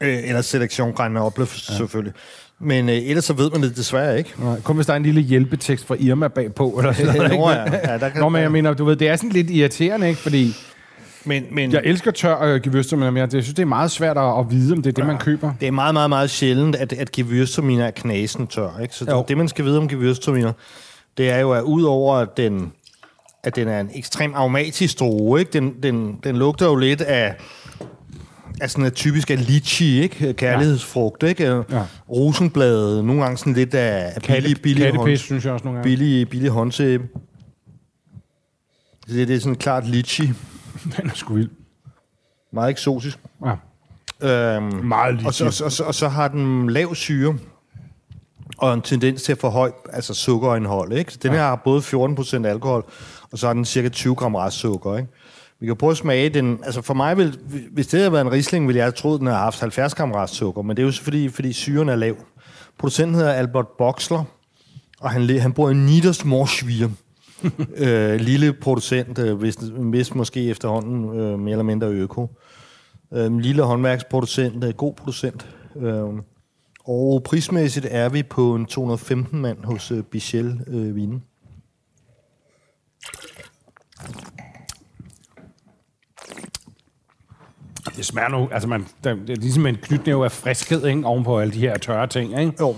Øh, 0.00 0.18
eller 0.28 0.42
selektion 0.42 0.92
regner 0.98 1.20
op, 1.20 1.38
ja. 1.38 1.44
selvfølgelig. 1.44 2.12
Men 2.60 2.88
øh, 2.88 2.94
ellers 2.96 3.24
så 3.24 3.32
ved 3.32 3.50
man 3.50 3.62
det 3.62 3.76
desværre 3.76 4.18
ikke. 4.18 4.32
Nej, 4.38 4.60
kun 4.60 4.76
hvis 4.76 4.86
der 4.86 4.92
er 4.92 4.96
en 4.96 5.02
lille 5.02 5.20
hjælpetekst 5.20 5.86
fra 5.86 5.96
Irma 5.98 6.28
bagpå, 6.28 6.70
eller 6.78 6.92
sådan 6.92 7.14
noget. 7.14 7.32
Ikke? 7.32 7.48
ja. 7.48 7.92
Ja, 7.92 7.98
der 7.98 8.08
kan- 8.08 8.20
Nå, 8.20 8.28
men 8.28 8.42
jeg 8.42 8.52
mener, 8.52 8.74
du 8.74 8.84
ved, 8.84 8.96
det 8.96 9.08
er 9.08 9.16
sådan 9.16 9.30
lidt 9.30 9.50
irriterende, 9.50 10.08
ikke? 10.08 10.20
Fordi 10.20 10.54
Men, 11.24 11.44
men 11.50 11.72
jeg 11.72 11.80
elsker 11.84 12.10
tør 12.10 12.40
øh, 12.42 12.60
Gewürztraminer, 12.66 13.10
men 13.10 13.16
jeg 13.16 13.28
synes, 13.30 13.48
det 13.48 13.58
er 13.58 13.64
meget 13.66 13.90
svært 13.90 14.18
at, 14.18 14.38
at 14.38 14.50
vide, 14.50 14.72
om 14.72 14.82
det 14.82 14.90
er 14.90 14.94
det, 14.94 15.06
man 15.06 15.18
køber. 15.18 15.52
det 15.60 15.68
er 15.68 15.72
meget, 15.72 15.94
meget, 15.94 16.10
meget 16.10 16.30
sjældent, 16.30 16.76
at, 16.76 16.92
at 16.92 17.10
Gewürztraminer 17.18 17.82
er 17.82 17.90
knasen 17.90 18.46
tør. 18.46 18.78
Ikke? 18.82 18.94
Så 18.94 19.04
Jo. 19.10 19.24
det, 19.28 19.36
man 19.36 19.48
skal 19.48 19.64
vide 19.64 19.78
om 19.78 19.88
Gewürztraminer, 19.92 20.52
det 21.18 21.30
er 21.30 21.38
jo, 21.38 21.52
at 21.52 21.62
udover 21.62 22.14
at 22.16 22.36
den, 22.36 22.72
at 23.44 23.56
den 23.56 23.68
er 23.68 23.80
en 23.80 23.90
ekstrem 23.94 24.34
aromatisk 24.34 25.00
droge, 25.00 25.40
ikke? 25.40 25.52
Den, 25.52 25.74
den, 25.82 26.18
den 26.24 26.36
lugter 26.36 26.66
jo 26.66 26.74
lidt 26.76 27.00
af, 27.00 27.34
af 28.60 28.70
sådan 28.70 28.84
en 28.84 28.90
typisk 28.90 29.30
af 29.30 29.46
litchi, 29.46 30.00
ikke? 30.00 30.32
Kærlighedsfrugt, 30.32 31.22
ikke? 31.22 31.44
Ja. 31.70 31.82
Rosenblade, 32.10 33.02
nogle 33.02 33.22
gange 33.22 33.38
sådan 33.38 33.52
lidt 33.52 33.74
af 33.74 34.12
billig, 34.14 34.42
Katte, 34.42 34.62
billig, 34.62 34.84
kattepis, 34.84 35.02
hånd, 35.04 35.16
synes 35.16 35.44
jeg 35.44 35.52
også 35.52 35.64
nogle 35.64 35.76
gange. 35.78 35.90
billig, 35.90 36.28
billig 36.28 36.50
håndsæbe. 36.50 37.08
Det, 39.08 39.28
det 39.28 39.36
er 39.36 39.40
sådan 39.40 39.56
klart 39.56 39.86
litchi. 39.86 40.26
Den 40.96 41.10
er 41.10 41.14
sgu 41.14 41.34
vild. 41.34 41.50
Meget 42.52 42.70
eksotisk. 42.70 43.18
Ja. 43.44 43.54
Øhm, 44.56 44.74
Meget 44.74 45.26
og, 45.26 45.34
så, 45.34 45.44
og, 45.46 45.52
så, 45.52 45.64
og, 45.64 45.72
så, 45.72 45.84
og 45.84 45.94
så 45.94 46.08
har 46.08 46.28
den 46.28 46.70
lav 46.70 46.94
syre 46.94 47.38
og 48.58 48.74
en 48.74 48.82
tendens 48.82 49.22
til 49.22 49.32
at 49.32 49.38
få 49.38 49.48
højt 49.48 49.72
altså 49.92 50.14
sukkerindhold. 50.14 50.92
Ikke? 50.92 51.12
Så 51.12 51.18
den 51.22 51.32
her 51.32 51.40
har 51.40 51.56
både 51.56 51.80
14% 51.80 52.46
alkohol, 52.46 52.84
og 53.32 53.38
så 53.38 53.46
har 53.46 53.54
den 53.54 53.64
cirka 53.64 53.88
20 53.88 54.14
gram 54.14 54.34
restsukker. 54.34 54.96
Ikke? 54.96 55.08
Vi 55.60 55.66
kan 55.66 55.76
prøve 55.76 55.90
at 55.90 55.96
smage 55.96 56.28
den. 56.28 56.60
Altså 56.64 56.82
for 56.82 56.94
mig, 56.94 57.16
vil, 57.16 57.38
hvis 57.72 57.86
det 57.86 58.00
havde 58.00 58.12
været 58.12 58.24
en 58.24 58.32
Riesling, 58.32 58.66
ville 58.66 58.76
jeg 58.76 58.84
have 58.84 58.92
troet, 58.92 59.20
den 59.20 59.26
havde 59.26 59.38
haft 59.38 59.60
70 59.60 59.94
gram 59.94 60.12
restsukker, 60.12 60.62
men 60.62 60.76
det 60.76 60.82
er 60.82 60.86
jo 60.86 60.92
selvfølgelig, 60.92 61.32
fordi 61.32 61.52
syren 61.52 61.88
er 61.88 61.96
lav. 61.96 62.16
Producenten 62.78 63.14
hedder 63.14 63.32
Albert 63.32 63.68
Boxler, 63.78 64.24
og 65.00 65.10
han, 65.10 65.40
han 65.40 65.54
i 65.58 65.74
Niedersmorsvier. 65.74 66.88
øh, 67.76 68.20
lille 68.20 68.52
producent, 68.52 69.18
øh, 69.18 69.38
hvis, 69.38 69.54
hvis 69.90 70.14
måske 70.14 70.50
efterhånden 70.50 71.20
øh, 71.20 71.38
mere 71.38 71.52
eller 71.52 71.64
mindre 71.64 71.86
øko. 71.86 72.38
Øh, 73.12 73.38
lille 73.38 73.62
håndværksproducent, 73.62 74.64
øh, 74.64 74.74
god 74.74 74.94
producent. 74.94 75.48
Øh, 75.76 76.04
og 76.84 77.22
prismæssigt 77.22 77.86
er 77.90 78.08
vi 78.08 78.22
på 78.22 78.54
en 78.54 78.66
215 78.66 79.40
mand 79.40 79.64
hos 79.64 79.90
øh, 79.90 80.02
Bichel 80.02 80.60
øh, 80.66 80.96
Vine. 80.96 81.20
Det 87.96 88.04
smager 88.04 88.28
nu, 88.28 88.48
altså 88.52 88.68
man, 88.68 88.86
der, 89.04 89.14
det 89.14 89.30
er 89.30 89.36
ligesom 89.36 89.66
en 89.66 89.76
knytnæve 89.82 90.24
af 90.24 90.32
friskhed, 90.32 90.86
ikke? 90.86 91.06
Ovenpå 91.06 91.38
alle 91.38 91.52
de 91.54 91.58
her 91.58 91.78
tørre 91.78 92.06
ting, 92.06 92.40
ikke? 92.40 92.52
Jo. 92.60 92.76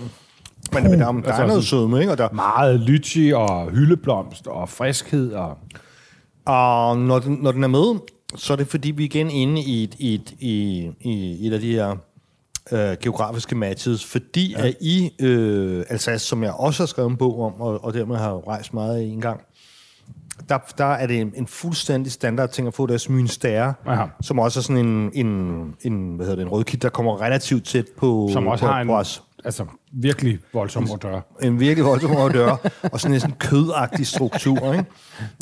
Men, 0.73 0.83
men 0.83 0.99
der, 0.99 1.07
er- 1.07 1.11
der 1.11 1.21
altså 1.27 1.43
er 1.43 1.47
noget 1.47 1.63
sødme, 1.63 1.99
ikke? 1.99 2.11
Og, 2.11 2.17
der, 2.17 2.29
Meget 2.31 2.79
lychee 2.79 3.37
og 3.37 3.71
hyldeblomst 3.71 4.47
og 4.47 4.69
friskhed 4.69 5.31
og... 5.33 5.57
og 6.45 6.97
når, 6.97 7.19
den, 7.19 7.37
når 7.41 7.51
den 7.51 7.63
er 7.63 7.67
med, 7.67 7.99
så 8.35 8.53
er 8.53 8.57
det 8.57 8.67
fordi, 8.67 8.91
vi 8.91 9.03
er 9.03 9.05
igen 9.05 9.29
inde 9.29 9.61
i 9.61 9.83
et, 9.83 9.95
i 9.99 10.13
et, 10.15 10.33
i, 10.39 10.87
i 11.01 11.47
et 11.47 11.53
af 11.53 11.59
de 11.59 11.71
her 11.71 11.95
øh, 12.71 12.97
geografiske 13.01 13.55
matches, 13.55 14.05
fordi 14.05 14.51
ja. 14.57 14.67
at 14.67 14.75
i 14.81 15.11
øh, 15.21 15.83
Alsace, 15.89 16.25
som 16.25 16.43
jeg 16.43 16.51
også 16.53 16.83
har 16.83 16.87
skrevet 16.87 17.09
en 17.09 17.17
bog 17.17 17.41
om, 17.41 17.61
og, 17.61 17.83
og 17.83 17.93
dermed 17.93 18.15
har 18.15 18.47
rejst 18.47 18.73
meget 18.73 19.01
i 19.01 19.07
en 19.09 19.21
gang, 19.21 19.41
der, 20.49 20.57
der 20.77 20.85
er 20.85 21.07
det 21.07 21.21
en, 21.21 21.33
en 21.35 21.47
fuldstændig 21.47 22.11
standard 22.11 22.49
ting 22.49 22.67
at 22.67 22.73
få 22.73 22.87
deres 22.87 23.09
mynstære, 23.09 23.73
som 24.21 24.39
også 24.39 24.59
er 24.59 24.61
sådan 24.61 24.85
en, 24.85 25.11
en, 25.13 25.27
en, 25.81 26.15
hvad 26.15 26.25
hedder 26.25 26.35
det, 26.35 26.43
en 26.45 26.51
rødkit, 26.51 26.81
der 26.81 26.89
kommer 26.89 27.21
relativt 27.21 27.65
tæt 27.65 27.85
på, 27.97 28.29
Som 28.33 28.47
også 28.47 28.65
på, 28.65 28.71
har 28.71 28.81
en 28.81 28.87
på 28.87 28.95
os. 28.95 29.23
altså, 29.45 29.65
virkelig 29.93 30.39
voldsom 30.53 30.87
odør. 30.91 31.19
En 31.43 31.59
virkelig 31.59 31.85
voldsom 31.85 32.15
odør, 32.15 32.69
og 32.91 32.99
sådan 32.99 33.13
en 33.13 33.19
sådan 33.19 33.35
kødagtig 33.39 34.07
struktur, 34.07 34.73
ikke? 34.73 34.85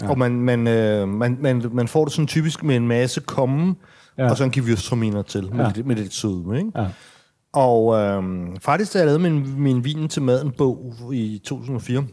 Ja. 0.02 0.10
Og 0.10 0.18
man, 0.18 0.32
man, 0.32 0.68
øh, 0.68 1.08
man, 1.08 1.38
man, 1.42 1.64
man 1.72 1.88
får 1.88 2.06
det 2.06 2.14
sådan 2.14 2.28
typisk 2.28 2.64
med 2.64 2.76
en 2.76 2.88
masse 2.88 3.22
komme, 3.22 3.76
Ja. 4.18 4.30
og 4.30 4.38
så 4.38 4.44
en 4.44 4.54
gewürztraminer 4.58 5.22
til, 5.22 5.56
med, 5.56 5.66
ja. 5.66 5.72
lidt, 5.76 5.88
med 5.88 5.96
lidt 5.96 6.14
sødme, 6.14 6.58
ikke? 6.58 6.72
Ja. 6.76 6.86
Og 7.54 7.96
øh, 8.00 8.24
faktisk, 8.62 8.94
da 8.94 8.98
jeg 8.98 9.06
lavede 9.06 9.24
min, 9.24 9.62
min 9.62 9.84
Vin 9.84 10.08
til 10.10 10.22
maden 10.22 10.52
bog 10.52 10.94
i 11.14 11.42
2004, 11.46 12.04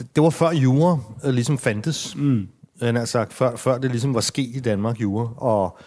det, 0.00 0.16
det 0.16 0.22
var 0.22 0.30
før 0.30 0.50
jura 0.50 0.98
øh, 1.24 1.34
ligesom 1.34 1.58
fandtes. 1.58 2.16
Mm. 2.16 2.48
Han 2.82 2.96
har 2.96 3.04
sagt, 3.04 3.32
før, 3.32 3.56
før 3.56 3.78
det 3.78 3.90
ligesom 3.90 4.14
var 4.14 4.20
sket 4.20 4.56
i 4.56 4.60
Danmark, 4.60 5.00
jura. 5.00 5.28
Og, 5.36 5.78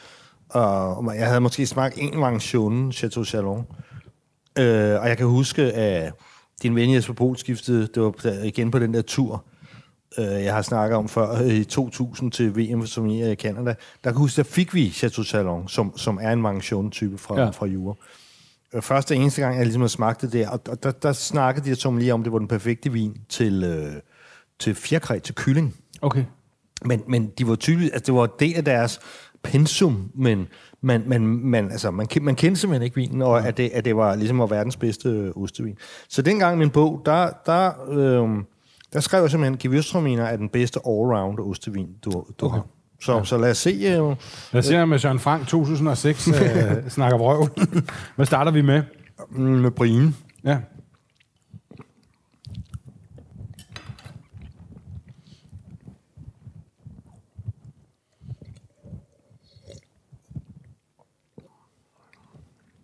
og, 0.49 1.15
jeg 1.15 1.27
havde 1.27 1.41
måske 1.41 1.65
smagt 1.67 1.97
en 1.97 2.11
gang 2.19 2.41
Chaune, 2.41 2.93
Chateau 2.93 3.23
Chalon. 3.23 3.65
Øh, 4.59 5.01
og 5.01 5.07
jeg 5.09 5.17
kan 5.17 5.27
huske, 5.27 5.61
at 5.61 6.13
din 6.63 6.75
ven 6.75 6.93
Jesper 6.93 7.13
Pohl 7.13 7.37
skiftede, 7.37 7.87
det 7.95 8.03
var 8.03 8.43
igen 8.43 8.71
på 8.71 8.79
den 8.79 8.93
der 8.93 9.01
tur, 9.01 9.45
øh, 10.17 10.25
jeg 10.25 10.53
har 10.53 10.61
snakket 10.61 10.97
om 10.97 11.09
før, 11.09 11.43
øh, 11.43 11.53
i 11.53 11.63
2000 11.63 12.31
til 12.31 12.57
VM 12.57 12.85
som 12.85 13.05
i 13.05 13.35
Canada. 13.35 13.75
Der 14.03 14.11
kan 14.11 14.19
huske, 14.19 14.37
der 14.37 14.43
fik 14.43 14.73
vi 14.73 14.89
Chateau 14.89 15.23
Chalon, 15.23 15.67
som, 15.67 15.97
som 15.97 16.19
er 16.21 16.31
en 16.31 16.41
Manchon-type 16.41 17.17
fra, 17.17 17.39
Ja. 17.39 17.43
ja. 17.43 17.49
fra 17.49 17.65
Jura. 17.65 17.95
Øh, 18.73 18.81
Første 18.81 19.15
eneste 19.15 19.41
gang, 19.41 19.55
jeg 19.57 19.65
ligesom 19.65 19.81
har 19.81 19.87
smagt 19.87 20.21
det 20.21 20.33
der, 20.33 20.49
og, 20.49 20.59
og 20.69 20.83
der, 20.83 20.91
der 20.91 21.13
snakkede 21.13 21.69
de 21.69 21.75
som 21.75 21.97
lige 21.97 22.13
om, 22.13 22.23
det 22.23 22.31
var 22.31 22.39
den 22.39 22.47
perfekte 22.47 22.91
vin 22.91 23.17
til, 23.29 23.63
øh, 23.63 23.93
til 24.59 24.75
fjerkræ, 24.75 25.19
til 25.19 25.35
kylling. 25.35 25.75
Okay. 26.01 26.23
Men, 26.85 27.03
men 27.07 27.31
de 27.37 27.47
var 27.47 27.55
tydeligt, 27.55 27.93
altså 27.93 28.05
det 28.05 28.19
var 28.19 28.25
del 28.25 28.55
af 28.55 28.65
deres 28.65 28.99
pensum, 29.43 30.11
men 30.15 30.47
man, 30.81 31.03
man, 31.07 31.21
man, 31.25 31.71
altså, 31.71 31.91
man, 31.91 32.07
man 32.21 32.35
kendte 32.35 32.61
simpelthen 32.61 32.83
ikke 32.83 32.95
vinen, 32.95 33.21
og 33.21 33.47
at 33.47 33.57
det, 33.57 33.69
at 33.73 33.85
det 33.85 33.95
var 33.95 34.15
ligesom 34.15 34.39
var 34.39 34.45
verdens 34.45 34.77
bedste 34.77 35.09
øh, 35.09 35.31
ostevin. 35.35 35.77
Så 36.09 36.21
dengang 36.21 36.55
i 36.55 36.59
min 36.59 36.69
bog, 36.69 37.01
der, 37.05 37.29
der, 37.45 37.89
øh, 37.89 38.43
der 38.93 38.99
skrev 38.99 39.21
jeg 39.21 39.31
simpelthen, 39.31 39.71
Gewürztraminer 39.71 40.21
er 40.21 40.37
den 40.37 40.49
bedste 40.49 40.79
all-round 40.79 41.49
ostevin, 41.49 41.89
du, 42.05 42.11
du 42.11 42.45
okay. 42.45 42.55
har. 42.55 42.67
Så, 43.03 43.17
ja. 43.17 43.23
så 43.23 43.37
lad 43.37 43.51
os 43.51 43.57
se. 43.57 43.69
Øh, 43.69 43.81
Lad 43.81 44.15
os 44.53 44.65
se, 44.65 44.85
med 44.85 44.99
Søren 44.99 45.19
Frank 45.19 45.47
2006 45.47 46.27
øh, 46.27 46.33
snakker 46.89 47.17
vrøvl. 47.17 47.49
Hvad 48.15 48.25
starter 48.25 48.51
vi 48.51 48.61
med? 48.61 48.83
med 49.29 49.71
Brine. 49.71 50.13
Ja. 50.43 50.57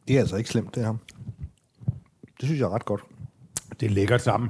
Det 0.07 0.15
er 0.15 0.19
altså 0.19 0.35
ikke 0.35 0.49
slemt, 0.49 0.75
det 0.75 0.85
her. 0.85 0.93
Det 2.39 2.45
synes 2.45 2.59
jeg 2.59 2.65
er 2.65 2.75
ret 2.75 2.85
godt. 2.85 3.01
Det 3.79 3.85
er 3.85 3.89
lækkert 3.89 4.21
sammen. 4.21 4.49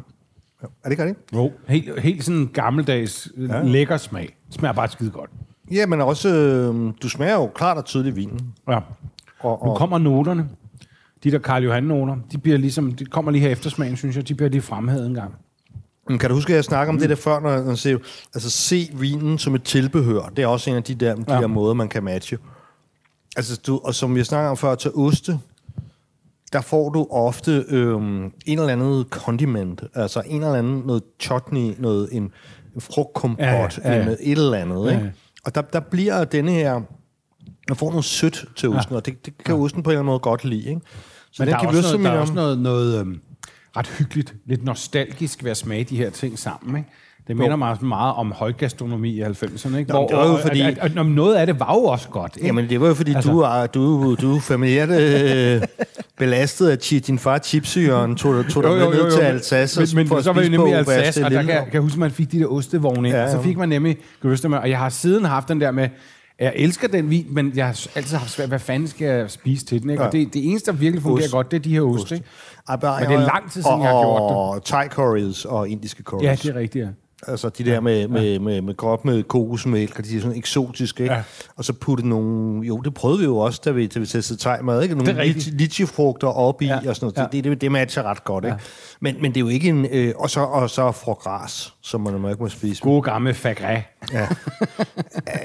Ja. 0.61 0.67
Er 0.67 0.69
det 0.83 0.91
ikke 0.91 1.03
rigtigt? 1.03 1.33
Jo. 1.33 1.51
Helt, 1.67 1.99
helt 1.99 2.23
sådan 2.23 2.47
gammeldags, 2.47 3.31
ja. 3.37 3.63
lækker 3.63 3.97
smag. 3.97 4.37
Smager 4.51 4.73
bare 4.73 4.87
skide 4.87 5.11
godt. 5.11 5.29
Ja, 5.71 5.85
men 5.85 6.01
også, 6.01 6.29
øh, 6.29 6.93
du 7.03 7.09
smager 7.09 7.33
jo 7.33 7.47
klart 7.47 7.77
og 7.77 7.85
tydeligt 7.85 8.15
vinen. 8.15 8.53
Ja. 8.69 8.79
Og, 9.39 9.59
Nu 9.65 9.71
og, 9.71 9.77
kommer 9.77 9.97
noterne. 9.97 10.49
De 11.23 11.31
der 11.31 11.39
Karl 11.39 11.63
Johan 11.63 11.83
noter, 11.83 12.15
de 12.31 12.37
bliver 12.37 12.57
ligesom, 12.57 12.91
de 12.91 13.05
kommer 13.05 13.31
lige 13.31 13.41
her 13.41 13.49
eftersmagen, 13.49 13.97
synes 13.97 14.15
jeg, 14.15 14.27
de 14.27 14.35
bliver 14.35 14.49
lige 14.49 14.61
fremhævet 14.61 15.05
en 15.07 15.13
gang. 15.13 15.33
Men 16.09 16.19
Kan 16.19 16.29
du 16.29 16.35
huske, 16.35 16.53
at 16.53 16.55
jeg 16.55 16.63
snakker 16.63 16.89
om 16.89 16.95
mm. 16.95 16.99
det 17.01 17.09
der 17.09 17.15
før, 17.15 17.39
når 17.39 17.63
man 17.63 17.77
siger, 17.77 17.97
altså 18.33 18.49
se 18.49 18.89
vinen 18.93 19.37
som 19.37 19.55
et 19.55 19.63
tilbehør. 19.63 20.21
Det 20.35 20.43
er 20.43 20.47
også 20.47 20.69
en 20.69 20.75
af 20.75 20.83
de 20.83 20.95
der, 20.95 21.15
de 21.15 21.33
Ja. 21.33 21.41
der 21.41 21.47
måder, 21.47 21.73
man 21.73 21.89
kan 21.89 22.03
matche. 22.03 22.37
Altså, 23.37 23.61
du, 23.67 23.81
og 23.83 23.95
som 23.95 24.15
vi 24.15 24.23
snakker 24.23 24.49
om 24.49 24.57
før, 24.57 24.75
til 24.75 24.91
oste, 24.95 25.39
der 26.53 26.61
får 26.61 26.89
du 26.89 27.07
ofte 27.11 27.65
øhm, 27.69 28.23
en 28.45 28.59
eller 28.59 28.67
anden 28.67 29.03
condiment, 29.09 29.83
altså 29.95 30.21
en 30.25 30.41
eller 30.43 30.55
anden 30.55 30.83
noget 30.85 31.03
chutney, 31.19 31.73
noget, 31.77 32.09
en, 32.11 32.23
en 32.75 32.81
frugtkompot, 32.81 33.39
Ja, 33.39 33.69
ja, 33.83 33.93
ja, 33.93 34.05
ja, 34.05 34.11
et 34.19 34.31
eller 34.31 34.57
andet. 34.57 34.85
Ja, 34.85 34.91
Ikke? 34.97 35.13
Og 35.45 35.55
der, 35.55 35.61
der 35.61 35.79
bliver 35.79 36.23
denne 36.23 36.51
her, 36.51 36.73
man 37.69 37.75
får 37.75 37.89
noget 37.89 38.05
sødt 38.05 38.45
til 38.55 38.69
osten, 38.69 38.93
ja. 38.93 38.97
og 38.97 39.05
det, 39.05 39.25
det 39.25 39.33
kan 39.45 39.55
ja. 39.55 39.61
osten 39.61 39.83
på 39.83 39.89
en 39.89 39.91
eller 39.93 39.99
anden 39.99 40.11
måde 40.11 40.19
godt 40.19 40.45
lide. 40.45 40.69
Ikke? 40.69 40.81
Så 41.31 41.43
Men 41.43 41.47
den 41.47 41.53
der 41.53 41.59
er, 41.59 41.63
kan 41.63 41.73
vi 41.73 41.77
også 41.77 41.97
noget, 41.97 42.05
der 42.05 42.11
er 42.11 42.21
også 42.21 42.33
noget, 42.33 42.59
noget 42.59 42.99
øhm, 42.99 43.19
ret 43.77 43.87
hyggeligt, 43.87 44.35
lidt 44.45 44.63
nostalgisk 44.63 45.43
ved 45.43 45.51
at 45.51 45.57
smage 45.57 45.83
de 45.83 45.97
her 45.97 46.09
ting 46.09 46.39
sammen. 46.39 46.77
Ikke? 46.77 46.89
Det 47.27 47.37
minder 47.37 47.55
mig 47.55 47.77
meget 47.81 48.13
om 48.15 48.31
højgastronomi 48.31 49.09
i 49.09 49.21
90'erne, 49.23 49.75
ikke? 49.77 49.91
Nå, 49.91 49.99
men 49.99 50.09
det 50.09 50.17
var 50.17 50.27
jo 50.27 50.37
fordi- 50.37 50.61
at, 50.61 50.77
at, 50.77 50.97
at, 50.97 51.05
noget 51.05 51.35
af 51.35 51.45
det 51.45 51.59
var 51.59 51.73
jo 51.73 51.83
også 51.83 52.09
godt, 52.09 52.35
ikke? 52.35 52.47
Jamen, 52.47 52.69
det 52.69 52.81
var 52.81 52.87
jo 52.87 52.93
fordi, 52.93 53.13
altså, 53.13 53.31
du, 53.31 53.39
er, 53.39 53.67
du, 53.67 54.15
du 54.15 54.35
er 54.35 54.39
familiært 54.39 54.89
øh, 54.89 55.61
belastet 56.19 56.69
af 56.69 56.77
din 56.79 57.19
far 57.19 57.37
chipsyren, 57.37 58.15
tog, 58.15 58.45
tog 58.49 58.63
dig 58.63 58.71
med 58.71 58.87
ned 58.89 59.11
til 59.11 59.19
Alsace 59.21 59.79
men, 59.79 59.87
men, 59.95 60.07
for 60.07 60.15
men 60.15 60.17
at 60.19 60.23
så 60.23 60.31
var 60.33 60.41
det 60.41 60.51
nemlig 60.51 60.75
Alsace, 60.75 61.25
og 61.25 61.31
der 61.31 61.43
kan, 61.43 61.55
kan 61.63 61.73
jeg 61.73 61.81
huske, 61.81 61.99
man 61.99 62.11
fik 62.11 62.31
de 62.31 62.39
der 62.39 62.47
ostevogne 62.47 63.07
ind, 63.07 63.17
Ja, 63.17 63.23
og 63.23 63.31
så 63.31 63.41
fik 63.41 63.57
man 63.57 63.69
nemlig 63.69 63.97
gøstermør, 64.21 64.57
og 64.57 64.69
jeg 64.69 64.77
har 64.79 64.89
siden 64.89 65.25
haft 65.25 65.47
den 65.47 65.61
der 65.61 65.71
med, 65.71 65.89
jeg 66.39 66.53
elsker 66.55 66.87
den 66.87 67.09
vin, 67.09 67.25
men 67.29 67.51
jeg 67.55 67.65
har 67.65 67.87
altid 67.95 68.17
haft 68.17 68.31
svært, 68.31 68.47
hvad 68.47 68.59
fanden 68.59 68.87
skal 68.87 69.07
jeg 69.07 69.31
spise 69.31 69.65
til 69.65 69.81
den, 69.81 69.89
ikke? 69.89 70.01
Ja. 70.03 70.07
Og 70.07 70.13
det, 70.13 70.33
det 70.33 70.45
eneste, 70.49 70.71
der 70.71 70.77
virkelig 70.77 71.01
fungerer 71.03 71.23
Ost. 71.25 71.31
godt, 71.31 71.51
det 71.51 71.57
er 71.57 71.61
de 71.61 71.69
her 71.73 71.81
oste, 71.81 72.15
ikke? 72.15 72.27
Bare- 72.81 72.99
Men 73.01 73.09
det 73.09 73.15
er 73.15 73.25
lang 73.25 73.51
tid 73.51 73.61
siden, 73.61 73.81
jeg 73.81 73.89
har 73.89 74.01
gjort 74.03 74.29
det. 74.29 74.37
Og 74.37 74.65
thai 74.65 74.87
curries 74.87 75.45
og 75.45 75.69
indiske 75.69 76.03
curries. 76.03 76.23
Ja, 76.25 76.35
det 76.49 76.55
er 76.55 76.59
rigtigt, 76.59 76.85
ja. 76.85 76.89
Altså 77.27 77.49
de 77.49 77.63
der 77.65 77.79
med, 77.79 78.07
med, 78.07 78.39
med, 78.39 78.61
med 78.61 78.77
grøt 78.77 79.05
med 79.05 79.23
kokosmælk, 79.23 79.99
og 79.99 80.05
de 80.05 80.17
er 80.17 80.21
sådan 80.21 80.37
eksotiske, 80.37 81.03
ikke? 81.03 81.15
Ja. 81.15 81.23
Og 81.55 81.65
så 81.65 81.73
putte 81.73 82.07
nogle... 82.07 82.67
Jo, 82.67 82.77
det 82.79 82.93
prøvede 82.93 83.19
vi 83.19 83.25
jo 83.25 83.37
også, 83.37 83.61
da 83.65 83.71
vi, 83.71 83.87
da 83.87 83.99
vi 83.99 84.05
testede 84.05 84.39
thai-mad, 84.39 84.81
ikke? 84.83 84.95
Nogle 84.95 85.11
er 85.11 85.33
litchifrugter 85.51 86.27
op 86.27 86.61
i, 86.61 86.65
Ja. 86.65 86.89
og 86.89 86.95
sådan 86.95 87.13
noget. 87.17 87.33
Ja. 87.33 87.37
Det, 87.37 87.43
det, 87.43 87.61
det 87.61 87.71
matcher 87.71 88.03
ret 88.03 88.23
godt, 88.23 88.45
ikke? 88.45 88.57
Men, 88.99 89.15
men 89.21 89.31
det 89.31 89.37
er 89.37 89.41
jo 89.41 89.47
ikke 89.47 89.69
en... 89.69 89.85
Øh, 89.91 90.13
og 90.17 90.29
så, 90.29 90.39
og 90.39 90.69
så 90.69 90.91
frugras, 90.91 91.73
som 91.89 92.01
man 92.01 92.31
ikke 92.31 92.43
må 92.43 92.49
spise. 92.49 92.81
Gode 92.83 93.01
gamle 93.01 93.33
fagræ. 93.33 93.81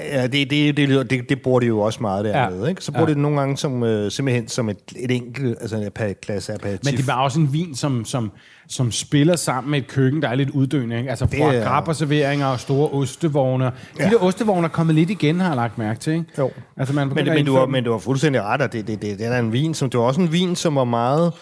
Ja, 0.03 0.27
det, 0.27 0.49
det, 0.49 0.77
det, 0.77 1.09
det, 1.09 1.29
det 1.29 1.41
bruger 1.41 1.59
de 1.59 1.65
jo 1.65 1.79
også 1.79 1.99
meget 2.01 2.25
dernede, 2.25 2.63
Ja. 2.63 2.69
ikke? 2.69 2.81
Så 2.81 2.91
bruger 2.91 3.05
Ja. 3.07 3.09
de 3.09 3.13
det 3.15 3.21
nogle 3.21 3.39
gange 3.39 3.57
som, 3.57 3.83
øh, 3.83 4.11
simpelthen 4.11 4.47
som 4.47 4.69
et, 4.69 4.77
et 4.95 5.11
enkelt, 5.11 5.57
altså 5.61 5.75
en 5.77 5.83
apa- 5.83 6.13
klasse 6.13 6.53
aperitif. 6.53 6.91
Men 6.91 6.97
det 6.97 7.07
var 7.07 7.13
også 7.23 7.39
en 7.39 7.53
vin, 7.53 7.75
som, 7.75 8.05
som, 8.05 8.31
som 8.67 8.91
spiller 8.91 9.35
sammen 9.35 9.71
med 9.71 9.79
et 9.79 9.87
køkken, 9.87 10.21
der 10.21 10.27
er 10.29 10.35
lidt 10.35 10.49
uddøende. 10.49 10.97
Ikke? 10.97 11.09
Altså 11.09 11.27
fra 11.27 11.53
er- 11.53 11.63
grapperserveringer 11.63 12.45
og 12.47 12.59
store 12.59 12.89
ostevogne. 12.89 13.65
De 13.65 13.71
Ja. 13.99 14.09
der 14.09 14.17
ostevogne 14.23 14.65
er 14.65 14.69
kommet 14.71 14.95
lidt 14.95 15.09
igen, 15.09 15.39
har 15.39 15.47
jeg 15.47 15.55
lagt 15.55 15.77
mærke 15.77 15.99
til. 15.99 16.13
Ikke? 16.13 16.25
Jo. 16.37 16.51
Altså, 16.77 16.93
man 16.93 17.07
Men, 17.07 17.25
men, 17.25 17.45
du 17.45 17.57
dem. 17.61 17.69
men 17.69 17.83
du 17.83 17.91
var 17.91 17.97
fuldstændig 17.99 18.41
ret, 18.41 18.61
og 18.61 18.73
det, 18.73 18.87
det, 18.87 19.01
det, 19.01 19.19
det 19.19 19.27
er 19.27 19.39
en 19.39 19.53
vin, 19.53 19.73
som, 19.73 19.89
det 19.89 19.99
var 19.99 20.05
også 20.05 20.21
en 20.21 20.31
vin, 20.31 20.55
som 20.55 20.75
var 20.75 20.83
meget... 20.83 21.33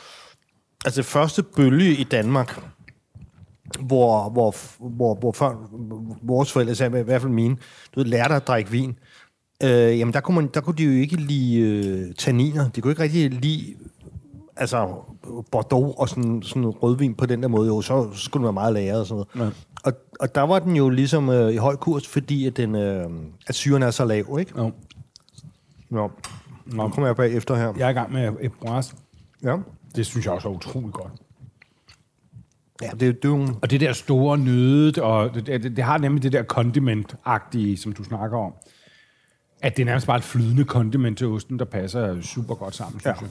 Altså 0.86 1.04
første 1.04 1.44
bølge 1.44 1.96
i 1.96 2.04
Danmark, 2.04 2.60
hvor, 3.80 4.30
hvor, 4.30 4.56
hvor, 4.80 5.16
hvor 5.16 5.32
før, 5.32 5.70
vores 6.22 6.52
forældre 6.52 6.76
sagde, 6.76 7.00
i 7.00 7.04
hvert 7.04 7.22
fald 7.22 7.34
mine, 7.34 7.56
du 7.96 8.00
ved, 8.00 8.06
lærte 8.06 8.36
at 8.36 8.48
drikke 8.48 8.72
vin, 8.72 8.98
øh, 9.64 10.00
jamen 10.00 10.14
der 10.14 10.20
kunne, 10.20 10.36
man, 10.36 10.50
der 10.54 10.62
kunne 10.62 10.76
de 10.76 10.84
jo 10.84 10.92
ikke 10.92 11.16
lide 11.16 11.60
øh, 11.60 12.16
tanniner. 12.16 12.70
De 12.70 12.82
kunne 12.82 12.92
ikke 12.92 13.04
rigtig 13.04 13.32
lide 13.32 13.76
altså 14.56 14.96
Bordeaux 15.52 15.96
og 15.98 16.10
sådan, 16.10 16.42
sådan 16.42 16.70
rødvin 16.70 17.16
på 17.16 17.26
den 17.26 17.42
der 17.42 17.48
måde. 17.48 17.68
Jo, 17.68 17.82
så 17.82 18.10
skulle 18.14 18.42
den 18.42 18.44
være 18.44 18.54
meget 18.54 18.74
lagret 18.74 19.00
og 19.00 19.08
sådan 19.08 19.26
noget. 19.36 19.54
Ja. 19.54 19.62
Og, 19.84 19.94
og 20.20 20.36
der 20.36 20.42
var 20.42 20.60
den 20.60 20.76
jo 20.76 20.90
ligesom 20.90 21.30
øh, 21.30 21.54
i 21.54 21.58
høj 21.58 21.76
kurs, 21.76 22.08
fordi 22.08 22.48
at, 22.48 22.58
den, 22.58 22.76
øh, 22.76 23.10
at 23.48 23.56
syren 23.56 23.84
er 23.84 23.92
så 23.92 24.06
lav, 24.06 24.38
ikke? 24.40 24.54
Jo. 24.58 24.72
Nå, 25.90 26.12
nu 26.66 26.90
kommer 26.90 27.06
jeg 27.06 27.16
bagefter 27.16 27.56
her. 27.56 27.74
Jeg 27.78 27.86
er 27.86 27.90
i 27.90 27.94
gang 27.94 28.14
med 28.14 28.34
et 28.42 28.52
bras. 28.62 28.96
Ja. 29.44 29.58
Det 29.96 30.06
synes 30.06 30.26
jeg 30.26 30.34
også 30.34 30.50
er 30.50 30.54
utroligt 30.54 30.94
godt. 30.94 31.12
Ja, 32.82 32.90
det, 33.00 33.08
er 33.26 33.30
jo... 33.30 33.48
Og 33.62 33.70
det 33.72 33.82
der 33.82 33.94
store 33.94 34.38
nødet, 34.38 34.98
og 34.98 35.34
det, 35.36 35.48
det, 35.48 35.76
det 35.76 35.84
har 35.84 35.98
nemlig 35.98 36.24
det 36.24 36.32
der 36.32 36.44
condiment-agtige, 36.44 37.78
som 37.78 37.92
du 37.94 38.04
snakker 38.04 38.38
om. 38.38 38.54
At 39.62 39.78
det 39.78 39.82
er 39.84 39.86
nærmest 39.86 40.08
bare 40.08 40.18
et 40.18 40.24
flydende 40.24 40.64
condiment 40.64 41.18
til 41.18 41.28
osten, 41.28 41.60
der 41.60 41.66
passer 41.66 42.22
super 42.22 42.56
godt 42.56 42.76
sammen, 42.76 43.00
synes 43.00 43.18
Ja. 43.22 43.22
jeg. 43.22 43.30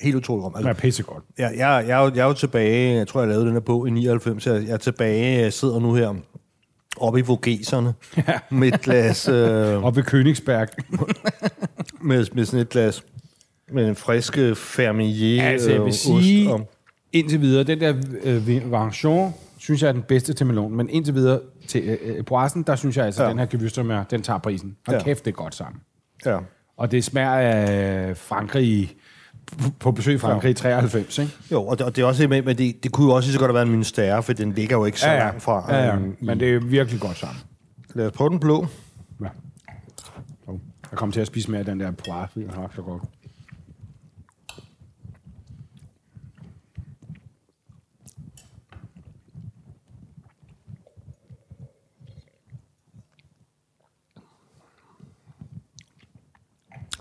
Helt 0.00 0.16
utroligt 0.16 0.44
rum. 0.44 0.52
Det 0.52 0.64
er 0.64 0.68
Altså, 0.68 0.80
pissegodt. 0.82 1.24
jeg, 1.38 1.52
jeg, 1.56 1.84
jeg, 1.88 2.00
er 2.00 2.04
jo, 2.04 2.10
jeg 2.14 2.20
er 2.22 2.26
jo 2.26 2.32
tilbage, 2.32 2.96
jeg 2.96 3.08
tror, 3.08 3.20
jeg 3.20 3.28
lavede 3.28 3.44
den 3.46 3.52
her 3.52 3.60
bog 3.60 3.88
i 3.88 3.90
99, 3.90 4.46
jeg, 4.46 4.62
jeg 4.66 4.72
er 4.72 4.76
tilbage, 4.76 5.40
jeg 5.40 5.52
sidder 5.52 5.78
nu 5.80 5.94
her 5.94 6.14
oppe 6.96 7.18
i 7.18 7.22
Vogeserne 7.22 7.94
med 8.50 8.68
et 8.68 8.80
glas, 8.80 9.28
øh, 9.32 9.84
Og 9.84 9.96
ved 9.96 10.02
Königsberg. 10.02 10.68
med, 12.00 12.26
med 12.34 12.44
sådan 12.44 12.60
et 12.60 12.68
glas, 12.68 13.04
med 13.72 13.88
en 13.88 13.96
friske 13.96 14.54
fermier 14.54 15.42
altså, 15.44 15.70
jeg 15.70 15.80
vil 15.80 15.86
øh, 15.88 15.92
sige, 15.94 16.52
ost. 16.52 16.60
Og, 16.62 16.70
indtil 17.12 17.40
videre, 17.40 17.64
den 17.64 17.80
der 17.80 17.94
øh, 18.22 18.70
Vangtion, 18.72 19.34
synes 19.58 19.82
jeg 19.82 19.88
er 19.88 19.92
den 19.92 20.02
bedste 20.02 20.32
til 20.32 20.46
melon. 20.46 20.76
Men 20.76 20.88
indtil 20.90 21.14
videre 21.14 21.40
til 21.68 21.82
øh, 21.88 21.98
øh, 22.02 22.24
Poisen, 22.24 22.62
der 22.62 22.76
synes 22.76 22.96
jeg 22.96 23.06
altså, 23.06 23.22
Ja. 23.22 23.28
ja. 23.28 23.32
den 23.32 23.38
her 23.38 23.46
Gewürztraminer, 23.46 24.04
den 24.10 24.22
tager 24.22 24.38
prisen. 24.38 24.76
Og 24.86 24.92
Ja. 24.92 24.98
ja. 24.98 25.04
kæft, 25.04 25.24
det 25.24 25.30
er 25.30 25.34
godt 25.34 25.54
sammen. 25.54 25.80
ja. 26.26 26.38
Og 26.76 26.90
det 26.90 27.04
smager 27.04 27.30
af 27.30 28.16
Frankrig 28.16 28.96
på 29.80 29.90
besøg 29.90 30.14
i 30.14 30.18
Frankrig 30.18 30.50
i 30.50 30.54
93, 30.54 31.18
ikke? 31.18 31.32
Jo, 31.52 31.62
og 31.66 31.78
det, 31.78 31.86
og 31.86 31.96
det 31.96 32.02
er 32.02 32.06
også 32.06 32.28
med, 32.28 32.42
men 32.42 32.58
det, 32.58 32.84
det 32.84 32.92
kunne 32.92 33.06
jo 33.06 33.12
også 33.16 33.26
lige 33.26 33.32
så 33.32 33.38
godt 33.38 33.48
have 33.48 33.54
været 33.54 33.74
en 33.74 33.82
Mynstère, 33.82 34.20
for 34.20 34.32
den 34.32 34.52
ligger 34.52 34.76
jo 34.76 34.84
ikke 34.84 35.00
så 35.00 35.06
langt 35.06 35.42
fra. 35.42 35.74
ja, 35.74 35.84
ja. 35.84 35.94
øhm, 35.96 36.16
Men 36.20 36.40
det 36.40 36.54
er 36.54 36.60
virkelig 36.60 37.00
godt 37.00 37.16
sammen. 37.16 37.36
Lad 37.94 38.06
os 38.06 38.12
prøve 38.12 38.30
den 38.30 38.40
blå. 38.40 38.66
Ja. 39.20 39.26
Jeg 40.90 40.98
kommer 40.98 41.12
til 41.12 41.20
at 41.20 41.26
spise 41.26 41.50
mere 41.50 41.58
af 41.58 41.64
den 41.64 41.80
der 41.80 41.90
poire, 41.90 42.28
fordi 42.32 42.44
den 42.44 42.54
har 42.54 42.70
så 42.76 42.82
godt. 42.82 43.02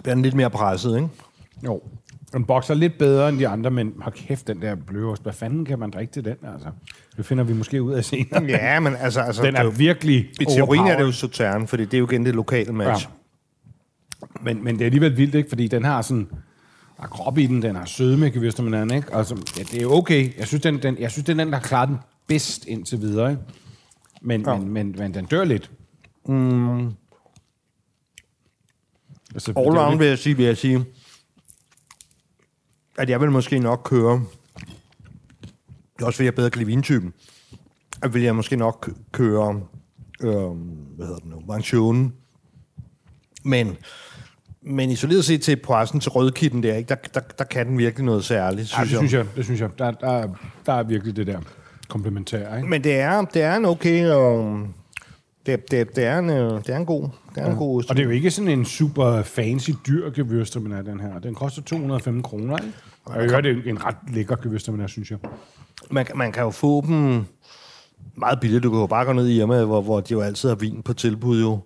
Den 0.05 0.19
er 0.19 0.23
lidt 0.23 0.35
mere 0.35 0.49
presset, 0.49 0.95
ikke? 0.95 1.09
Jo. 1.65 1.81
Den 2.33 2.45
bokser 2.45 2.73
lidt 2.73 2.97
bedre 2.97 3.29
end 3.29 3.39
de 3.39 3.47
andre, 3.47 3.71
men 3.71 3.93
har 4.01 4.11
kæft, 4.11 4.47
den 4.47 4.61
der 4.61 4.75
bløost. 4.75 5.23
Hvad 5.23 5.33
fanden 5.33 5.65
kan 5.65 5.79
man 5.79 5.91
drikke 5.91 6.13
til 6.13 6.25
den, 6.25 6.35
altså? 6.53 6.69
Det 7.17 7.25
finder 7.25 7.43
vi 7.43 7.53
måske 7.53 7.81
ud 7.83 7.93
af 7.93 8.05
senere. 8.05 8.43
Ja, 8.43 8.79
men 8.79 8.95
altså... 8.99 9.19
altså 9.21 9.43
Den 9.43 9.55
er 9.55 9.63
det- 9.63 9.79
virkelig 9.79 10.29
I 10.41 10.45
teorien 10.45 10.81
er 10.83 10.85
det 10.85 10.91
jo 10.91 10.93
overpowered. 10.93 11.13
Sautern, 11.13 11.67
fordi 11.67 11.85
det 11.85 11.93
er 11.93 11.97
jo 11.97 12.07
igen 12.07 12.25
det 12.25 12.35
lokale 12.35 12.73
match. 12.73 13.09
Men, 14.41 14.63
men 14.63 14.75
det 14.75 14.81
er 14.81 14.85
alligevel 14.85 15.17
vildt, 15.17 15.35
ikke? 15.35 15.49
Fordi 15.49 15.67
den 15.67 15.85
har 15.85 16.01
sådan... 16.01 16.27
Der 16.97 17.03
er 17.03 17.07
krop 17.07 17.37
i 17.37 17.45
den, 17.47 17.61
den 17.61 17.75
har 17.75 17.85
sødme, 17.85 18.29
kan 18.29 18.41
vi 18.41 18.51
man 18.61 18.91
ikke? 18.91 19.15
Altså, 19.15 19.35
ja, 19.57 19.63
det 19.63 19.81
er 19.81 19.87
okay. 19.87 20.37
Jeg 20.37 20.47
synes, 20.47 20.61
den, 20.61 20.81
den, 20.83 20.97
jeg 20.99 21.11
synes, 21.11 21.25
det 21.25 21.39
er 21.39 21.43
den, 21.43 21.53
der 21.53 21.59
klarer 21.59 21.85
den 21.85 21.97
bedst 22.27 22.65
indtil 22.65 23.01
videre, 23.01 23.31
ikke? 23.31 23.41
Men, 24.21 24.41
Ja. 24.41 24.51
ja. 24.51 24.57
men, 24.59 24.73
men, 24.73 24.95
men 24.97 25.13
den 25.13 25.25
dør 25.25 25.43
lidt. 25.43 25.71
Mm. 26.27 26.91
Altså, 29.37 29.51
det 29.51 29.57
All 29.59 29.67
jo 29.67 29.79
round 29.81 29.89
lidt- 29.91 29.99
vil 29.99 30.07
jeg 30.07 30.17
sige, 30.17 30.37
vil 30.37 30.45
jeg 30.45 30.57
sige, 30.57 30.85
at 32.97 33.09
jeg 33.09 33.21
vil 33.21 33.31
måske 33.31 33.59
nok 33.59 33.81
køre, 33.85 34.23
det 35.97 36.01
er 36.01 36.05
også 36.05 36.17
fordi 36.17 36.25
jeg 36.25 36.35
bedre 36.35 36.49
kan 36.49 36.59
lide 36.59 36.67
vintypen, 36.67 37.13
at 38.03 38.13
vil 38.13 38.21
jeg 38.21 38.35
måske 38.35 38.55
nok 38.55 38.89
køre, 39.11 39.61
øh, 40.21 40.29
hvad 40.95 41.05
hedder 41.05 41.19
det 41.19 41.25
nu, 41.29 41.41
Manchone. 41.47 42.11
Men, 43.43 43.77
men 44.61 44.89
isoleret 44.91 45.25
set 45.25 45.41
til 45.41 45.55
pressen 45.55 45.99
til 45.99 46.11
rødkitten 46.11 46.63
der, 46.63 46.75
ikke, 46.75 46.87
der, 46.89 46.95
der, 46.95 47.19
der 47.19 47.43
kan 47.43 47.67
den 47.67 47.77
virkelig 47.77 48.05
noget 48.05 48.25
særligt, 48.25 48.71
Ja, 48.77 48.85
synes, 48.85 48.89
det 48.89 48.97
synes 48.97 49.13
jeg. 49.13 49.25
Det 49.35 49.45
synes 49.45 49.61
jeg. 49.61 49.69
Der, 49.79 49.91
der, 49.91 50.07
er- 50.11 50.27
der 50.65 50.73
er 50.73 50.83
virkelig 50.83 51.15
det 51.15 51.27
der 51.27 51.39
komplementære, 51.87 52.57
ikke? 52.57 52.69
Men 52.69 52.83
det 52.83 52.93
er, 52.99 53.21
det 53.21 53.41
er 53.41 53.55
en 53.55 53.65
okay, 53.65 54.05
øh, 54.05 54.67
det, 55.45 55.71
det, 55.71 55.95
det, 55.95 56.03
er 56.03 56.19
en, 56.19 56.29
øh, 56.29 56.51
det 56.51 56.69
er 56.69 56.77
en 56.77 56.85
god, 56.85 57.09
det 57.37 57.47
er 57.47 57.51
en 57.51 57.57
god 57.57 57.77
ost. 57.79 57.89
Og 57.89 57.95
det 57.95 58.01
er 58.01 58.05
jo 58.05 58.11
ikke 58.11 58.31
sådan 58.31 58.51
en 58.51 58.65
super 58.65 59.21
fancy 59.21 59.71
dyr 59.87 60.09
gevørstamina, 60.09 60.81
den 60.81 60.99
her. 60.99 61.19
Den 61.19 61.35
koster 61.35 61.61
205 61.61 62.23
kroner, 62.23 62.57
ikke? 62.57 62.73
Og 63.05 63.21
jeg 63.21 63.29
gør 63.29 63.41
det 63.41 63.51
er 63.51 63.69
en 63.69 63.85
ret 63.85 63.95
lækker 64.13 64.35
gevørstamina, 64.35 64.87
synes 64.87 65.11
jeg. 65.11 65.17
Man, 65.91 66.05
man 66.15 66.31
kan 66.31 66.43
jo 66.43 66.49
få 66.49 66.83
dem 66.87 67.25
meget 68.17 68.39
billigt. 68.39 68.63
Du 68.63 68.69
kan 68.69 68.79
jo 68.79 68.87
bare 68.87 69.05
gå 69.05 69.13
ned 69.13 69.27
i 69.27 69.39
Irma, 69.39 69.63
hvor, 69.63 69.81
hvor 69.81 69.99
de 69.99 70.13
jo 70.13 70.21
altid 70.21 70.49
har 70.49 70.55
vin 70.55 70.81
på 70.81 70.93
tilbud 70.93 71.41
jo. 71.41 71.59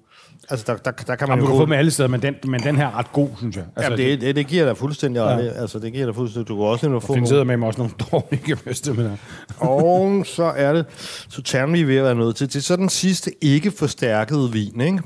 Altså, 0.49 0.65
der, 0.67 0.78
der, 0.78 0.91
der 0.91 1.15
kan 1.15 1.30
man 1.30 1.38
Jamen, 1.38 1.45
du 1.45 1.51
jo 1.51 1.57
kan 1.57 1.61
få 1.61 1.65
dem 1.65 1.74
alle 1.74 1.91
steder, 1.91 2.09
men 2.09 2.22
den, 2.22 2.36
men 2.47 2.63
den 2.63 2.76
her 2.76 2.86
er 2.88 2.97
ret 2.97 3.11
god, 3.11 3.30
synes 3.38 3.55
jeg. 3.55 3.65
Altså, 3.76 3.91
Jamen, 3.91 4.05
det, 4.05 4.22
det, 4.22 4.36
det 4.36 4.47
giver 4.47 4.65
dig 4.65 4.78
fuldstændig. 4.78 5.19
Ja. 5.19 5.38
Altså, 5.38 5.80
det 5.80 5.93
giver 5.93 6.05
dig 6.05 6.15
fuldstændig. 6.15 6.47
Du 6.47 6.55
kan 6.55 6.65
også 6.65 6.86
nemlig 6.86 7.03
få 7.03 7.15
Den 7.15 7.24
nogle... 7.24 7.45
med 7.45 7.57
mig 7.57 7.67
også 7.67 7.80
nogle 7.80 7.93
dårlige 8.11 8.41
gevørstamina. 8.55 9.17
Og 9.57 10.26
så 10.26 10.43
er 10.43 10.74
det 10.74 10.86
Sautern, 11.30 11.74
vi 11.74 11.82
er 11.82 11.86
ved 11.86 11.97
at 11.97 12.03
være 12.03 12.15
nødt 12.15 12.36
til. 12.36 12.47
Det 12.47 12.55
er 12.55 12.59
så 12.59 12.76
den 12.76 12.89
sidste 12.89 13.32
ikke 13.43 13.72
forstærkede 13.72 14.51
vin, 14.51 14.82
ikke? 14.82 14.99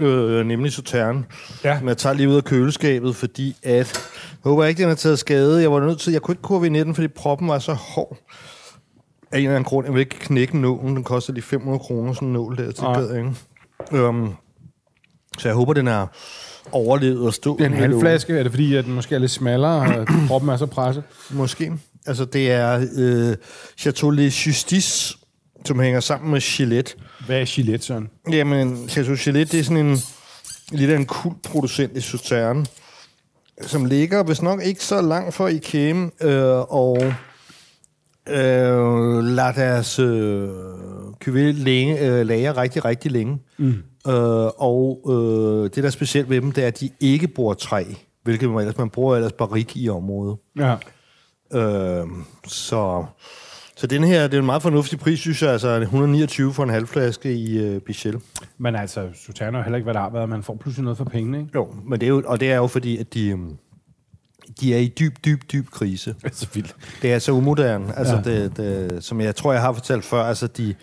Øh, 0.00 0.46
nemlig 0.46 0.72
Sautern. 0.72 1.26
Ja. 1.64 1.80
Men 1.80 1.88
jeg 1.88 1.96
tager 1.96 2.14
lige 2.14 2.28
ud 2.28 2.36
af 2.36 2.44
køleskabet, 2.44 3.16
fordi 3.16 3.56
at... 3.62 4.10
Jeg 4.44 4.50
håber 4.50 4.64
ikke, 4.64 4.80
den 4.80 4.88
har 4.88 4.96
taget 4.96 5.18
skade. 5.18 5.60
Jeg 5.60 5.72
var 5.72 5.80
nødt 5.80 6.00
til... 6.00 6.12
Jeg 6.12 6.22
kunne 6.22 6.32
ikke 6.32 6.42
kurve 6.42 6.68
den, 6.68 6.94
fordi 6.94 7.08
proppen 7.08 7.48
var 7.48 7.58
så 7.58 7.72
hård. 7.72 8.18
Af 9.32 9.38
en 9.38 9.44
eller 9.44 9.56
anden 9.56 9.64
grund. 9.64 9.86
Jeg 9.86 9.94
vil 9.94 10.00
ikke 10.00 10.18
knække 10.18 10.58
nålen. 10.58 10.96
Den 10.96 11.04
koster 11.04 11.32
lige 11.32 11.44
500 11.44 11.78
kroner, 11.78 12.12
sådan 12.12 12.28
en 12.28 12.32
nål 12.32 12.56
der. 12.56 12.94
Gad 12.94 13.08
jeg 13.08 13.18
ikke. 13.18 14.06
Um, 14.06 14.34
så 15.38 15.48
jeg 15.48 15.54
håber, 15.54 15.72
den 15.72 15.88
er 15.88 16.06
overlevet 16.72 17.26
og 17.26 17.34
stå. 17.34 17.56
Det 17.56 17.60
er 17.60 17.66
en 17.66 17.70
lidt 17.70 17.80
halv 17.80 17.92
åben. 17.92 18.00
flaske. 18.00 18.38
Er 18.38 18.42
det 18.42 18.52
fordi, 18.52 18.74
at 18.74 18.84
den 18.84 18.94
måske 18.94 19.14
er 19.14 19.18
lidt 19.18 19.30
smallere, 19.30 19.98
og 20.00 20.06
kroppen 20.28 20.50
er 20.50 20.56
så 20.56 20.66
presset? 20.66 21.02
Måske. 21.30 21.72
Altså, 22.06 22.24
det 22.24 22.50
er 22.50 22.86
øh, 22.96 23.36
Chateau 23.78 24.10
Le 24.10 24.22
Justice, 24.22 25.16
som 25.68 25.80
hænger 25.80 26.00
sammen 26.00 26.30
med 26.30 26.40
Gillette. 26.40 26.94
Hvad 27.26 27.40
er 27.40 27.44
Gillette, 27.44 27.86
Søren? 27.86 28.10
Jamen, 28.30 28.88
Chateau 28.88 29.16
Gillette, 29.24 29.52
det 29.52 29.60
er 29.60 29.64
sådan 29.64 29.86
en 29.86 29.98
lidt 30.72 30.90
af 30.90 30.96
en 30.96 31.06
kult 31.06 31.42
producent 31.42 31.96
i 31.96 32.00
Sautern, 32.00 32.66
som 33.60 33.84
ligger, 33.84 34.22
hvis 34.22 34.42
nok 34.42 34.62
ikke 34.62 34.84
så 34.84 35.00
langt 35.00 35.34
fra 35.34 35.46
Ikea, 35.46 35.94
øh, 36.22 36.72
og 36.72 37.04
øh, 38.28 39.24
lader 39.24 39.52
deres 39.52 39.98
øh, 39.98 40.48
Cuvée 41.24 41.52
længe, 41.64 42.00
øh, 42.00 42.26
lager 42.26 42.56
rigtig, 42.56 42.84
rigtig 42.84 43.10
længe. 43.12 43.38
Mm. 43.58 43.74
Øh, 44.08 44.50
og 44.58 45.00
øh, 45.10 45.64
det, 45.64 45.76
der 45.76 45.86
er 45.86 45.90
specielt 45.90 46.30
ved 46.30 46.40
dem, 46.40 46.52
det 46.52 46.64
er, 46.64 46.68
at 46.68 46.80
de 46.80 46.90
ikke 47.00 47.28
bruger 47.28 47.54
træ, 47.54 47.84
hvilket 48.22 48.50
man 48.50 48.58
ellers, 48.58 48.78
man 48.78 48.90
bruger 48.90 49.16
ellers 49.16 49.32
barik 49.32 49.76
i 49.76 49.88
området. 49.88 50.36
Ja. 50.58 50.76
Øh, 51.52 52.06
så, 52.46 53.04
så 53.78 53.86
den 53.86 54.04
her, 54.04 54.22
det 54.22 54.34
er 54.34 54.38
en 54.38 54.46
meget 54.46 54.62
fornuftig 54.62 54.98
pris, 54.98 55.18
synes 55.18 55.42
jeg. 55.42 55.50
Altså 55.50 55.68
129 55.68 56.54
for 56.54 56.62
en 56.62 56.70
halv 56.70 56.86
flaske 56.86 57.34
i 57.34 57.58
øh, 57.58 57.80
Bichel. 57.80 58.20
Men 58.58 58.76
altså, 58.76 59.08
Sauternes 59.14 59.58
er 59.58 59.62
heller 59.62 59.76
ikke, 59.76 59.84
hvad 59.84 59.94
der 59.94 60.00
har 60.00 60.10
været. 60.10 60.28
Man 60.28 60.42
får 60.42 60.56
pludselig 60.60 60.84
noget 60.84 60.96
for 60.96 61.04
pengene, 61.04 61.38
ikke? 61.38 61.50
Jo, 61.54 61.74
men 61.84 62.00
det 62.00 62.06
er 62.06 62.10
jo, 62.10 62.22
og 62.26 62.40
det 62.40 62.50
er 62.52 62.56
jo 62.56 62.66
fordi, 62.66 62.96
at 62.96 63.14
de, 63.14 63.28
øhm, 63.28 63.56
de 64.60 64.74
er 64.74 64.78
i 64.78 64.88
dyb, 64.98 65.12
dyb, 65.24 65.42
dyb 65.52 65.70
krise. 65.70 66.14
Det 66.22 66.30
er 66.30 66.34
så 66.34 66.48
vildt. 66.54 66.76
Det 67.02 67.12
er 67.12 67.18
så 67.18 67.32
umoderne, 67.32 67.98
altså 67.98 68.16
ja. 68.16 68.22
det, 68.22 68.56
det, 68.56 69.04
som 69.04 69.20
jeg 69.20 69.36
tror, 69.36 69.52
jeg 69.52 69.62
har 69.62 69.72
fortalt 69.72 70.04
før, 70.04 70.22
altså 70.22 70.46
de, 70.46 70.74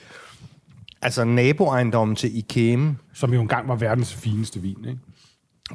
altså 1.02 1.24
naboejendommen 1.24 2.16
til 2.16 2.38
Ikeme 2.38 2.98
Som 3.14 3.34
jo 3.34 3.42
engang 3.42 3.68
var 3.68 3.76
verdens 3.76 4.14
fineste 4.14 4.60
vin, 4.60 4.86
ikke? 4.88 5.00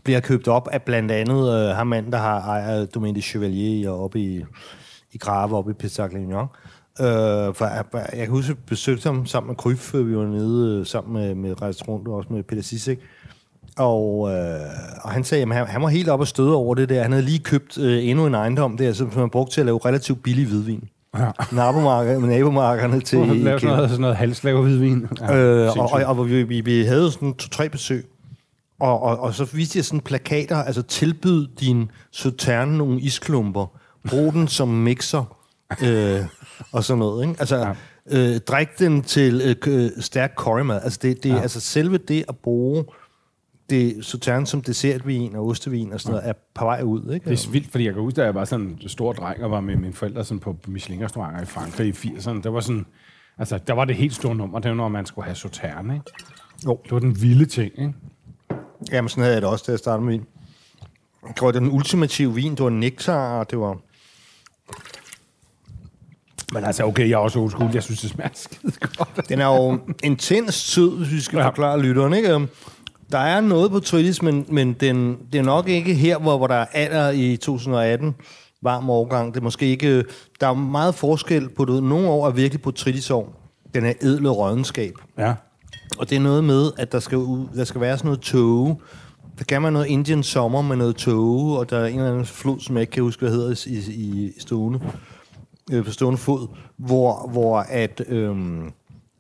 bliver 0.05 0.21
købt 0.21 0.49
op 0.49 0.69
af 0.73 0.83
blandt 0.83 1.11
andet 1.11 1.55
øh, 1.55 1.77
ham 1.77 1.87
mand, 1.87 2.13
der 2.13 2.19
har 2.19 2.41
ejer 2.41 2.85
Domaine 2.85 3.17
de 3.17 3.23
Chevalier 3.23 3.91
og 3.91 4.05
oppe 4.05 4.21
i, 4.21 4.45
i 5.13 5.19
Grave, 5.19 5.57
oppe 5.57 5.71
i 5.71 5.75
Pessac 5.75 6.13
Lignon. 6.13 6.47
Øh, 7.01 7.55
for 7.55 7.65
jeg, 7.65 7.85
jeg 7.95 8.19
kan 8.19 8.29
huske, 8.29 8.51
at 8.53 8.57
jeg 8.57 8.65
besøgte 8.67 9.07
ham 9.07 9.27
sammen 9.27 9.49
med 9.49 9.57
Kryf, 9.57 9.95
vi 9.95 10.17
var 10.17 10.25
nede 10.27 10.79
øh, 10.81 10.87
sammen 10.87 11.13
med, 11.23 11.35
med 11.35 11.63
Rejs 11.63 11.89
Rundt, 11.89 12.09
og 12.09 12.15
også 12.15 12.33
med 12.33 12.43
Peter 12.43 12.63
Sissek. 12.63 12.99
Og, 13.79 14.31
øh, 14.33 14.61
og 15.03 15.11
han 15.11 15.25
sagde, 15.25 15.43
at 15.43 15.55
han, 15.55 15.67
han 15.67 15.83
var 15.83 15.89
helt 15.89 16.09
oppe 16.09 16.23
og 16.23 16.29
støde 16.29 16.55
over 16.55 16.75
det 16.75 16.89
der. 16.89 17.03
Han 17.03 17.13
havde 17.13 17.25
lige 17.25 17.39
købt 17.39 17.79
øh, 17.79 18.05
endnu 18.09 18.27
en 18.27 18.35
ejendom 18.35 18.77
der, 18.77 18.93
som 18.93 19.13
man 19.17 19.31
brugte 19.31 19.55
til 19.55 19.61
at 19.61 19.67
lave 19.67 19.81
relativt 19.85 20.23
billig 20.23 20.47
hvidvin. 20.47 20.89
Ja. 21.19 21.31
Nabomarker, 21.53 22.19
nabomarkerne 22.19 23.01
til 23.11 23.19
Lave 23.19 23.29
sådan 23.29 23.57
Ikea. 23.57 23.69
noget, 23.77 23.91
sådan 23.91 24.01
noget 24.01 24.17
halvslave 24.17 24.63
hvidvin. 24.63 25.07
Ja, 25.21 25.37
Øh, 25.37 25.67
og, 25.67 25.73
sindssygt. 25.73 26.05
og, 26.05 26.19
og 26.19 26.29
vi, 26.31 26.43
vi, 26.43 26.61
vi 26.61 26.85
havde 26.85 27.11
sådan 27.13 27.35
to-tre 27.35 27.69
besøg, 27.69 28.07
og, 28.81 29.03
og, 29.03 29.21
og 29.21 29.35
så 29.35 29.45
viste 29.45 29.77
jeg 29.79 29.85
sådan 29.85 30.01
plakater, 30.01 30.57
altså 30.57 30.83
tilbyd 30.83 31.47
din 31.61 31.91
sauterne 32.13 32.79
nogle 32.79 33.01
isklumper, 33.01 33.67
brug 34.11 34.33
den 34.33 34.49
som 34.49 34.69
mixer, 34.69 35.37
øh, 35.85 36.21
og 36.73 36.85
sådan 36.85 36.99
noget, 36.99 37.29
ikke? 37.29 37.41
Altså, 37.41 37.57
ja. 37.57 38.35
øh, 38.35 38.41
drik 38.41 38.79
den 38.79 39.03
til 39.03 39.41
øh, 39.45 39.75
øh, 39.75 39.91
stærk 40.01 40.35
currymad. 40.37 40.81
Altså, 40.83 40.99
det, 41.03 41.23
det, 41.23 41.31
ja. 41.31 41.41
altså 41.41 41.61
selve 41.61 41.99
det 41.99 42.25
at 42.29 42.37
bruge 42.37 42.85
det 43.71 44.05
sauterne 44.05 44.47
som 44.47 44.63
dessertvin 44.63 45.37
og 45.37 45.47
ostevin 45.47 45.93
og 45.93 46.01
sådan 46.01 46.13
noget, 46.13 46.29
er 46.29 46.33
på 46.55 46.65
vej 46.65 46.83
ud, 46.83 47.15
ikke? 47.15 47.31
Det 47.31 47.47
er 47.47 47.51
vildt, 47.51 47.71
fordi 47.71 47.85
jeg 47.85 47.95
kan 47.95 48.03
huske, 48.03 48.17
da 48.17 48.25
jeg 48.25 48.35
var 48.35 48.45
sådan 48.45 48.67
en 48.67 48.89
stor 48.89 49.13
dreng 49.13 49.45
og 49.45 49.51
var 49.51 49.61
med 49.61 49.77
mine 49.77 49.93
forældre 49.93 50.25
sådan 50.25 50.41
på 50.41 50.57
Michelin-restauranter 50.67 51.43
i 51.43 51.45
Frankrig 51.45 51.89
i 51.89 51.91
80'erne. 51.91 52.43
Der 52.43 52.51
var 52.51 52.61
sådan, 52.61 52.87
altså, 53.39 53.59
der 53.67 53.75
var 53.75 53.85
det 53.85 53.97
helt 53.97 54.15
store 54.15 54.35
nummer, 54.35 54.59
det 54.59 54.69
var, 54.69 54.77
når 54.77 54.89
man 54.89 55.07
skulle 55.07 55.25
have 55.25 55.35
sauterne, 55.35 55.95
ikke? 55.95 56.11
Jo. 56.67 56.81
Det 56.85 56.93
var 56.93 56.99
den 56.99 57.23
vilde 57.23 57.47
ting, 57.47 57.73
ikke? 57.79 57.95
Jamen, 58.93 59.09
sådan 59.09 59.23
havde 59.23 59.35
jeg 59.35 59.43
det 59.43 59.51
også, 59.51 59.65
da 59.67 59.73
jeg 59.73 59.79
startede 59.79 60.05
med 60.05 60.13
vin. 60.13 60.27
Det 61.29 61.43
var 61.43 61.51
den 61.51 61.71
ultimative 61.71 62.35
vin, 62.35 62.51
det 62.51 62.65
var 62.65 62.71
nektar, 62.71 63.39
og 63.39 63.51
det 63.51 63.59
var... 63.59 63.79
Men 66.53 66.65
altså, 66.65 66.85
okay, 66.85 67.03
jeg 67.09 67.13
er 67.15 67.19
også 67.19 67.39
old 67.39 67.51
school. 67.51 67.71
Jeg 67.75 67.83
synes, 67.83 68.01
det 68.01 68.11
smager 68.11 68.31
skide 68.51 68.73
godt. 68.97 69.29
Den 69.29 69.41
er 69.41 69.47
jo 69.47 69.79
intens 70.05 70.55
sød, 70.55 70.97
hvis 70.99 71.11
vi 71.13 71.21
skal 71.21 71.37
Ja. 71.39 71.47
forklare 71.47 71.81
lytteren, 71.83 72.13
ikke? 72.15 72.33
Øhm, 72.35 72.49
Der 73.13 73.19
er 73.19 73.41
noget 73.41 73.71
på 73.71 73.81
Trillis, 73.81 74.23
men, 74.23 74.47
men 74.49 74.73
den, 74.73 75.19
det 75.33 75.39
er 75.39 75.43
nok 75.43 75.69
ikke 75.69 75.95
her, 75.95 76.19
hvor, 76.19 76.37
hvor 76.39 76.47
der 76.47 76.55
er 76.55 76.67
alder 76.73 77.11
i 77.11 77.37
2018, 77.37 78.15
varm 78.63 78.91
overgang. 78.91 79.35
Det 79.35 79.41
er 79.41 79.45
måske 79.45 79.67
ikke... 79.67 80.05
Der 80.41 80.47
er 80.49 80.55
meget 80.55 80.95
forskel 80.95 81.49
på 81.49 81.65
det. 81.65 81.83
Nogle 81.83 82.09
år 82.09 82.27
er 82.27 82.31
virkelig 82.31 82.63
på 82.63 82.71
Trillis 82.71 83.11
år. 83.11 83.51
Den 83.75 83.85
er 83.87 83.93
edle 84.01 84.29
rådenskab. 84.29 84.95
Ja. 85.19 85.35
Og 85.99 86.11
det 86.11 86.17
er 86.17 86.21
noget 86.21 86.45
med, 86.45 86.71
at 86.79 86.93
der 86.93 87.01
skal, 87.01 87.19
ud, 87.19 87.47
der 87.57 87.65
skal 87.65 87.81
være 87.81 87.99
sådan 87.99 88.07
noget 88.09 88.21
tåge. 88.21 88.77
Der 89.39 89.45
kan 89.45 89.63
man 89.63 89.73
noget 89.73 89.87
Indian 89.87 90.23
sommer 90.23 90.63
med 90.63 90.77
noget 90.77 90.97
tåge, 90.97 91.59
og 91.59 91.71
der 91.71 91.79
er 91.79 91.87
en 91.87 91.97
eller 91.97 92.11
anden 92.11 92.27
flod, 92.27 92.61
som 92.61 92.77
jeg 92.77 92.81
ikke 92.81 92.91
kan 92.91 93.03
huske, 93.03 93.21
hvad 93.21 93.31
hedder 93.31 93.67
i, 93.67 93.93
i, 93.93 94.33
i 94.37 94.41
stående, 94.41 94.81
øh, 95.71 95.85
på 95.85 95.91
stående 95.93 96.19
fod, 96.19 96.47
hvor, 96.77 97.29
hvor 97.29 97.59
at, 97.59 98.03
øhm, 98.09 98.73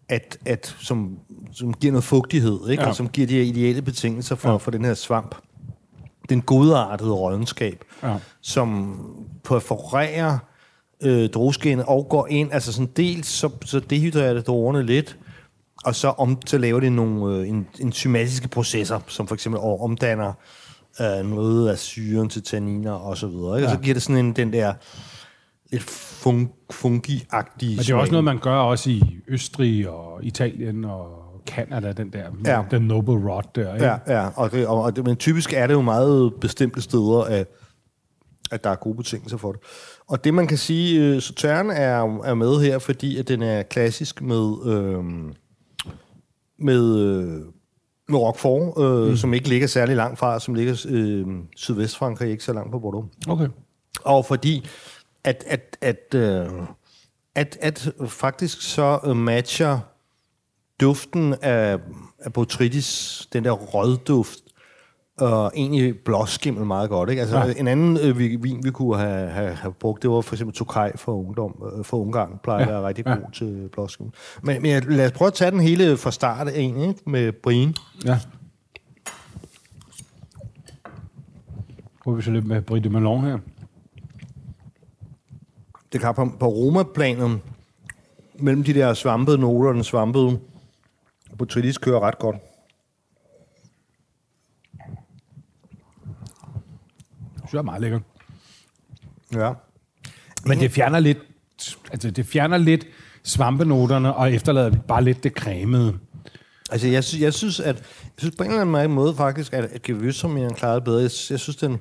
at, 0.08 0.38
at 0.46 0.76
som, 0.80 1.18
som 1.52 1.74
giver 1.74 1.92
noget 1.92 2.04
fugtighed, 2.04 2.68
ikke? 2.68 2.82
Ja. 2.82 2.88
Og 2.88 2.96
som 2.96 3.08
giver 3.08 3.26
de 3.26 3.34
her 3.34 3.42
ideelle 3.42 3.82
betingelser 3.82 4.34
for, 4.36 4.50
Ja. 4.50 4.56
for 4.56 4.70
den 4.70 4.84
her 4.84 4.94
svamp. 4.94 5.34
Den 6.28 6.40
godartede 6.42 7.12
rådenskab, 7.12 7.84
Ja. 8.02 8.16
som 8.42 8.96
perforerer 9.44 10.38
øh, 11.02 11.28
drueskinnet 11.30 11.86
og 11.86 12.06
går 12.08 12.26
ind, 12.30 12.52
altså 12.52 12.72
sådan 12.72 12.90
dels 12.96 13.26
så, 13.28 13.50
så 13.64 13.80
dehydrerer 13.80 14.34
det 14.34 14.46
druerne 14.46 14.82
lidt, 14.82 15.18
og 15.84 15.94
så, 15.94 16.08
om, 16.08 16.38
så 16.46 16.58
laver 16.58 16.80
det 16.80 16.92
nogle 16.92 17.36
øh, 17.36 17.48
en, 17.48 17.66
enzymatiske 17.80 18.48
processer, 18.48 19.00
som 19.06 19.26
for 19.26 19.34
eksempel 19.34 19.60
omdanner 19.60 20.32
øh, 21.00 21.30
noget 21.30 21.68
af 21.68 21.78
syren 21.78 22.28
til 22.28 22.42
tanniner 22.42 22.92
og 22.92 23.16
så 23.16 23.26
videre. 23.26 23.56
Ikke? 23.56 23.68
Ja. 23.68 23.72
Og 23.74 23.78
så 23.78 23.82
giver 23.82 23.94
det 23.94 24.02
sådan 24.02 24.24
en, 24.24 24.32
den 24.36 24.52
der 24.52 24.74
lidt 25.72 25.82
fun, 25.82 26.50
fungi-agtige 26.72 27.76
Men 27.76 27.78
det 27.78 27.90
er 27.90 27.94
også 27.94 28.12
noget, 28.12 28.24
man 28.24 28.38
gør 28.38 28.56
også 28.56 28.90
i 28.90 29.02
Østrig 29.28 29.88
og 29.88 30.24
Italien 30.24 30.84
og 30.84 31.30
Canada, 31.46 31.92
den 31.92 32.12
der, 32.12 32.30
Ja. 32.46 32.62
den 32.70 32.82
Noble 32.82 33.14
Rod 33.14 33.42
der. 33.54 33.74
Ikke? 33.74 33.86
Ja, 33.86 33.98
ja 34.06 34.28
og 34.36 34.52
det, 34.52 34.66
og, 34.66 34.96
det, 34.96 35.04
men 35.04 35.16
typisk 35.16 35.52
er 35.52 35.66
det 35.66 35.74
jo 35.74 35.80
meget 35.80 36.32
bestemte 36.40 36.82
steder, 36.82 37.20
at, 37.20 37.48
at 38.50 38.64
der 38.64 38.70
er 38.70 38.74
gode 38.74 38.96
betingelser 38.96 39.36
for 39.36 39.52
det. 39.52 39.60
Og 40.08 40.24
det, 40.24 40.34
man 40.34 40.46
kan 40.46 40.58
sige, 40.58 41.00
øh, 41.00 41.22
Sauterne 41.22 41.72
er, 41.74 42.20
er 42.24 42.34
med 42.34 42.60
her, 42.60 42.78
fordi 42.78 43.18
at 43.18 43.28
den 43.28 43.42
er 43.42 43.62
klassisk 43.62 44.22
med, 44.22 44.66
øh, 44.66 45.04
med, 46.58 46.98
øh, 46.98 47.40
med 48.08 48.18
Roquefort, 48.18 48.84
øh, 48.84 49.08
mm. 49.08 49.16
som 49.16 49.34
ikke 49.34 49.48
ligger 49.48 49.66
særlig 49.66 49.96
langt 49.96 50.18
fra, 50.18 50.40
som 50.40 50.54
ligger 50.54 50.86
øh, 50.88 51.26
sydvestfrankrig, 51.56 52.30
ikke 52.30 52.44
så 52.44 52.52
langt 52.52 52.72
på 52.72 52.78
Bordeaux. 52.78 53.06
Okay. 53.28 53.48
Og 54.04 54.24
fordi 54.24 54.68
at, 55.24 55.44
at, 55.46 55.76
at, 55.80 56.14
øh, 56.14 56.46
at, 57.34 57.58
at 57.60 57.92
faktisk 58.08 58.62
så 58.62 58.98
øh, 59.04 59.16
matcher 59.16 59.78
duften 60.80 61.34
af, 61.42 61.78
af 62.18 62.32
botrytis, 62.32 63.28
den 63.32 63.44
der 63.44 63.50
rødduft, 63.50 64.38
og 65.18 65.52
egentlig 65.54 65.98
blåskimmel 65.98 66.64
meget 66.66 66.90
godt. 66.90 67.10
Ikke? 67.10 67.22
Altså, 67.22 67.38
Ja. 67.38 67.52
En 67.52 67.68
anden 67.68 67.96
øh, 68.02 68.18
vi- 68.18 68.36
vin, 68.36 68.64
vi 68.64 68.70
kunne 68.70 68.98
have, 68.98 69.30
have, 69.30 69.54
have 69.54 69.72
brugt, 69.72 70.02
det 70.02 70.10
var 70.10 70.20
for 70.20 70.34
eksempel 70.34 70.56
Tokaj 70.56 70.96
for, 70.96 71.12
ungdom, 71.14 71.62
øh, 71.78 71.84
for 71.84 71.96
Ungarn, 71.96 72.40
plejer 72.42 72.60
Ja. 72.60 72.66
at 72.66 72.72
være 72.74 72.88
rigtig 72.88 73.04
Ja. 73.06 73.14
god 73.14 73.32
til 73.32 73.68
blåskimmel. 73.72 74.12
Men, 74.42 74.62
men 74.62 74.82
lad 74.82 75.06
os 75.06 75.12
prøve 75.12 75.26
at 75.26 75.34
tage 75.34 75.50
den 75.50 75.60
hele 75.60 75.96
fra 75.96 76.10
start 76.10 76.48
egentlig, 76.48 76.88
ikke? 76.88 77.00
med 77.10 77.32
Brien. 77.32 77.76
Ja. 78.04 78.18
Prøver 82.04 82.16
vi 82.16 82.22
så 82.22 82.30
lidt 82.30 82.46
med 82.46 82.62
Brie 82.62 82.80
de 82.82 82.90
Melon 82.90 83.24
her. 83.24 83.38
Det 85.92 86.00
kan 86.00 86.14
på, 86.14 86.32
på 86.40 86.46
Roma-planen, 86.48 87.42
mellem 88.34 88.64
de 88.64 88.74
der 88.74 88.94
svampede 88.94 89.38
noter 89.38 89.68
og 89.68 89.74
den 89.74 89.84
svampede 89.84 90.40
botrytis 91.38 91.78
kører 91.78 92.00
ret 92.00 92.18
godt. 92.18 92.36
Det 97.34 97.38
synes 97.38 97.52
jeg 97.52 97.58
er 97.58 97.62
meget 97.62 97.80
lækkert. 97.80 98.02
Ja. 99.32 99.52
Men 100.44 100.60
det 100.60 100.72
fjerner 100.72 100.98
lidt, 100.98 101.18
altså 101.92 102.10
det 102.10 102.26
fjerner 102.26 102.56
lidt 102.58 102.86
svampenoterne, 103.22 104.14
og 104.14 104.32
efterlader 104.32 104.70
bare 104.88 105.04
lidt 105.04 105.24
det 105.24 105.32
cremede. 105.32 105.98
Altså, 106.70 106.88
jeg, 106.88 107.04
sy- 107.04 107.20
jeg 107.20 107.34
synes, 107.34 107.60
at 107.60 107.76
jeg 107.76 107.84
synes 108.18 108.36
på 108.36 108.44
en 108.44 108.50
eller 108.50 108.78
anden 108.78 108.94
måde 108.94 109.14
faktisk, 109.14 109.52
at, 109.52 109.64
at 109.64 109.90
Gewürztraminer 109.90 110.54
klarer 110.54 110.74
det 110.74 110.84
bedre. 110.84 111.02
Jeg 111.02 111.10
synes, 111.10 111.56
den, 111.56 111.78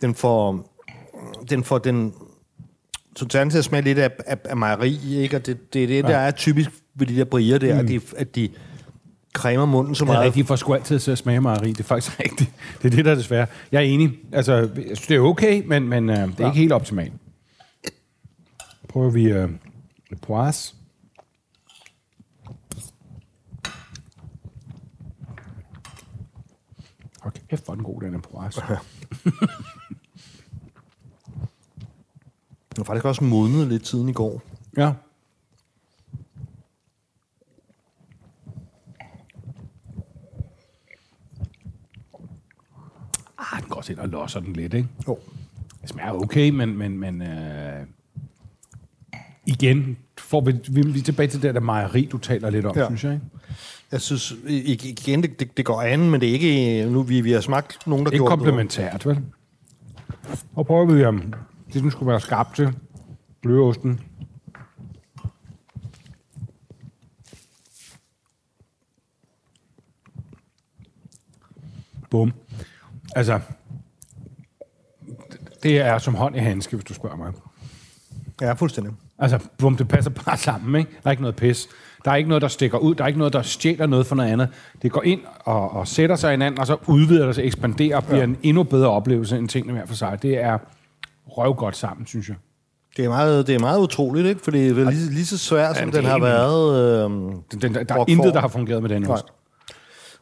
den 0.00 0.14
får 0.14 0.72
den 1.50 1.64
får 1.64 1.78
den 1.78 2.14
Sultan 3.16 3.50
til 3.50 3.58
at 3.58 3.64
smage 3.64 3.82
lidt 3.82 3.98
af, 3.98 4.10
af, 4.26 4.38
af 4.44 4.56
mejeri, 4.56 5.16
ikke? 5.16 5.36
Og 5.36 5.46
det, 5.46 5.74
det 5.74 5.82
er 5.82 5.86
det, 5.86 6.04
der 6.04 6.16
er 6.16 6.30
typisk 6.30 6.70
ved 6.94 7.06
de 7.06 7.16
der 7.16 7.24
brier 7.24 7.58
der, 7.58 7.74
mm. 7.74 7.80
at, 7.80 7.88
de, 7.88 8.00
at 8.16 8.34
de 8.34 8.48
cremer 9.34 9.66
munden 9.66 9.94
så 9.94 10.04
Det 10.04 10.10
er 10.10 10.12
meget. 10.12 10.26
rigtigt, 10.26 10.46
for 10.46 10.56
sgu 10.56 10.74
altid 10.74 10.98
til 10.98 11.10
at 11.10 11.18
smage 11.18 11.40
Marie. 11.40 11.68
Det 11.68 11.80
er 11.80 11.84
faktisk 11.84 12.20
rigtigt. 12.24 12.50
Det 12.82 12.92
er 12.92 12.96
det, 12.96 13.04
der 13.04 13.10
er 13.10 13.14
desværre. 13.14 13.46
Jeg 13.72 13.78
er 13.78 13.82
enig. 13.86 14.10
Altså, 14.32 14.52
jeg 14.52 14.70
synes, 14.84 15.06
det 15.06 15.16
er 15.16 15.20
okay, 15.20 15.62
men, 15.66 15.88
men 15.88 16.10
øh, 16.10 16.16
det 16.16 16.22
er 16.22 16.32
ja. 16.38 16.46
ikke 16.46 16.60
helt 16.60 16.72
optimalt. 16.72 17.12
Prøver 18.88 19.10
vi 19.10 19.24
øh, 19.24 19.48
Le 20.10 20.16
Poise. 20.22 20.74
Okay, 27.22 27.40
kæft, 27.50 27.64
hvor 27.64 27.72
er 27.72 27.76
den 27.76 27.84
god, 27.84 28.00
den 28.00 28.14
er 28.14 28.18
Poise. 28.18 28.60
Den 32.76 32.82
er 32.82 32.84
faktisk 32.84 33.04
også 33.04 33.24
modnet 33.24 33.68
lidt 33.68 33.84
tiden 33.84 34.08
i 34.08 34.12
går. 34.12 34.42
Ja. 34.76 34.92
Ah, 43.38 43.60
den 43.60 43.68
går 43.68 43.90
ind 43.90 43.98
og 43.98 44.08
losser 44.08 44.40
den 44.40 44.52
lidt, 44.52 44.74
ikke? 44.74 44.88
Jo. 45.08 45.18
Det 45.82 45.88
smager 45.90 46.12
okay, 46.12 46.50
men, 46.50 46.78
men, 46.78 46.98
men 46.98 47.22
øh, 47.22 47.86
igen, 49.46 49.96
får 50.18 50.40
vi, 50.40 50.52
vi 50.68 50.80
er 50.80 50.84
lige 50.84 51.02
tilbage 51.02 51.28
til 51.28 51.42
det 51.42 51.54
der 51.54 51.60
mejeri, 51.60 52.08
du 52.12 52.18
taler 52.18 52.50
lidt 52.50 52.66
om, 52.66 52.76
ja. 52.76 52.86
Synes 52.86 53.04
jeg. 53.04 53.12
Ikke? 53.12 53.24
Jeg 53.92 54.00
synes, 54.00 54.34
igen, 54.46 55.22
det, 55.22 55.40
det, 55.40 55.56
det 55.56 55.64
går 55.64 55.82
an, 55.82 56.10
men 56.10 56.20
det 56.20 56.28
er 56.28 56.32
ikke... 56.32 56.90
Nu, 56.90 57.02
vi, 57.02 57.20
vi 57.20 57.32
har 57.32 57.40
smagt 57.40 57.86
nogen, 57.86 58.04
der 58.04 58.10
gjorde 58.10 58.30
det. 58.30 58.38
komplementært, 58.38 59.06
vel? 59.06 59.20
Og 60.54 60.66
prøver 60.66 60.84
vi, 60.84 61.04
om 61.04 61.34
det 61.76 61.82
den 61.82 61.90
skulle 61.90 62.10
være 62.10 62.20
skarpt 62.20 62.56
til. 62.56 62.72
Blødeosten. 63.42 64.00
Bum. 72.10 72.32
Altså, 73.16 73.40
det 75.62 75.78
er 75.78 75.98
som 75.98 76.14
hånd 76.14 76.36
i 76.36 76.38
handske, 76.38 76.76
hvis 76.76 76.84
du 76.84 76.94
spørger 76.94 77.16
mig. 77.16 77.32
Ja, 78.40 78.52
fuldstændig. 78.52 78.92
Altså, 79.18 79.38
bum, 79.58 79.76
det 79.76 79.88
passer 79.88 80.10
bare 80.10 80.36
sammen, 80.36 80.80
ikke? 80.80 80.90
Der 81.02 81.06
er 81.06 81.10
ikke 81.10 81.22
noget 81.22 81.36
pis. 81.36 81.68
Der 82.04 82.10
er 82.10 82.16
ikke 82.16 82.28
noget, 82.28 82.42
der 82.42 82.48
stikker 82.48 82.78
ud. 82.78 82.94
Der 82.94 83.04
er 83.04 83.08
ikke 83.08 83.18
noget, 83.18 83.32
der 83.32 83.42
stjæler 83.42 83.86
noget 83.86 84.06
for 84.06 84.14
noget 84.14 84.30
andet. 84.30 84.48
Det 84.82 84.92
går 84.92 85.02
ind 85.02 85.20
og, 85.44 85.70
og 85.70 85.88
sætter 85.88 86.16
sig 86.16 86.30
hinanden, 86.30 86.60
og 86.60 86.66
så 86.66 86.76
udvider 86.86 87.26
det 87.26 87.34
sig, 87.34 87.44
ekspanderer 87.44 87.96
og 87.96 88.04
bliver 88.04 88.18
ja. 88.18 88.24
en 88.24 88.36
endnu 88.42 88.62
bedre 88.62 88.90
oplevelse 88.90 89.38
end 89.38 89.48
tingene 89.48 89.72
hver 89.72 89.86
for 89.86 89.94
sig. 89.94 90.22
Det 90.22 90.38
er 90.38 90.58
røvgodt 91.26 91.76
sammen, 91.76 92.06
synes 92.06 92.28
jeg. 92.28 92.36
Det 92.96 93.04
er 93.04 93.08
meget, 93.08 93.46
det 93.46 93.54
er 93.54 93.58
meget 93.58 93.80
utroligt, 93.80 94.26
ikke? 94.26 94.40
Fordi 94.40 94.68
det 94.68 94.78
er 94.78 94.90
lige, 94.90 95.10
lige 95.10 95.26
så 95.26 95.38
svært, 95.38 95.76
som 95.76 95.90
det 95.90 95.94
den 95.94 96.04
har 96.04 96.18
været... 96.18 97.04
Øh, 97.04 97.10
Den, 97.10 97.42
den, 97.62 97.74
der, 97.74 97.82
der 97.82 97.94
er 97.94 98.04
intet, 98.08 98.34
der 98.34 98.40
har 98.40 98.48
fungeret 98.48 98.82
med 98.82 98.90
den 98.90 99.02
Nej. 99.02 99.10
ost. 99.12 99.24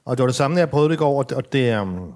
Og 0.04 0.16
det 0.16 0.22
var 0.22 0.26
det 0.26 0.34
samme, 0.34 0.58
jeg 0.58 0.70
prøvede 0.70 0.88
det 0.88 0.94
i 0.94 0.98
går, 0.98 1.18
og 1.18 1.28
det, 1.30 1.36
og 1.36 1.52
det, 1.52 1.80
um, 1.80 2.12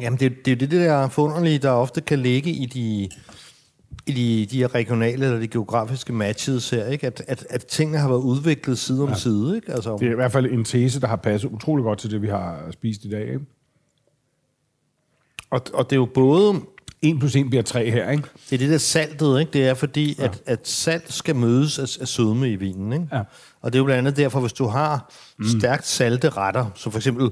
jamen 0.00 0.18
det, 0.18 0.32
det 0.44 0.52
er 0.52 0.56
jo 0.56 0.58
det 0.58 0.70
der 0.70 1.08
forunderlige, 1.08 1.58
der 1.58 1.70
ofte 1.70 2.00
kan 2.00 2.18
ligge 2.18 2.50
i 2.50 2.66
de, 2.66 3.08
i 4.06 4.12
de, 4.12 4.46
de 4.50 4.58
her 4.58 4.74
regionale 4.74 5.24
eller 5.24 5.38
de 5.38 5.48
geografiske 5.48 6.12
matches 6.12 6.70
her, 6.70 6.86
ikke? 6.86 7.06
At, 7.06 7.22
at, 7.28 7.46
at 7.50 7.66
tingene 7.66 7.98
har 7.98 8.08
været 8.08 8.20
udviklet 8.20 8.78
side 8.78 9.02
om 9.02 9.08
ja. 9.08 9.14
side. 9.14 9.56
Ikke? 9.56 9.72
Altså, 9.72 9.96
Det 10.00 10.06
er 10.08 10.12
i 10.12 10.14
hvert 10.14 10.32
fald 10.32 10.46
en 10.46 10.64
tese, 10.64 11.00
der 11.00 11.06
har 11.06 11.16
passet 11.16 11.48
utrolig 11.48 11.82
godt 11.84 11.98
til 11.98 12.10
det, 12.10 12.22
vi 12.22 12.28
har 12.28 12.70
spist 12.70 13.04
i 13.04 13.10
dag. 13.10 13.26
Ikke? 13.26 13.40
og, 15.50 15.60
og 15.74 15.90
det 15.90 15.96
er 15.96 16.00
jo 16.00 16.08
både 16.14 16.60
1 17.02 17.18
plus 17.18 17.36
1 17.36 17.50
bliver 17.50 17.62
3 17.62 17.90
her, 17.90 18.10
ikke? 18.10 18.24
det, 18.50 18.52
er 18.52 18.58
det 18.58 18.70
der 18.70 18.78
saltet, 18.78 19.40
ikke? 19.40 19.52
det 19.52 19.68
er 19.68 19.74
fordi, 19.74 20.16
ja. 20.18 20.24
at, 20.24 20.42
at 20.46 20.68
salt 20.68 21.12
skal 21.12 21.36
mødes 21.36 21.78
af, 21.78 22.00
af 22.00 22.08
sødme 22.08 22.50
i 22.50 22.56
vinen. 22.56 22.92
Ikke? 22.92 23.06
Ja. 23.12 23.22
Og 23.60 23.72
det 23.72 23.78
er 23.78 23.80
jo 23.80 23.84
blandt 23.84 23.98
andet 23.98 24.16
derfor, 24.16 24.40
hvis 24.40 24.52
du 24.52 24.66
har 24.66 25.12
mm. 25.38 25.44
stærkt 25.60 25.86
salte 25.86 26.28
retter, 26.28 26.66
som 26.74 26.92
for 26.92 26.98
eksempel 26.98 27.30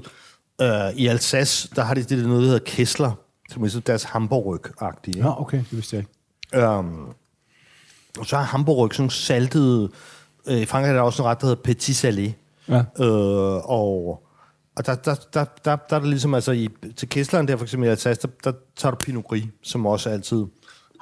øh, 0.61 0.69
i 0.95 1.07
Alsace, 1.07 1.69
der 1.75 1.83
har 1.83 1.93
de 1.93 2.03
det 2.03 2.27
noget, 2.27 2.41
der 2.41 2.47
hedder 2.47 2.65
Kessler, 2.65 3.11
som 3.49 3.63
er 3.63 3.81
deres 3.87 4.03
hamburg-agtige. 4.03 5.15
ikke? 5.15 5.21
Nå, 5.21 5.35
okay, 5.37 5.57
det 5.57 5.71
vidste 5.71 5.95
jeg 5.95 6.05
ikke. 6.53 6.67
Um, 6.67 7.13
og 8.19 8.25
så 8.25 8.37
har 8.37 8.43
Hamburg 8.43 8.93
sådan 8.93 9.09
saltede... 9.09 9.89
Øh, 10.47 10.57
I 10.57 10.65
Frankrig 10.65 10.89
er 10.89 10.93
der 10.93 11.01
også 11.01 11.23
en 11.23 11.27
ret, 11.27 11.41
der 11.41 11.47
hedder 11.47 11.61
petit 11.61 12.05
salé. 12.05 12.31
Ja. 12.67 13.05
Øh, 13.05 13.69
og 13.69 14.23
og 14.81 14.85
der, 14.85 14.95
der, 14.95 15.15
der, 15.33 15.45
der, 15.65 15.75
der 15.75 15.95
er 15.95 15.99
det 15.99 16.09
ligesom, 16.09 16.33
altså 16.33 16.51
i, 16.51 16.69
til 16.97 17.09
Kessleren 17.09 17.47
der 17.47 17.57
for 17.57 17.65
eksempel 17.65 17.87
i 17.87 17.91
Alsace, 17.91 18.21
der, 18.21 18.27
der 18.43 18.51
tager 18.75 18.91
du 18.91 18.97
Pinot 18.97 19.23
Gris, 19.23 19.45
som 19.63 19.85
også 19.85 20.09
altid 20.09 20.45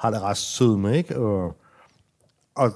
har 0.00 0.10
det 0.10 0.22
ret 0.22 0.36
sødme, 0.36 0.96
ikke? 0.96 1.18
Og, 1.18 1.56
og, 2.54 2.72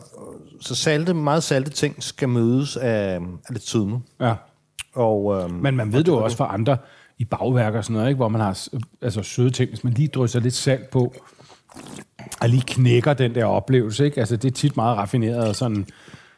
så 0.61 0.75
salte, 0.75 1.15
meget 1.15 1.43
salte 1.43 1.71
ting 1.71 2.03
skal 2.03 2.29
mødes 2.29 2.77
af, 2.77 3.15
af 3.15 3.51
lidt 3.51 3.69
sødme. 3.69 4.01
Ja. 4.21 4.35
Og, 4.95 5.43
øhm, 5.43 5.55
Men 5.55 5.77
man 5.77 5.93
ved 5.93 6.05
det 6.05 6.09
jo 6.09 6.25
også 6.25 6.37
fra 6.37 6.55
andre 6.55 6.77
i 7.19 7.25
bagværker 7.25 7.79
og 7.79 7.85
sådan 7.85 7.95
noget, 7.95 8.09
ikke? 8.09 8.17
hvor 8.17 8.29
man 8.29 8.41
har 8.41 8.69
altså, 9.03 9.23
søde 9.23 9.51
ting. 9.51 9.69
Hvis 9.69 9.85
man 9.85 9.93
lige 9.93 10.09
drysser 10.09 10.41
lidt 10.41 10.55
salt 10.55 10.91
på, 10.91 11.15
og 12.41 12.49
lige 12.49 12.63
knækker 12.67 13.15
den 13.15 13.35
der 13.35 13.45
oplevelse, 13.45 14.05
ikke? 14.05 14.21
Altså, 14.21 14.37
det 14.37 14.49
er 14.51 14.55
tit 14.55 14.77
meget 14.77 14.97
raffineret 14.97 15.49
og 15.49 15.57
sådan, 15.57 15.87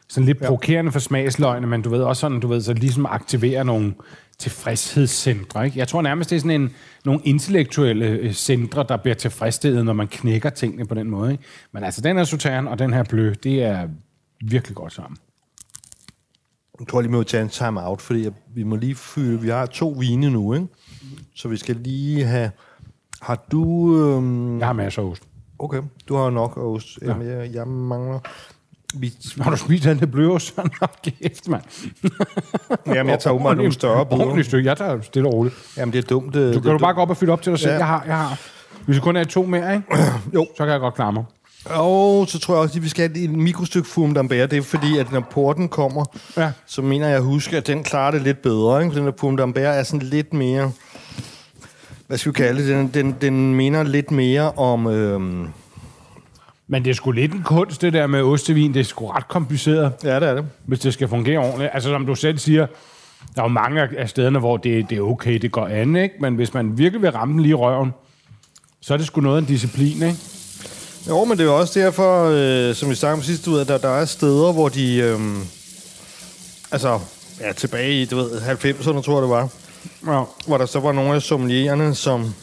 sådan 0.09 0.25
lidt 0.25 0.37
provokerende 0.43 0.91
for 0.91 0.99
smagsløgene, 0.99 1.67
men 1.67 1.81
du 1.81 1.89
ved 1.89 2.01
også 2.01 2.19
sådan, 2.19 2.39
du 2.39 2.47
ved, 2.47 2.61
så 2.61 2.73
ligesom 2.73 3.05
aktiverer 3.05 3.63
nogle 3.63 3.93
tilfredshedscentre. 4.39 5.65
Ikke? 5.65 5.79
Jeg 5.79 5.87
tror 5.87 6.01
nærmest, 6.01 6.29
det 6.29 6.35
er 6.35 6.39
sådan 6.39 6.61
en, 6.61 6.73
nogle 7.05 7.21
intellektuelle 7.23 8.05
øh, 8.05 8.33
centre, 8.33 8.85
der 8.89 8.97
bliver 8.97 9.15
tilfredsstillet, 9.15 9.85
når 9.85 9.93
man 9.93 10.07
knækker 10.07 10.49
tingene 10.49 10.85
på 10.85 10.95
den 10.95 11.09
måde. 11.09 11.31
Ikke? 11.31 11.43
Men 11.71 11.83
altså, 11.83 12.01
den 12.01 12.17
her 12.17 12.23
Sauternes 12.23 12.69
og 12.71 12.79
den 12.79 12.93
her 12.93 13.03
Blø, 13.03 13.33
det 13.43 13.63
er 13.63 13.87
virkelig 14.45 14.75
godt 14.75 14.93
sammen. 14.93 15.17
Jeg 16.79 16.87
tror 16.87 17.01
lige, 17.01 17.11
vi 17.11 17.17
må 17.17 17.23
tage 17.23 17.43
en 17.43 17.49
time 17.49 17.87
out, 17.87 18.01
fordi 18.01 18.23
jeg- 18.23 18.33
vi 18.55 18.63
må 18.63 18.75
lige 18.75 18.95
fylde... 18.95 19.41
Vi 19.41 19.49
har 19.49 19.65
to 19.65 19.89
vine 19.99 20.29
nu, 20.29 20.53
ikke? 20.53 20.67
Så 21.35 21.47
vi 21.47 21.57
skal 21.57 21.75
lige 21.75 22.23
have... 22.25 22.51
Har 23.21 23.45
du... 23.51 23.95
Øhm, 23.99 24.59
Jeg 24.59 24.67
har 24.67 24.73
masser 24.73 25.01
af 25.01 25.05
ost. 25.05 25.23
Okay, 25.59 25.81
du 26.09 26.15
har 26.15 26.29
nok 26.29 26.57
ost. 26.57 26.87
Ja. 27.01 27.07
Jamen, 27.07 27.27
jeg, 27.27 27.53
jeg 27.53 27.67
mangler... 27.67 28.19
Vi, 28.93 29.13
Har 29.41 29.51
du 29.51 29.57
spist 29.57 29.83
den 29.83 29.99
der 29.99 30.05
bløost? 30.05 30.55
Sådan 30.55 30.71
op 30.81 31.01
kæft, 31.01 31.47
mand. 31.47 31.61
jamen, 32.85 33.09
jeg 33.09 33.19
tager 33.19 33.33
umiddelbart 33.33 33.57
nogle 33.57 33.71
større. 33.73 34.05
Ordentligt 34.09 34.47
stykke. 34.47 34.69
Jeg 34.69 34.77
tager 34.77 35.01
stille 35.01 35.27
og 35.29 35.33
roligt. 35.33 35.55
Jamen, 35.77 35.93
det 35.93 35.99
er 36.03 36.07
dumt. 36.07 36.33
Det, 36.33 36.53
Du 36.55 36.59
kan 36.59 36.71
du 36.71 36.77
bare 36.77 36.93
gå 36.93 37.01
op 37.01 37.09
og 37.09 37.17
fylde 37.17 37.33
op 37.33 37.41
til 37.41 37.51
dig 37.51 37.59
selv. 37.59 37.71
Ja. 37.71 37.77
Jeg 37.77 37.87
har, 37.87 38.03
jeg 38.07 38.17
har. 38.17 38.39
Hvis 38.85 38.95
vi 38.95 39.01
kun 39.01 39.15
er 39.15 39.23
to 39.23 39.45
mere, 39.45 39.75
ikke? 39.75 39.85
Jo. 40.33 40.47
Så 40.57 40.63
kan 40.63 40.69
jeg 40.69 40.79
godt 40.79 40.95
klare 40.95 41.13
mig. 41.13 41.23
Og 41.65 42.27
så 42.29 42.39
tror 42.39 42.53
jeg 42.53 42.61
også, 42.61 42.77
at 42.79 42.83
vi 42.83 42.89
skal 42.89 43.09
have 43.09 43.23
et 43.23 43.29
mikrostykke 43.29 43.87
fume 43.89 44.19
d'ambert. 44.19 44.33
Det 44.45 44.53
er 44.53 44.61
fordi, 44.61 44.97
at 44.97 45.11
når 45.11 45.19
porten 45.31 45.69
kommer, 45.69 46.05
Ja. 46.37 46.51
så 46.65 46.81
mener 46.81 47.07
jeg 47.07 47.17
at 47.17 47.23
huske, 47.23 47.57
at 47.57 47.67
den 47.67 47.83
klarer 47.83 48.11
det 48.11 48.21
lidt 48.21 48.41
bedre. 48.41 48.81
Ikke? 48.83 48.91
For 48.93 48.99
den 48.99 49.07
der 49.07 49.13
fume 49.19 49.43
d'ambert 49.43 49.59
er 49.59 49.83
sådan 49.83 50.07
lidt 50.07 50.33
mere... 50.33 50.71
Hvad 52.07 52.17
skal 52.17 52.31
vi 52.31 52.33
kalde 52.33 52.59
det? 52.61 52.69
Den, 52.69 52.87
den, 52.87 53.15
den 53.21 53.55
minder 53.55 53.83
lidt 53.83 54.11
mere 54.11 54.51
om... 54.51 54.87
Øhm, 54.87 55.47
Men 56.67 56.83
det 56.85 56.89
er 56.89 56.93
sgu 56.93 57.11
lidt 57.11 57.33
en 57.33 57.43
kunst, 57.43 57.81
det 57.81 57.93
der 57.93 58.07
med 58.07 58.21
ostevin. 58.21 58.73
Det 58.73 58.79
er 58.79 58.83
sgu 58.83 59.07
ret 59.07 59.27
kompliceret, 59.27 59.91
ja, 60.03 60.19
det 60.19 60.29
er 60.29 60.33
det. 60.35 60.45
hvis 60.65 60.79
det 60.79 60.93
skal 60.93 61.07
fungere 61.07 61.37
ordentligt. 61.39 61.69
Altså, 61.73 61.89
som 61.89 62.05
du 62.05 62.15
selv 62.15 62.37
siger, 62.37 62.67
der 63.35 63.41
er 63.41 63.45
jo 63.45 63.49
mange 63.49 63.81
af- 63.97 64.09
stederne, 64.09 64.39
hvor 64.39 64.57
det, 64.57 64.89
det 64.89 64.97
er 64.97 65.01
okay, 65.01 65.37
det 65.37 65.51
går 65.51 65.67
an, 65.67 65.95
ikke? 65.95 66.15
Men 66.21 66.35
hvis 66.35 66.53
man 66.53 66.77
virkelig 66.77 67.01
vil 67.01 67.11
ramme 67.11 67.41
lige 67.41 67.53
røven, 67.55 67.93
så 68.81 68.93
er 68.93 68.97
det 68.97 69.07
sgu 69.07 69.21
noget 69.21 69.37
af 69.37 69.41
en 69.41 69.47
disciplin, 69.47 69.93
ikke? 70.03 70.15
Jo, 71.07 71.23
men 71.25 71.31
det 71.37 71.43
er 71.43 71.47
jo 71.47 71.59
også 71.59 71.79
derfor, 71.79 72.23
øh, 72.69 72.75
som 72.75 72.89
vi 72.89 72.95
snakkede 72.95 73.17
om 73.19 73.23
sidste 73.23 73.51
ud, 73.51 73.59
at 73.59 73.67
der, 73.67 73.77
der 73.77 73.89
er 73.89 74.05
steder, 74.05 74.51
hvor 74.53 74.69
de... 74.69 74.95
Øh, 74.97 75.19
altså, 76.71 76.99
ja, 77.41 77.51
tilbage 77.53 78.01
i, 78.01 78.05
du 78.05 78.15
ved, 78.15 78.31
90'erne, 78.41 79.01
tror 79.01 79.13
jeg 79.15 79.21
det 79.21 79.29
var, 79.29 79.49
Ja. 80.13 80.23
hvor 80.47 80.57
der 80.57 80.65
så 80.65 80.79
var 80.79 80.91
nogle 80.91 81.15
af 81.15 81.21
sommeliererne, 81.21 81.95
som 81.95 82.33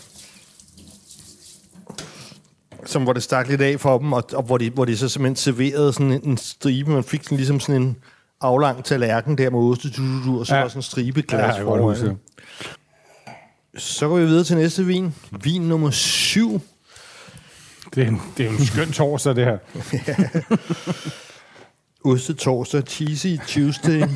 som 2.88 3.02
hvor 3.02 3.12
det 3.12 3.22
stak 3.22 3.48
lidt 3.48 3.60
af 3.60 3.80
for 3.80 3.98
dem, 3.98 4.12
og, 4.12 4.24
og 4.32 4.42
hvor, 4.42 4.58
de, 4.58 4.70
hvor 4.70 4.84
de 4.84 4.96
så 4.96 5.08
simpelthen 5.08 5.36
serverede 5.36 5.92
sådan 5.92 6.12
en, 6.12 6.20
en 6.24 6.36
stribe. 6.36 6.90
Man 6.90 7.04
fik 7.04 7.24
sådan 7.24 7.36
ligesom 7.36 7.60
sådan 7.60 7.82
en 7.82 7.96
aflang 8.40 8.84
tallerken 8.84 9.38
der 9.38 9.50
med 9.50 9.58
oste, 9.60 9.90
du, 9.90 10.02
du, 10.02 10.24
du, 10.24 10.38
og 10.40 10.46
så 10.46 10.54
Ja. 10.54 10.58
ja. 10.58 10.62
var 10.64 10.68
sådan 10.68 10.78
en 10.78 10.82
stribe 10.82 11.22
glas 11.22 11.56
Ja, 11.56 11.62
foran. 11.62 12.18
Så 13.76 14.08
går 14.08 14.16
vi 14.18 14.24
videre 14.26 14.44
til 14.44 14.56
næste 14.56 14.84
vin. 14.86 15.14
Vin 15.42 15.62
nummer 15.62 15.90
syv. 15.90 16.60
Det 17.94 18.02
er 18.02 18.08
en, 18.08 18.20
det 18.36 18.46
er 18.46 18.50
en 18.50 18.66
skøn 18.66 18.92
torsdag, 18.92 19.36
det 19.36 19.44
her. 19.44 19.58
Oste 22.12 22.34
torsdag, 22.34 22.82
cheesy 22.82 23.26
Tuesday. 23.46 24.02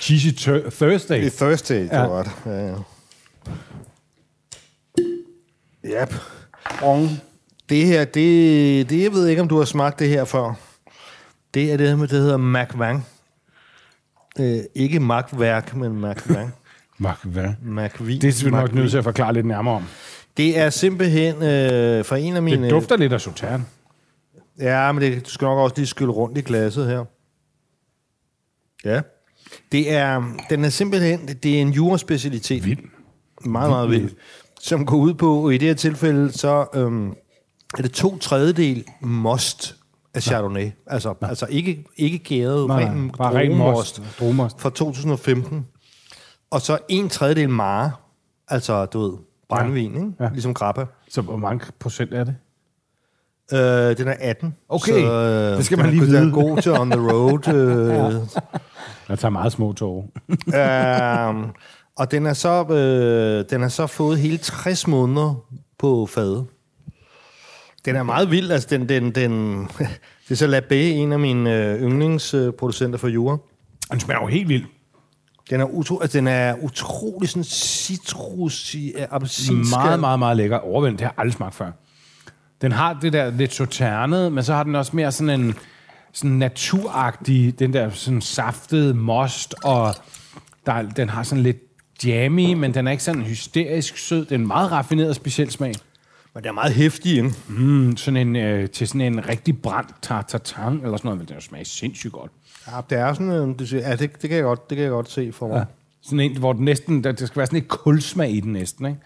Cheesy 0.00 0.28
Thursday. 0.70 1.20
Det 1.24 1.26
er 1.26 1.46
Thursday, 1.46 1.80
det 1.82 1.88
Ja. 1.92 2.06
var 2.06 2.22
det. 2.22 2.32
Ja, 2.46 2.66
ja. 2.66 2.74
Yep. 6.02 6.14
Det 7.68 7.86
her, 7.86 8.04
det, 8.04 8.90
det, 8.90 9.02
jeg 9.02 9.12
ved 9.12 9.26
ikke, 9.28 9.42
om 9.42 9.48
du 9.48 9.58
har 9.58 9.64
smagt 9.64 9.98
det 9.98 10.08
her 10.08 10.24
før. 10.24 10.54
Det 11.54 11.72
er 11.72 11.76
det, 11.76 11.98
med, 11.98 12.08
det 12.08 12.20
hedder 12.20 12.36
McVang. 12.36 13.06
Øh, 14.38 14.58
ikke 14.74 15.00
magtværk, 15.00 15.76
men 15.76 16.00
McVang. 16.00 16.54
Hvad? 17.22 17.48
McVin. 17.84 18.20
Det 18.20 18.40
er 18.40 18.44
vi 18.44 18.50
nok 18.50 18.74
nødt 18.74 18.90
til 18.90 18.98
at 18.98 19.04
forklare 19.04 19.32
lidt 19.32 19.46
nærmere 19.46 19.74
om. 19.74 19.84
Det 20.36 20.58
er 20.58 20.70
simpelthen 20.70 21.34
øh, 21.34 22.04
fra 22.04 22.16
en 22.16 22.36
af 22.36 22.42
mine... 22.42 22.62
Det 22.62 22.70
dufter 22.70 22.96
lidt 22.96 23.12
af 23.12 23.20
Sauternes. 23.20 23.66
Ja, 24.58 24.92
men 24.92 25.02
det, 25.02 25.26
du 25.26 25.30
skal 25.30 25.44
nok 25.44 25.58
også 25.58 25.76
lige 25.76 25.86
skylle 25.86 26.12
rundt 26.12 26.38
i 26.38 26.40
glasset 26.40 26.86
her. 26.86 27.04
Ja. 28.84 29.00
Det 29.72 29.92
er, 29.92 30.36
den 30.50 30.64
er 30.64 30.68
simpelthen, 30.68 31.28
det 31.28 31.56
er 31.56 31.60
en 31.60 31.70
juraspecialitet. 31.70 32.64
Vild. 32.64 32.78
Meget, 33.44 33.70
meget 33.70 33.90
vild. 33.90 34.10
Som 34.66 34.86
går 34.86 34.96
ud 34.96 35.14
på, 35.14 35.44
og 35.44 35.54
i 35.54 35.58
det 35.58 35.68
her 35.68 35.74
tilfælde, 35.74 36.32
så 36.32 36.66
øhm, 36.74 37.08
er 37.78 37.82
det 37.82 37.92
to 37.92 38.18
tredjedel 38.18 38.84
most 39.00 39.76
af 40.14 40.22
Chardonnay. 40.22 40.70
Altså, 40.86 41.14
altså 41.22 41.46
ikke, 41.50 41.84
ikke 41.96 42.18
gæret, 42.18 42.66
Nej, 42.66 42.84
ren 42.84 43.10
bare 43.18 43.34
ren 43.34 43.56
most. 43.56 44.02
fra 44.58 44.70
2015. 44.70 45.66
Og 46.50 46.60
så 46.60 46.78
en 46.88 47.08
tredjedel 47.08 47.48
mare, 47.50 47.92
altså, 48.48 48.86
du 48.86 49.00
ved, 49.00 49.12
brændvin, 49.48 49.94
ikke? 49.94 50.12
Ja. 50.20 50.28
Ligesom 50.32 50.54
grappa. 50.54 50.84
Så 51.10 51.20
hvor 51.22 51.36
mange 51.36 51.66
procent 51.78 52.14
er 52.14 52.24
det? 52.24 52.34
Øh, 53.52 53.96
den 53.96 54.08
er 54.08 54.14
18. 54.20 54.54
Okay, 54.68 54.92
så, 54.92 55.12
øh, 55.12 55.56
det 55.56 55.64
skal 55.64 55.78
den 55.78 55.84
man 55.86 55.94
lige 55.94 56.02
Den 56.06 56.10
vide. 56.10 56.28
er 56.28 56.32
god 56.32 56.62
til 56.62 56.72
on 56.72 56.90
the 56.90 57.00
road. 57.10 57.48
Øh, 57.54 58.14
Jeg 59.08 59.18
tager 59.18 59.30
meget 59.30 59.52
små 59.52 59.72
tårer. 59.72 60.06
Øhm, 61.28 61.44
og 61.96 62.10
den 62.10 62.26
er, 62.26 62.32
så, 62.32 62.64
øh, 62.64 63.50
den 63.50 63.62
er 63.62 63.68
så 63.68 63.86
fået 63.86 64.18
hele 64.18 64.38
60 64.38 64.86
måneder 64.86 65.34
på 65.78 66.06
fade. 66.06 66.46
Den 67.84 67.96
er 67.96 68.02
meget 68.02 68.30
vild. 68.30 68.50
Altså, 68.50 68.68
den, 68.70 68.88
den, 68.88 69.10
den, 69.10 69.62
det 70.28 70.30
er 70.30 70.34
så 70.34 70.58
Labé, 70.58 70.74
en 70.74 71.12
af 71.12 71.18
mine 71.18 71.54
øh, 71.54 71.82
yndlingsproducenter 71.82 72.98
for 72.98 73.08
jura. 73.08 73.38
Den 73.90 74.00
smager 74.00 74.20
jo 74.20 74.26
helt 74.26 74.48
vildt. 74.48 74.66
Den 75.50 75.60
er, 75.60 75.64
utro, 75.64 76.00
altså, 76.00 76.18
den 76.18 76.26
er 76.26 76.54
utrolig 76.62 77.28
sådan 77.28 77.44
citrus 77.44 78.74
i 78.74 78.92
appelsinsk. 79.10 79.70
Meget, 79.70 80.00
meget, 80.00 80.18
meget 80.18 80.36
lækker. 80.36 80.58
Overvendt, 80.58 80.98
det 80.98 81.06
har 81.06 81.12
jeg 81.12 81.18
aldrig 81.18 81.34
smagt 81.34 81.54
før. 81.54 81.70
Den 82.62 82.72
har 82.72 82.98
det 83.02 83.12
der 83.12 83.30
lidt 83.30 83.54
sauternet, 83.54 84.32
men 84.32 84.44
så 84.44 84.54
har 84.54 84.62
den 84.62 84.74
også 84.74 84.96
mere 84.96 85.12
sådan 85.12 85.40
en 85.40 85.54
sådan 86.12 86.36
naturagtig, 86.36 87.58
den 87.58 87.72
der 87.72 87.90
sådan 87.90 88.20
saftede 88.20 88.94
most, 88.94 89.54
og 89.64 89.94
der, 90.66 90.82
den 90.82 91.08
har 91.08 91.22
sådan 91.22 91.42
lidt 91.42 91.56
jammy, 92.04 92.52
men 92.52 92.74
den 92.74 92.86
er 92.86 92.90
ikke 92.90 93.02
sådan 93.02 93.22
hysterisk 93.22 93.98
sød. 93.98 94.24
Det 94.24 94.32
er 94.32 94.38
en 94.38 94.46
meget 94.46 94.72
raffineret 94.72 95.16
speciel 95.16 95.50
smag. 95.50 95.74
Men 96.34 96.42
den 96.42 96.48
er 96.48 96.52
meget 96.52 96.72
hæftig, 96.72 97.12
ikke? 97.12 97.34
Mm, 97.48 97.96
sådan 97.96 98.28
en, 98.28 98.36
øh, 98.36 98.70
til 98.70 98.88
sådan 98.88 99.00
en 99.00 99.28
rigtig 99.28 99.62
brændt 99.62 99.94
tartartang, 100.02 100.82
eller 100.82 100.96
sådan 100.96 101.08
noget, 101.08 101.18
men 101.18 101.28
den 101.28 101.40
smager 101.40 101.64
sindssygt 101.64 102.12
godt. 102.12 102.30
Ja, 102.66 102.80
det 102.90 102.98
er 102.98 103.12
sådan, 103.12 103.30
øh, 103.30 103.58
det, 103.58 103.72
ja, 103.72 103.96
det, 103.96 104.22
det, 104.22 104.30
kan 104.30 104.36
jeg 104.36 104.42
godt, 104.42 104.70
det 104.70 104.76
kan 104.76 104.82
jeg 104.82 104.90
godt 104.90 105.10
se 105.10 105.32
for 105.32 105.48
mig. 105.48 105.56
Ja. 105.56 105.64
Sådan 106.02 106.20
en, 106.20 106.38
hvor 106.38 106.52
den 106.52 106.64
næsten, 106.64 107.04
der, 107.04 107.12
der 107.12 107.26
skal 107.26 107.36
være 107.36 107.46
sådan 107.46 107.58
et 107.58 107.68
kulsmag 107.68 108.30
i 108.30 108.40
den 108.40 108.52
næsten, 108.52 108.86
ikke? 108.86 108.98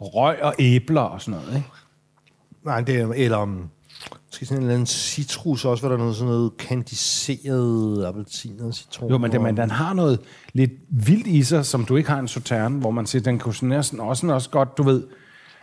Røg 0.00 0.42
og 0.42 0.54
æbler 0.58 1.00
og 1.00 1.22
sådan 1.22 1.40
noget, 1.40 1.56
ikke? 1.56 1.68
Nej, 2.64 2.80
det 2.80 2.96
er, 2.96 3.12
eller 3.16 3.38
um, 3.38 3.70
måske 4.30 4.46
sådan 4.46 4.58
en 4.58 4.62
eller 4.62 4.74
anden 4.74 4.86
citrus 4.86 5.64
også, 5.64 5.82
hvor 5.82 5.88
der 5.88 5.96
er 5.96 5.98
noget 5.98 6.16
sådan 6.16 6.32
noget 6.32 6.56
kandiseret 6.56 8.04
appelsin 8.06 8.60
og 8.60 8.74
citron. 8.74 9.10
Jo, 9.10 9.18
men, 9.18 9.32
det, 9.32 9.40
men 9.40 9.56
den 9.56 9.70
har 9.70 9.94
noget 9.94 10.20
lidt 10.52 10.70
vildt 10.90 11.26
i 11.26 11.42
sig, 11.42 11.66
som 11.66 11.84
du 11.84 11.96
ikke 11.96 12.10
har 12.10 12.18
en 12.18 12.28
sauterne, 12.28 12.78
hvor 12.78 12.90
man 12.90 13.06
siger, 13.06 13.22
den 13.22 13.38
kunne 13.38 13.54
sådan 13.54 13.68
næsten 13.68 14.00
også, 14.00 14.26
også 14.26 14.50
godt, 14.50 14.78
du 14.78 14.82
ved, 14.82 15.02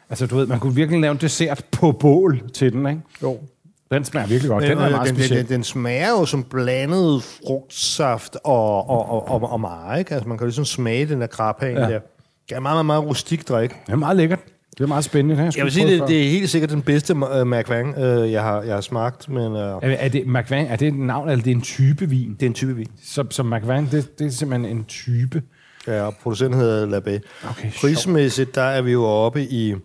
altså 0.09 0.28
du 0.28 0.36
ved, 0.36 0.47
man 0.47 0.59
kunne 0.59 0.76
virkelig 0.76 1.01
lave 1.01 1.11
en 1.11 1.18
dessert 1.18 1.65
på 1.72 1.91
bål 1.91 2.41
til 2.53 2.74
den, 2.74 2.88
ikke? 2.88 3.01
Jo. 3.24 3.38
Den 3.91 4.05
smager 4.05 4.28
virkelig 4.28 4.49
godt. 4.49 4.63
Den 4.63 4.78
er 4.78 4.84
den, 4.84 4.91
meget 4.91 5.09
den, 5.09 5.15
speciel. 5.15 5.39
den, 5.39 5.49
den 5.49 5.63
smager 5.63 6.09
jo 6.09 6.26
som 6.26 6.43
blandet 6.43 7.24
frugtsaft 7.24 8.38
og, 8.43 8.89
og, 8.89 9.09
og, 9.09 9.28
og, 9.28 9.51
og 9.51 9.59
meget, 9.59 9.99
ikke? 9.99 10.13
Altså 10.13 10.30
man 10.30 10.38
kan 10.38 10.45
jo 10.45 10.47
ligesom 10.47 10.65
smage 10.65 11.05
den 11.05 11.22
der 11.22 11.28
krabhag 11.28 11.74
ja. 11.74 11.82
Der. 11.82 11.99
Det 12.49 12.55
er 12.55 12.59
meget, 12.59 12.76
meget, 12.76 12.86
meget 12.86 13.03
rustik 13.03 13.47
drik. 13.49 13.70
Det 13.70 13.91
er 13.91 13.95
meget 13.95 14.18
lækkert. 14.18 14.39
Det 14.78 14.84
er 14.84 14.88
meget 14.88 15.04
spændende. 15.04 15.36
Har 15.36 15.54
Jeg 15.58 15.64
vil 15.66 15.74
sige, 15.74 15.88
det, 15.88 16.08
det 16.08 16.26
er 16.26 16.30
helt 16.30 16.50
sikkert 16.50 16.70
den 16.70 16.82
bedste 16.82 17.16
uh, 17.16 17.48
McVang, 17.48 17.98
uh, 17.98 18.32
jeg, 18.32 18.42
har, 18.42 18.62
jeg 18.62 18.74
har 18.74 18.82
smagt, 18.82 19.30
men 19.30 19.52
uh, 19.52 19.58
Er, 19.58 19.78
er 19.82 20.10
det 20.10 20.28
McVang, 20.28 20.70
er 20.70 20.76
det 20.76 20.88
et 20.88 20.96
navn, 20.96 21.30
eller 21.30 21.44
det 21.44 21.52
er 21.52 21.56
en 21.56 21.62
type 21.62 22.10
vin? 22.10 22.34
det 22.34 22.44
er 22.44 22.48
en 22.48 22.54
type 22.54 22.76
vin. 22.76 22.88
Så, 23.04 23.26
så 23.30 23.44
McVang, 23.44 23.92
det, 23.92 24.20
det 24.20 24.28
er 24.28 24.32
simpelthen 24.32 24.78
en 24.78 24.86
type. 24.86 25.42
Ja, 25.88 26.02
og 26.02 26.16
producenten 26.24 26.60
hedder 26.60 27.00
Labé. 27.00 27.20
Okay. 27.50 27.72
Prismæssigt, 27.82 28.56
der 28.56 28.62
er 28.62 28.82
vi 28.82 28.92
jo 28.92 29.04
oppe 29.04 29.44
i 29.44 29.76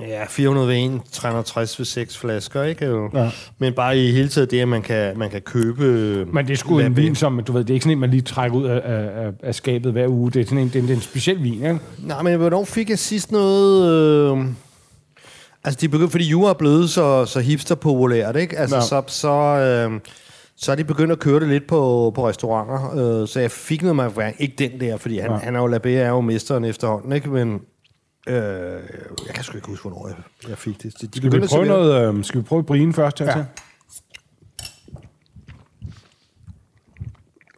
ja, 0.00 0.24
400 0.28 0.68
ved 0.68 0.76
1, 0.76 1.00
360 1.12 1.78
ved 1.78 1.86
6 1.86 2.18
flasker, 2.18 2.62
ikke? 2.62 3.08
Ja. 3.14 3.30
Men 3.58 3.72
bare 3.72 3.98
i 3.98 4.12
hele 4.12 4.28
taget 4.28 4.50
det, 4.50 4.60
at 4.60 4.68
man 4.68 4.82
kan, 4.82 5.18
man 5.18 5.30
kan 5.30 5.40
købe... 5.40 5.84
Men 6.32 6.46
det 6.46 6.52
er 6.52 6.56
sgu 6.56 6.78
en 6.78 6.96
vin, 6.96 7.14
som, 7.14 7.40
du 7.46 7.52
ved, 7.52 7.60
det 7.64 7.70
er 7.70 7.74
ikke 7.74 7.84
sådan 7.84 7.92
en, 7.96 8.00
man 8.00 8.10
lige 8.10 8.22
trækker 8.22 8.56
ud 8.58 8.64
af, 8.64 8.80
af, 8.84 9.30
af 9.42 9.54
skabet 9.54 9.92
hver 9.92 10.08
uge. 10.08 10.30
Det 10.30 10.40
er 10.40 10.44
sådan 10.44 10.58
en, 10.58 10.68
det 10.68 10.76
er, 10.76 10.80
det 10.82 10.90
er 10.90 10.94
en 10.94 11.00
speciel 11.00 11.42
vin, 11.42 11.54
ikke? 11.54 11.78
Nej, 11.98 12.22
men 12.22 12.36
hvornår 12.36 12.64
fik 12.64 12.90
jeg 12.90 12.98
sidst 12.98 13.32
noget... 13.32 13.92
Øh... 14.32 14.44
Altså, 15.64 15.78
de 15.80 15.88
begyndte, 15.88 16.10
fordi 16.10 16.24
jura 16.28 16.50
er 16.50 16.54
blevet 16.54 16.90
så, 16.90 17.24
så 17.26 17.40
hipster-populært, 17.40 18.36
ikke? 18.36 18.58
Altså, 18.58 18.76
Ja. 18.76 18.82
så, 18.82 19.02
så, 19.06 19.28
øh, 19.30 20.00
så 20.56 20.72
er 20.72 20.76
de 20.76 20.84
begyndt 20.84 21.12
at 21.12 21.18
køre 21.18 21.40
det 21.40 21.48
lidt 21.48 21.66
på, 21.66 22.12
på 22.14 22.28
restauranter. 22.28 23.20
Øh, 23.22 23.28
så 23.28 23.40
jeg 23.40 23.50
fik 23.50 23.82
noget 23.82 24.12
med 24.16 24.32
Ikke 24.38 24.54
den 24.58 24.80
der, 24.80 24.96
fordi 24.96 25.18
han, 25.18 25.30
Ja. 25.30 25.36
han 25.36 25.56
er 25.56 25.60
jo 25.60 25.76
Labé, 25.76 25.88
er 25.88 26.08
jo 26.08 26.20
mesteren 26.20 26.64
efterhånden, 26.64 27.12
ikke? 27.12 27.28
Men 27.30 27.60
øh, 28.26 28.82
jeg 29.26 29.34
kan 29.34 29.44
sgu 29.44 29.56
ikke 29.56 29.68
huske, 29.68 29.88
hvornår 29.88 30.08
jeg, 30.08 30.16
jeg 30.48 30.58
fik 30.58 30.82
det. 30.82 31.00
De, 31.00 31.06
de 31.06 31.16
Skal 31.18 31.42
vi 31.42 31.46
prøve 31.46 31.66
noget, 31.66 32.16
øh, 32.16 32.24
skal 32.24 32.40
vi 32.40 32.44
prøve 32.44 32.64
brien 32.64 32.92
først? 32.92 33.20
Ja. 33.20 33.38
Ja. 33.38 33.44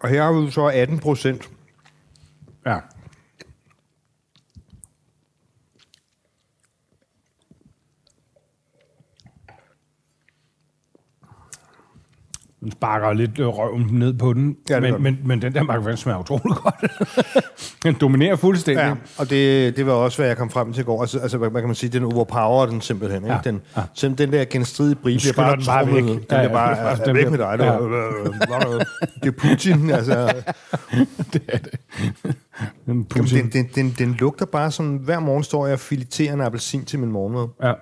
Og 0.03 0.09
her 0.09 0.23
har 0.23 0.33
vi 0.33 0.51
så 0.51 0.67
18 0.67 0.99
procent. 0.99 1.49
ja. 2.67 2.79
Den 12.61 12.73
sparker 12.73 13.13
lidt 13.13 13.39
øh, 13.39 13.47
røven 13.47 13.89
ned 13.93 14.15
på 14.15 14.33
den, 14.33 14.57
Ja, 14.71 14.81
det 14.81 14.93
men, 14.93 15.03
men, 15.03 15.19
men 15.25 15.43
den 15.43 15.55
der 15.55 15.63
McVang 15.63 15.99
smager 15.99 16.19
utrolig 16.21 16.57
godt. 16.63 16.75
den 17.83 17.95
dominerer 18.01 18.37
fuldstændig. 18.37 18.83
Ja, 18.85 18.95
og 19.19 19.31
det, 19.31 19.77
det 19.77 19.87
var 19.87 19.93
også, 19.93 20.19
hvad 20.19 20.27
jeg 20.27 20.37
kom 20.37 20.51
frem 20.51 20.73
til 20.73 20.81
i 20.81 20.85
går. 20.85 21.01
Altså, 21.01 21.19
altså 21.19 21.39
hvad, 21.39 21.51
kan 21.51 21.63
man 21.67 21.75
sige, 21.75 21.91
den 21.91 22.05
overpower 22.05 22.67
den 22.67 22.81
simpelthen. 22.81 23.23
Ikke? 23.25 23.35
Ja, 23.35 23.41
Den, 23.45 23.61
ja. 23.77 23.83
den, 24.01 24.15
den 24.15 24.33
der 24.33 24.45
genstridige 24.45 24.95
brie 24.95 25.19
bliver 25.19 25.33
bare, 25.37 25.57
den 25.57 25.65
bare 25.67 25.87
væk. 25.87 25.95
Den 26.05 26.21
Ja, 26.31 26.37
ja, 26.37 26.43
ja, 26.43 26.49
bare 26.53 26.77
ja, 26.77 26.89
altså, 26.89 27.05
den 27.05 27.15
væk 27.17 27.27
bliver- 27.27 27.57
med 27.57 27.59
dig. 27.59 27.69
Du. 27.69 28.79
Det 29.23 29.29
er 29.29 29.33
Putin. 29.49 29.91
Altså, 29.91 30.33
Den 32.87 33.05
Putin. 33.05 33.45
den, 33.45 33.51
den, 33.53 33.71
den, 33.75 33.95
den 33.99 34.15
lugter 34.15 34.47
bare 34.47 34.71
som, 34.71 34.97
hver 34.97 35.19
morgen 35.21 35.43
står 35.45 35.67
jeg 35.67 35.73
og 35.73 35.81
fileterer 35.81 36.33
en 36.33 36.41
appelsin 36.41 36.85
til 36.85 36.99
min 36.99 37.13
morgenmad. 37.13 37.47
Ja. 37.63 37.73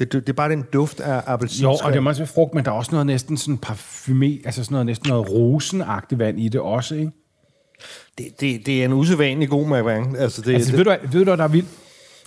Det, 0.00 0.12
det, 0.12 0.26
det 0.26 0.28
er 0.32 0.36
bare 0.36 0.50
den 0.50 0.64
duft 0.72 1.00
af 1.00 1.22
appelsin. 1.26 1.62
Jo, 1.62 1.70
og 1.70 1.92
det 1.92 1.98
er 1.98 2.06
også 2.08 2.26
frugt, 2.26 2.54
men 2.54 2.64
der 2.64 2.70
er 2.70 2.74
også 2.74 2.90
noget 2.92 3.06
næsten 3.06 3.36
sådan 3.36 3.58
parfume, 3.58 4.38
altså 4.44 4.64
sådan 4.64 4.74
noget 4.74 4.86
næsten 4.86 5.08
noget 5.08 5.30
rosenagtigt 5.30 6.18
vand 6.18 6.40
i 6.40 6.48
det 6.48 6.60
også, 6.60 6.94
ikke? 6.94 7.10
det, 8.18 8.26
det, 8.40 8.66
det 8.66 8.80
er 8.80 8.84
en 8.84 8.92
usædvanlig 8.92 9.48
god 9.48 9.66
McVang. 9.66 10.18
Altså, 10.18 10.42
det, 10.42 10.54
Altså, 10.54 10.70
det, 10.70 10.78
ved 10.78 10.84
du, 10.84 10.90
ved 11.12 11.18
du, 11.20 11.24
hvad 11.24 11.36
der 11.36 11.44
er 11.44 11.48
vildt? 11.48 11.68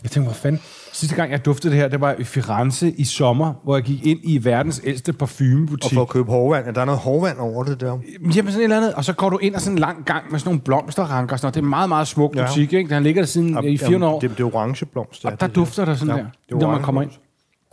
Jeg 0.04 0.12
tænkte, 0.12 0.28
hvad 0.28 0.36
fanden? 0.36 0.62
Sidste 0.94 1.16
gang, 1.16 1.32
jeg 1.32 1.46
duftede 1.46 1.74
det 1.74 1.82
her, 1.82 1.88
det 1.88 2.02
var 2.02 2.16
i 2.20 2.24
Firenze 2.24 2.92
i 2.92 3.04
sommer, 3.04 3.54
hvor 3.64 3.76
jeg 3.76 3.84
gik 3.84 4.06
ind 4.06 4.20
i 4.24 4.46
verdens 4.46 4.82
ældste 4.84 5.10
og 5.10 5.16
parfumebutik. 5.18 5.94
for 5.94 6.02
at 6.02 6.08
købe 6.10 6.32
hårvand. 6.32 6.68
Er 6.68 6.72
der 6.72 6.86
noget 6.86 7.00
hårvand 7.00 7.38
over 7.38 7.64
det 7.64 7.80
der? 7.82 8.00
Jamen 8.22 8.34
sådan 8.34 8.46
et 8.60 8.64
eller 8.64 8.78
andet, 8.78 8.94
og 8.94 9.06
så 9.06 9.14
går 9.14 9.30
du 9.30 9.38
ind 9.38 9.56
og 9.56 9.62
sådan 9.62 9.74
en 9.74 9.80
lang 9.80 10.06
gang 10.06 10.32
med 10.32 10.40
sådan 10.40 10.50
nogle 10.50 10.62
blomsterranker 10.62 11.34
og 11.34 11.40
sådan 11.40 11.46
noget. 11.46 11.54
Det 11.56 11.60
er 11.60 11.64
en 11.64 11.70
meget, 11.70 11.90
meget 11.90 12.08
smuk 12.08 12.36
Ja. 12.36 12.46
butik, 12.48 12.74
ikke? 12.74 12.96
Den 12.96 13.04
ligger 13.04 13.22
der 13.22 13.28
siden 13.28 13.58
øh, 13.58 13.64
i 13.64 13.78
400 13.78 14.14
år. 14.14 14.20
Det, 14.20 14.30
det 14.30 14.40
er 14.40 14.56
orange 14.56 14.86
blomst. 14.86 15.26
og 15.26 15.42
der 15.42 15.48
dufter 15.48 15.86
der 15.86 15.96
sådan 15.96 16.16
Ja, 16.16 16.22
der, 16.22 16.28
det 16.50 16.56
er 16.56 16.60
når 16.60 16.72
man 16.72 16.82
kommer 16.82 17.02
ind. 17.02 17.12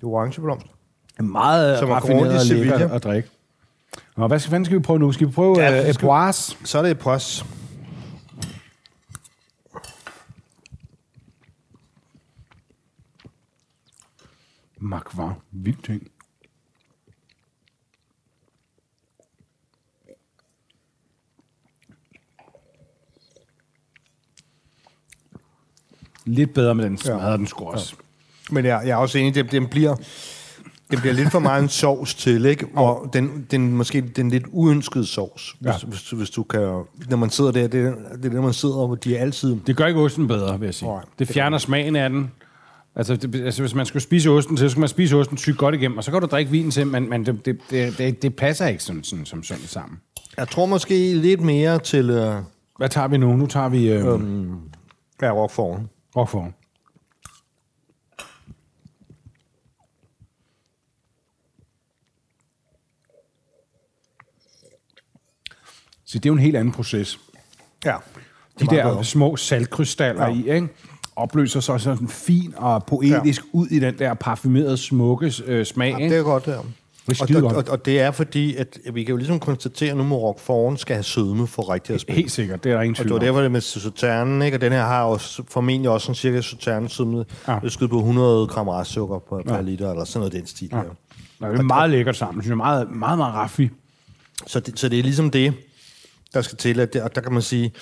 Det 0.01 0.07
er 0.07 0.11
orange 0.11 0.41
blomst. 0.41 0.67
Meget 1.21 1.79
Som 1.79 1.89
rundt 1.89 2.03
raffineret 2.03 2.35
og 2.35 2.41
Sevilla. 2.41 2.71
lækkert 2.71 2.91
at 2.91 3.05
drikke. 3.05 3.29
Nå, 4.17 4.27
hvad 4.27 4.39
skal, 4.39 4.51
fanden 4.51 4.65
skal 4.65 4.79
vi 4.79 4.83
prøve 4.83 4.99
nu? 4.99 5.13
Skal 5.13 5.27
vi 5.27 5.33
prøve 5.33 5.61
Ja, 5.61 5.71
ja, 5.71 5.89
uh, 5.89 5.95
skal- 5.95 6.07
Epoise? 6.07 6.57
Så 6.65 6.79
er 6.79 6.83
det 6.83 6.91
et 6.91 6.99
pos. 6.99 7.45
Magvar. 14.81 15.37
Vildt 15.53 15.85
ting. 15.85 16.11
Lidt 26.25 26.55
bedre 26.55 26.75
med 26.75 26.85
den 26.85 26.99
smadrer 26.99 27.37
den 27.37 27.47
sgu 27.47 27.65
også. 27.65 27.95
Men 28.53 28.65
jeg, 28.65 28.81
jeg 28.85 28.91
er 28.91 28.97
også 28.97 29.19
enig, 29.19 29.35
det, 29.35 29.53
den 29.53 29.67
bliver... 29.67 29.97
Det 30.91 31.01
bliver 31.01 31.15
lidt 31.15 31.31
for 31.31 31.39
meget 31.39 31.63
en 31.63 31.69
sovs 31.69 32.15
til, 32.15 32.45
ikke? 32.45 32.67
Og 32.77 33.11
den, 33.13 33.47
den 33.51 33.73
måske 33.77 34.01
den 34.01 34.31
lidt 34.31 34.45
uønskede 34.53 35.07
sovs, 35.07 35.57
Ja. 35.65 35.73
hvis, 35.73 35.83
hvis, 35.83 36.03
du- 36.03 36.17
hvis 36.17 36.31
du 36.31 36.43
kan... 36.43 36.61
Når 37.09 37.17
man 37.17 37.31
sidder 37.31 37.51
der, 37.53 37.63
det 37.63 37.73
det 38.23 38.25
er 38.25 38.31
der, 38.31 38.41
man 38.41 38.53
sidder, 38.53 38.87
hvor 38.87 38.95
de 38.95 39.17
er 39.17 39.21
altid... 39.21 39.57
Det 39.67 39.77
gør 39.77 39.87
ikke 39.87 40.01
osten 40.01 40.27
bedre, 40.29 40.59
vil 40.61 40.67
jeg 40.67 40.75
sige. 40.75 40.89
Nej, 40.89 41.03
det 41.19 41.29
fjerner 41.29 41.59
smagen 41.59 41.97
af 41.97 42.11
den. 42.11 42.31
Altså, 42.97 43.17
det, 43.17 43.35
altså, 43.45 43.63
hvis 43.63 43.75
man 43.75 43.87
skulle 43.87 44.03
spise 44.03 44.31
osten, 44.31 44.57
så 44.57 44.69
skal 44.69 44.81
man 44.81 44.89
spise 44.89 45.17
osten 45.17 45.37
sygt 45.37 45.59
godt 45.59 45.75
igennem, 45.75 45.99
og 45.99 46.05
så 46.05 46.11
kan 46.11 46.21
du 46.21 46.27
drikke 46.27 46.51
vinen 46.51 46.71
til, 46.71 46.87
men, 46.87 47.11
men 47.11 47.27
det, 47.27 47.47
det, 47.47 47.59
det, 47.71 47.99
det, 47.99 48.23
det 48.23 48.37
passer 48.37 48.67
ikke 48.67 48.83
sådan, 48.83 49.05
sådan, 49.05 49.25
som 49.25 49.43
sådan 49.43 49.63
sammen. 49.67 49.99
Jeg 50.37 50.49
tror 50.49 50.67
måske 50.67 51.15
lidt 51.15 51.41
mere 51.41 51.79
til 51.79 52.11
øh, 52.11 52.35
Hvad 52.79 52.89
tager 52.89 53.09
vi 53.09 53.17
nu? 53.19 53.37
Nu 53.37 53.47
tager 53.47 53.69
vi 53.69 53.93
øh, 53.93 54.15
um, 54.15 54.59
ja, 55.23 55.31
rockformen. 55.33 55.89
rockform. 56.17 56.53
Så 66.11 66.19
det 66.19 66.27
er 66.27 66.31
jo 66.31 66.35
en 66.35 66.39
helt 66.41 66.57
anden 66.57 66.73
proces. 66.73 67.21
Ja. 67.85 67.97
De 68.61 68.67
der 68.67 68.91
bedre. 68.91 69.05
små 69.05 69.37
saltkrystaller 69.37 70.23
Ja. 70.23 70.29
ja. 70.29 70.35
i, 70.35 70.55
ikke? 70.55 70.69
opløser 71.17 71.61
sig 71.61 71.81
sådan 71.81 72.09
fin 72.09 72.55
og 72.57 72.85
poetisk 72.85 73.43
ja. 73.43 73.49
ud 73.53 73.67
i 73.67 73.79
den 73.79 73.99
der 73.99 74.15
parfumerede, 74.15 74.77
smukke 74.77 75.33
øh, 75.47 75.67
smag. 75.67 75.91
Ja, 75.91 75.97
ikke? 75.97 76.15
det 76.15 76.21
er 76.21 76.25
godt, 76.25 76.47
der. 76.47 76.53
er 76.53 77.37
Og, 77.37 77.45
og, 77.45 77.57
og, 77.57 77.65
og, 77.69 77.85
det 77.85 78.01
er 78.01 78.11
fordi, 78.11 78.57
at 78.57 78.79
vi 78.93 79.05
kan 79.05 79.11
jo 79.11 79.17
ligesom 79.17 79.41
konstatere 79.41 79.95
nu, 79.95 80.03
at 80.03 80.23
rockformen 80.23 80.79
skal 80.79 80.97
have 80.97 81.05
sødme 81.05 81.47
for 81.47 81.73
rigtig 81.73 81.95
at 81.95 82.01
spille. 82.01 82.17
Helt 82.17 82.33
sikkert, 82.33 82.65
det 82.65 82.73
er 82.73 82.77
der 82.77 82.83
ingen 82.83 82.93
Og 82.93 82.97
tvivl 82.97 83.09
det 83.09 83.15
var 83.15 83.27
derfor 83.27 83.41
det 83.41 83.51
med 83.51 83.61
sauternen, 83.61 84.43
ikke? 84.43 84.57
Og 84.57 84.61
den 84.61 84.73
her 84.73 84.83
har 84.83 85.05
også 85.05 85.43
formentlig 85.49 85.91
også 85.91 86.05
sådan 86.05 86.15
cirka 86.15 86.41
sauternen 86.41 86.89
sødme. 86.89 87.25
Ja. 87.49 87.53
Ja. 87.53 87.59
Det 87.63 87.73
skyder 87.73 87.91
på 87.91 87.99
100 87.99 88.47
gram 88.47 88.69
restsukker 88.69 89.19
per, 89.19 89.43
per 89.43 89.63
liter, 89.63 89.91
eller 89.91 90.05
sådan 90.05 90.21
noget 90.21 90.33
den 90.33 90.47
stil. 90.47 90.69
Ja. 90.73 90.77
Ja. 90.77 90.83
Ja, 91.43 91.53
det 91.53 91.59
er 91.59 91.63
meget 91.63 91.91
lækkert 91.91 92.17
sammen, 92.17 92.43
synes 92.43 92.51
jeg. 92.51 92.57
Meget, 92.57 92.91
meget, 92.91 93.19
meget 93.19 93.35
raffi. 93.35 93.71
Så, 94.47 94.61
det, 94.61 94.79
så 94.79 94.89
det 94.89 94.99
er 94.99 95.03
ligesom 95.03 95.31
det, 95.31 95.55
der 96.35 96.43
skal 96.43 96.59
til, 96.59 96.81
at 96.81 96.93
det, 96.93 97.03
og 97.03 97.15
der 97.15 97.21
kan 97.21 97.33
man 97.33 97.43
sige, 97.43 97.73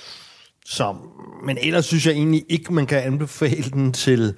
så, 0.64 0.96
men 1.44 1.58
ellers 1.60 1.84
synes 1.84 2.06
jeg 2.06 2.12
egentlig 2.14 2.44
ikke, 2.48 2.74
man 2.74 2.86
kan 2.86 3.02
anbefale 3.02 3.70
den 3.70 3.92
til, 3.92 4.34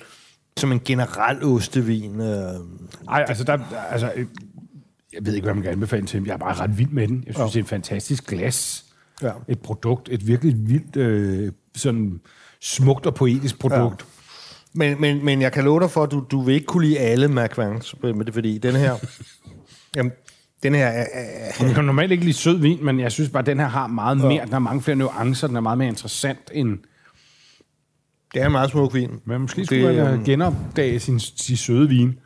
som 0.56 0.72
en 0.72 0.80
generel 0.84 1.44
ostevin. 1.44 2.20
Øh, 2.20 2.54
Ej, 3.08 3.24
altså, 3.28 3.44
der, 3.44 3.58
altså, 3.90 4.12
øh, 4.16 4.26
jeg 5.12 5.26
ved 5.26 5.34
ikke, 5.34 5.44
hvad 5.44 5.54
man 5.54 5.62
kan 5.62 5.72
anbefale 5.72 6.06
til. 6.06 6.24
Jeg 6.24 6.32
er 6.32 6.36
bare 6.36 6.54
ret 6.54 6.78
vild 6.78 6.90
med 6.90 7.08
den. 7.08 7.24
Jeg 7.26 7.34
synes, 7.34 7.38
ja. 7.38 7.46
det 7.46 7.56
er 7.56 7.60
et 7.60 7.68
fantastisk 7.68 8.26
glas. 8.26 8.84
Ja. 9.22 9.32
Et 9.48 9.60
produkt, 9.60 10.08
et 10.12 10.26
virkelig 10.26 10.54
vildt, 10.58 10.96
øh, 10.96 11.52
sådan 11.76 12.20
smukt 12.60 13.06
og 13.06 13.14
poetisk 13.14 13.58
produkt. 13.58 14.06
Men, 14.72 15.00
men, 15.00 15.24
men 15.24 15.42
jeg 15.42 15.52
kan 15.52 15.64
love 15.64 15.80
dig 15.80 15.90
for, 15.90 16.02
at 16.02 16.10
du, 16.10 16.24
du 16.30 16.40
vil 16.40 16.54
ikke 16.54 16.66
kunne 16.66 16.86
lide 16.86 16.98
alle 16.98 17.28
Macvans, 17.28 17.94
med 18.02 18.24
det, 18.24 18.34
fordi 18.34 18.58
den 18.58 18.76
her... 18.76 18.96
jamen, 19.96 20.12
den 20.62 20.74
her 20.74 20.86
er, 20.86 21.06
er, 21.12 21.24
Ja. 21.60 21.66
Jeg 21.66 21.74
kan 21.74 21.84
normalt 21.84 22.12
ikke 22.12 22.24
lide 22.24 22.36
sød 22.36 22.58
vin, 22.58 22.84
men 22.84 23.00
jeg 23.00 23.12
synes 23.12 23.30
bare, 23.30 23.40
at 23.40 23.46
den 23.46 23.60
her 23.60 23.66
har 23.68 23.86
meget 23.86 24.16
mere. 24.18 24.44
Den 24.44 24.52
har 24.52 24.58
mange 24.58 24.82
flere 24.82 24.96
nuancer. 24.96 25.46
Den 25.46 25.56
er 25.56 25.60
meget 25.60 25.78
mere 25.78 25.88
interessant 25.88 26.50
end... 26.54 26.78
det 28.34 28.42
er 28.42 28.46
en 28.46 28.52
meget 28.52 28.70
smuk 28.70 28.94
vin. 28.94 29.10
Men 29.24 29.40
måske 29.40 29.58
Det, 29.60 29.66
skulle 29.66 29.86
man 29.96 30.06
øhm, 30.06 30.20
øh, 30.20 30.24
genopdage 30.26 31.00
sin, 31.00 31.20
sin 31.20 31.56
søde 31.56 31.88
vin. 31.88 32.18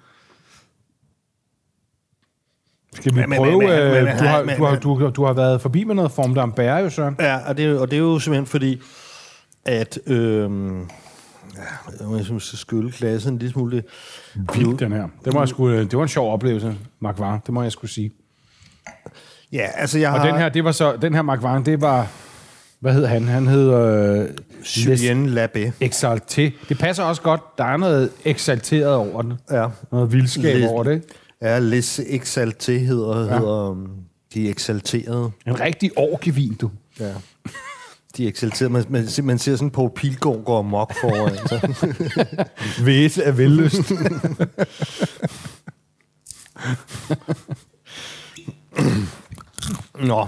Skal 2.95 3.15
vi 3.15 3.21
Men- 3.27 3.37
prøve... 3.39 3.59
men- 3.59 3.69
øh, 3.71 4.05
men- 4.05 4.17
du, 4.19 4.25
har, 4.25 4.43
men- 4.45 4.57
du, 4.57 4.65
har, 4.65 4.77
du, 4.79 4.95
har, 4.99 5.11
du 5.11 5.25
har 5.25 5.33
været 5.33 5.61
forbi 5.61 5.85
med 5.85 5.95
noget 5.95 6.11
form 6.13 6.39
d'Ambert, 6.39 6.79
jo, 6.83 6.91
Søren. 6.91 7.17
Ja, 7.21 7.49
og 7.49 7.57
det, 7.57 7.65
er 7.65 7.79
og 7.81 7.91
det 7.91 7.97
er 7.97 8.01
jo 8.01 8.19
simpelthen 8.19 8.47
fordi, 8.47 8.81
at... 9.65 9.99
Øhm, 10.07 10.81
ja, 10.81 10.85
jeg 12.01 12.09
må 12.09 12.17
simpelthen 12.19 12.41
skylde 12.41 12.93
klassen 12.93 13.33
en 13.33 13.39
lille 13.39 13.53
smule. 13.53 13.77
Det, 13.77 13.85
Vildt, 14.55 14.81
den 14.81 14.93
her. 14.93 15.09
Det, 15.25 15.33
må 15.33 15.41
jeg 15.41 15.49
sgu, 15.49 15.71
det 15.71 15.97
var 15.97 16.03
en 16.03 16.09
sjov 16.09 16.33
oplevelse, 16.33 16.77
Mark 17.01 17.19
Var. 17.19 17.39
Det 17.47 17.55
må 17.55 17.63
jeg 17.63 17.73
skulle 17.73 17.91
sige. 17.91 18.11
Ja, 19.55 19.67
altså 19.75 19.99
jeg 19.99 20.11
Og 20.11 20.21
har... 20.21 20.27
den 20.27 20.37
her, 20.39 20.49
det 20.49 20.65
var 20.65 20.73
så, 20.73 20.97
den 20.97 21.15
her 21.15 21.23
Mark 21.23 21.43
Var, 21.43 21.59
det 21.59 21.81
var, 21.81 22.09
hvad 22.81 22.93
hed 22.93 23.07
han? 23.07 23.29
Han 23.29 23.47
hed 23.47 23.73
øh, 23.73 24.29
Julien 24.87 25.39
Labé. 25.39 25.71
Exalté. 25.85 26.51
Det 26.69 26.79
passer 26.79 27.03
også 27.03 27.23
godt. 27.23 27.41
Der 27.59 27.65
er 27.65 27.77
noget 27.77 28.11
eksalteret 28.25 28.95
over 28.95 29.23
den. 29.23 29.33
Ja. 29.51 29.67
Noget 29.93 30.13
vildskab 30.13 30.57
Lidt. 30.57 30.67
over 30.67 30.83
det. 30.83 31.03
Ja, 31.43 31.59
Les 31.59 32.01
Exalté 32.01 32.73
hedder, 32.73 33.19
ja. 33.19 33.39
hedder 33.39 33.71
um, 33.71 33.91
de 34.35 34.49
eksalterede. 34.49 35.31
En 35.47 35.61
rigtig 35.61 35.91
orkevin, 35.97 36.55
du. 36.55 36.71
Ja. 37.01 37.13
De 38.17 38.25
er 38.25 38.29
eksalterede. 38.29 38.73
Man, 38.73 38.85
man, 38.89 39.07
man 39.23 39.39
ser 39.39 39.57
sådan 39.57 39.71
på 39.71 39.93
Pilgaard 39.97 40.45
går 40.45 40.63
mok 40.63 40.93
foran. 41.01 41.37
Så. 41.49 41.85
Væse 42.87 43.25
af 43.25 43.39
vildlyst. 43.39 43.93
Nå, 50.01 50.27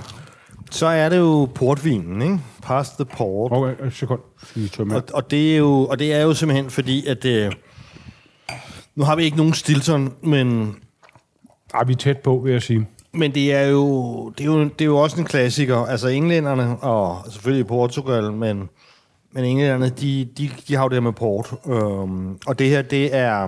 så 0.71 0.87
er 0.87 1.09
det 1.09 1.19
jo 1.19 1.49
portvinen, 1.55 2.23
ikke? 2.23 2.41
Past 2.63 2.95
the 2.95 3.05
port. 3.05 3.53
Okay, 3.53 3.87
et 3.87 3.93
sekund. 3.93 4.21
Og, 4.93 5.03
og, 5.15 5.31
det 5.31 5.53
er 5.53 5.57
jo, 5.57 5.87
og 5.87 5.99
det 5.99 6.13
er 6.13 6.23
jo 6.23 6.35
simpelthen 6.35 6.71
fordi, 6.71 7.07
at 7.07 7.25
øh, 7.25 7.53
nu 8.95 9.05
har 9.05 9.17
vi 9.17 9.25
ikke 9.25 9.37
nogen 9.37 9.55
Stilton, 9.55 10.15
men, 10.23 10.77
Ej, 11.75 11.85
vi 11.85 11.93
er 11.93 11.97
tæt 11.97 12.19
på, 12.19 12.41
vil 12.45 12.53
jeg 12.53 12.63
sige. 12.63 12.89
men 13.13 13.35
det, 13.35 13.55
er 13.55 13.63
jo, 13.63 14.29
det, 14.31 14.41
er 14.41 14.45
jo, 14.45 14.65
det 14.65 14.81
er 14.81 14.85
jo 14.85 14.97
også 14.97 15.21
en 15.21 15.25
klassiker. 15.27 15.77
Altså 15.77 16.09
englænderne, 16.09 16.77
og 16.77 17.25
selvfølgelig 17.33 17.67
Portugal, 17.67 18.33
men, 18.33 18.69
men 19.33 19.45
englænderne, 19.45 19.89
de, 19.89 20.29
de, 20.39 20.51
de 20.69 20.75
har 20.75 20.83
jo 20.83 20.89
det 20.89 20.97
her 20.97 21.01
med 21.01 21.13
port. 21.13 21.55
Øhm, 21.67 22.39
og 22.47 22.59
det 22.59 22.69
her, 22.69 22.83
det 22.83 23.15
er, 23.15 23.47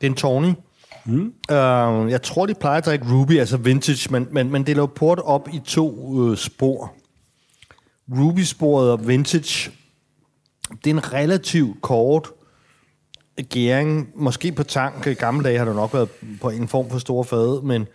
det 0.00 0.06
er 0.06 0.10
en 0.10 0.14
Tawny. 0.14 0.52
Mm. 1.08 1.32
Øh, 1.50 2.10
jeg 2.10 2.22
tror, 2.22 2.46
de 2.46 2.54
plejer 2.54 2.78
at 2.78 2.86
drikke 2.86 3.06
Ruby, 3.12 3.38
altså 3.38 3.56
vintage, 3.56 4.12
men, 4.12 4.28
men, 4.30 4.50
men 4.50 4.66
det 4.66 4.76
laver 4.76 4.86
port 4.86 5.18
op 5.18 5.48
i 5.52 5.60
to 5.64 6.14
øh, 6.30 6.36
spor. 6.36 6.92
Ruby-sporet 8.10 8.90
og 8.92 9.08
vintage, 9.08 9.70
det 10.84 10.90
er 10.90 10.94
en 10.94 11.12
relativt 11.12 11.82
kort 11.82 12.30
gæring, 13.42 14.08
måske 14.14 14.52
på 14.52 14.62
tank. 14.62 15.06
I 15.06 15.14
gamle 15.14 15.44
dage 15.44 15.58
har 15.58 15.64
det 15.64 15.74
nok 15.74 15.94
været 15.94 16.08
på 16.40 16.50
en 16.50 16.68
form 16.68 16.90
for 16.90 16.98
store 16.98 17.24
fade, 17.24 17.60
men 17.64 17.86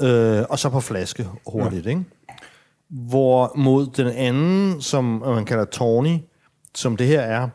øh, 0.00 0.44
og 0.50 0.58
så 0.58 0.68
på 0.68 0.80
flaske 0.80 1.26
hurtigt, 1.46 1.86
ja. 1.86 1.90
ikke? 1.90 2.04
Hvor 2.88 3.52
mod 3.56 3.86
den 3.86 4.06
anden, 4.06 4.80
som 4.80 5.04
man 5.04 5.44
kalder 5.44 5.64
Tawny, 5.64 6.18
som 6.74 6.96
det 6.96 7.06
her 7.06 7.20
er, 7.20 7.48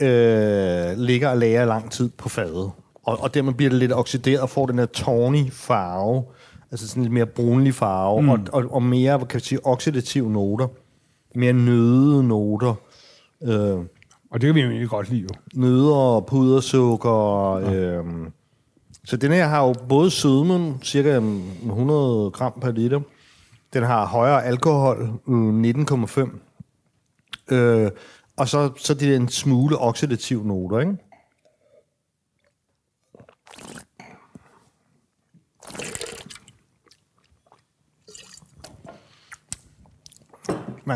øh, 0.00 0.98
ligger 0.98 1.28
og 1.28 1.38
lager 1.38 1.64
lang 1.64 1.92
tid 1.92 2.10
på 2.10 2.28
fadet. 2.28 2.70
Og, 3.06 3.20
og 3.20 3.34
dermed 3.34 3.52
bliver 3.52 3.70
det 3.70 3.78
lidt 3.78 3.92
oxideret 3.92 4.40
og 4.40 4.50
får 4.50 4.66
den 4.66 4.78
her 4.78 4.86
tawny 4.86 5.52
farve, 5.52 6.24
altså 6.70 6.88
sådan 6.88 7.02
lidt 7.02 7.12
mere 7.12 7.26
brunlig 7.26 7.74
farve, 7.74 8.22
mm. 8.22 8.28
og, 8.28 8.38
og, 8.52 8.64
og 8.70 8.82
mere, 8.82 9.18
kan 9.18 9.40
vi 9.40 9.44
sige, 9.44 9.66
oxidative 9.66 10.30
noter. 10.30 10.66
Mere 11.34 11.52
nøde 11.52 12.28
noter. 12.28 12.74
Øh, 13.42 13.78
Og 14.30 14.40
det 14.40 14.48
kan 14.48 14.54
vi 14.54 14.60
jo 14.60 14.68
egentlig 14.68 14.88
godt 14.88 15.10
lide, 15.10 15.22
jo. 15.22 15.28
nødder 15.54 15.94
og 15.94 16.26
pudersukker. 16.26 17.58
Ja. 17.58 17.74
Øhm, 17.74 18.26
så 19.04 19.16
den 19.16 19.32
her 19.32 19.46
har 19.46 19.66
jo 19.66 19.74
både 19.88 20.10
sødmen, 20.10 20.78
cirka 20.82 21.20
100 21.64 22.30
gram 22.30 22.52
per 22.60 22.70
liter. 22.70 23.00
Den 23.72 23.82
har 23.82 24.06
højere 24.06 24.44
alkohol, 24.44 25.10
øh, 25.28 25.54
19,5. 25.54 26.40
Øh, 27.50 27.90
og 28.36 28.48
så, 28.48 28.70
så 28.76 28.94
det 28.94 29.12
er 29.12 29.16
en 29.16 29.28
smule 29.28 29.78
oxidativ 29.78 30.44
noter, 30.44 30.80
ikke? 30.80 30.96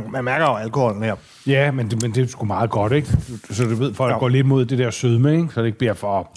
Man, 0.03 0.13
man 0.13 0.25
mærker 0.25 0.47
jo 0.47 0.55
alkoholen 0.57 1.03
her. 1.03 1.15
Ja, 1.47 1.71
men 1.71 1.91
det, 1.91 2.03
men 2.03 2.15
det 2.15 2.23
er 2.23 2.27
sgu 2.27 2.45
meget 2.47 2.71
godt, 2.71 2.93
ikke? 2.93 3.09
Så 3.51 3.65
du 3.65 3.75
ved, 3.75 3.95
folk 3.95 4.13
Ja. 4.13 4.19
går 4.19 4.29
lidt 4.29 4.47
mod 4.47 4.65
det 4.65 4.79
der 4.79 4.91
sødme, 4.91 5.33
ikke? 5.33 5.49
Så 5.55 5.61
det 5.61 5.67
ikke 5.67 5.79
bliver 5.79 5.95
for... 5.95 6.31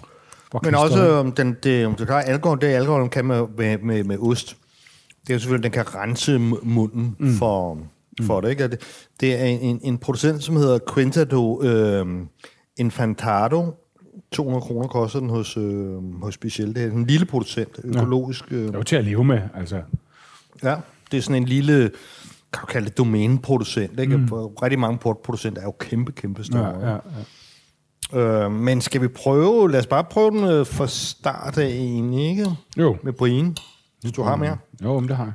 for 0.51 0.61
Men 0.63 0.75
også, 0.75 1.07
øhm, 1.09 1.31
den, 1.31 1.57
det, 1.63 1.99
det 1.99 2.07
klare 2.07 2.23
alkohol, 2.25 2.61
det 2.61 2.67
alkohol 2.67 3.09
kan 3.09 3.25
med, 3.25 3.43
med, 3.57 3.77
med, 3.77 4.03
med 4.03 4.17
ost. 4.19 4.55
Det 5.21 5.29
er 5.29 5.33
jo 5.33 5.39
selvfølgelig, 5.39 5.63
den 5.63 5.83
kan 5.85 5.95
rense 5.95 6.35
mu- 6.35 6.59
munden 6.65 7.15
mm. 7.19 7.33
for, 7.33 7.77
for 8.21 8.41
det. 8.41 8.49
Ikke? 8.49 8.67
Det, 8.67 8.79
det 9.19 9.41
er 9.41 9.45
en, 9.45 9.79
en 9.83 9.97
producent, 9.97 10.43
som 10.43 10.55
hedder 10.55 10.79
Quintado 10.93 11.61
øh, 11.63 12.05
Infantado. 12.77 13.73
200 14.31 14.61
kroner 14.61 14.87
koster 14.87 15.19
den 15.19 15.29
hos, 15.29 15.57
øh, 15.57 16.21
hos 16.23 16.33
Speciel. 16.33 16.75
Det 16.75 16.83
er 16.83 16.91
en 16.91 17.05
lille 17.05 17.25
producent, 17.25 17.79
økologisk. 17.83 18.45
Øh, 18.51 18.57
Det 18.63 18.73
er 18.73 18.77
jo 18.77 18.83
til 18.83 18.95
at 18.95 19.05
leve 19.05 19.23
med, 19.23 19.41
altså. 19.55 19.81
ja, 20.63 20.75
det 21.11 21.17
er 21.17 21.21
sådan 21.21 21.35
en 21.41 21.47
lille, 21.47 21.91
kan 22.53 22.61
du 22.61 22.65
kalde 22.65 22.87
det 22.87 22.97
domæneproducent. 22.97 23.99
Ikke? 23.99 24.17
Mm. 24.17 24.27
Rigtig 24.33 24.79
mange 24.79 24.97
portproducenter 24.97 25.61
er 25.61 25.65
jo 25.65 25.75
kæmpe, 25.79 26.11
kæmpe 26.11 26.43
store. 26.43 26.67
Ja, 26.67 26.89
ja, 26.89 26.97
ja. 28.13 28.45
Øh, 28.45 28.51
men 28.51 28.81
skal 28.81 29.01
vi 29.01 29.07
prøve, 29.07 29.71
lad 29.71 29.79
os 29.79 29.87
bare 29.87 30.03
prøve 30.03 30.31
den 30.31 30.43
øh, 30.43 30.65
fra 30.65 30.87
start 30.87 31.57
af 31.57 31.67
egentlig, 31.67 32.29
ikke? 32.29 32.45
Jo. 32.77 32.97
Med 33.03 33.13
Brian, 33.13 33.55
hvis 34.01 34.11
du 34.11 34.23
har 34.23 34.35
mere. 34.35 34.57
Jo, 34.83 34.99
men 34.99 35.09
det 35.09 35.17
har 35.17 35.23
jeg. 35.25 35.33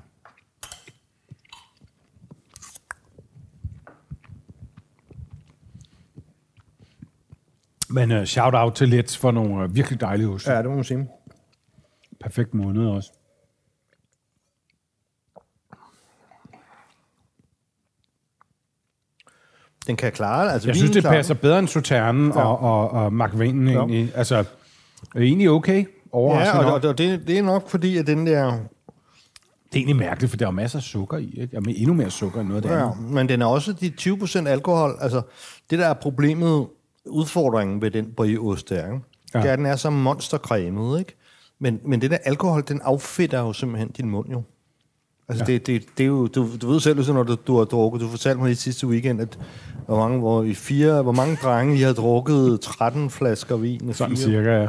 Men 7.88 8.12
uh, 8.12 8.24
shout-out 8.24 8.74
til 8.74 9.00
Let's 9.00 9.18
for 9.18 9.30
nogle 9.30 9.64
uh, 9.64 9.76
virkelig 9.76 10.00
dejlige 10.00 10.28
oste. 10.28 10.50
Ja. 10.50 10.56
Ja, 10.56 10.62
det 10.62 10.70
må 10.70 10.76
man 10.76 10.84
sige. 10.84 11.08
Perfekt 12.20 12.54
måned 12.54 12.86
også. 12.86 13.12
Den 19.87 19.97
kan 19.97 20.12
klare 20.12 20.53
altså 20.53 20.68
Jeg 20.68 20.76
synes, 20.76 20.91
det 20.91 21.03
klarer 21.03 21.16
passer 21.16 21.35
bedre 21.35 21.59
end 21.59 21.68
Sauternen 21.68 22.32
ja. 22.35 22.41
og, 22.45 22.59
og, 22.61 22.91
og 23.05 23.12
Macvinen 23.12 23.68
Ja. 23.68 23.74
egentlig. 23.78 24.12
Altså, 24.14 24.37
er 25.14 25.20
egentlig 25.20 25.51
okay. 25.51 25.85
Overraskende 26.12 26.62
Ja, 26.66 26.70
og, 26.72 26.80
og, 26.82 26.89
og 26.89 26.99
det, 26.99 27.26
det 27.26 27.39
er 27.39 27.43
nok 27.43 27.68
fordi, 27.70 27.97
at 27.97 28.07
den 28.07 28.26
der... 28.26 28.45
Det 28.45 29.80
er 29.80 29.85
egentlig 29.85 29.97
mærkeligt, 29.97 30.30
for 30.30 30.37
der 30.37 30.47
er 30.47 30.51
masser 30.51 30.78
af 30.78 30.82
sukker 30.82 31.18
i. 31.18 31.24
Ikke? 31.41 31.49
Jamen, 31.53 31.74
endnu 31.76 31.95
mere 31.95 32.11
sukker 32.11 32.41
end 32.41 32.49
noget 32.49 32.64
af 32.64 32.70
det 32.70 32.76
Ja, 32.76 32.91
andet. 32.91 33.11
men 33.11 33.28
den 33.28 33.43
er 33.43 33.47
også 33.47 33.72
de 33.72 33.93
20% 34.01 34.49
alkohol. 34.49 34.97
Altså, 35.01 35.22
det 35.70 35.78
der 35.78 35.87
er 35.87 35.95
problemet, 35.95 36.66
udfordringen 37.07 37.82
ved 37.82 37.91
den 37.91 38.07
brieost 38.16 38.68
der, 38.70 38.85
ikke? 38.85 38.99
Ja. 39.35 39.39
det 39.41 39.49
er, 39.49 39.53
at 39.53 39.59
den 39.59 39.66
er 39.66 39.76
så 39.76 39.91
monstercremet, 39.91 40.99
ikke? 40.99 41.16
Men, 41.59 41.80
men 41.87 42.01
det 42.01 42.11
der 42.11 42.16
alkohol, 42.24 42.62
den 42.68 42.80
affedter 42.85 43.39
jo 43.41 43.53
simpelthen 43.53 43.89
din 43.89 44.11
mund, 44.11 44.28
jo. 44.30 44.43
Altså, 45.29 45.45
ja. 45.49 45.53
det, 45.53 45.66
det, 45.66 45.83
det 45.99 46.05
er 46.05 46.09
jo, 46.09 46.27
du, 46.27 46.49
du 46.62 46.72
ved 46.72 46.81
selv, 46.81 47.12
når 47.12 47.22
du, 47.22 47.37
du 47.47 47.59
har 47.59 47.64
drukket, 47.64 48.01
du 48.01 48.09
fortalte 48.09 48.41
mig 48.43 48.51
i 48.51 48.55
sidste 48.55 48.87
weekend, 48.87 49.20
at 49.20 49.39
hvor 49.87 49.99
mange, 49.99 50.18
hvor 50.18 50.43
i 50.43 50.55
fire, 50.55 51.03
hvor 51.03 51.12
mange 51.12 51.39
drenge, 51.43 51.77
I 51.77 51.81
har 51.81 51.93
drukket 51.93 52.61
13 52.61 53.11
flasker 53.11 53.57
vin. 53.57 53.95
Sådan 53.95 54.16
fire. 54.16 54.25
cirka, 54.27 54.51
ja. 54.51 54.68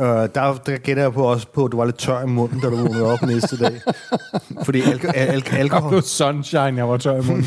Øh, 0.00 0.28
der, 0.34 0.54
der 0.66 0.76
gætter 0.76 1.02
jeg 1.02 1.12
på 1.12 1.22
også 1.22 1.46
på, 1.54 1.64
at 1.64 1.72
du 1.72 1.76
var 1.76 1.84
lidt 1.84 1.98
tør 1.98 2.22
i 2.22 2.26
munden, 2.26 2.60
da 2.60 2.70
du 2.70 2.76
vågnede 2.76 3.12
op 3.12 3.22
næste 3.22 3.56
dag. 3.58 3.80
Fordi 4.62 4.80
alko- 4.80 5.10
al- 5.14 5.28
al- 5.28 5.54
alkohol, 5.62 5.90
blev 5.90 6.02
sunshine, 6.02 6.76
jeg 6.76 6.88
var 6.88 6.96
tør 6.96 7.22
i 7.22 7.26
munden. 7.26 7.46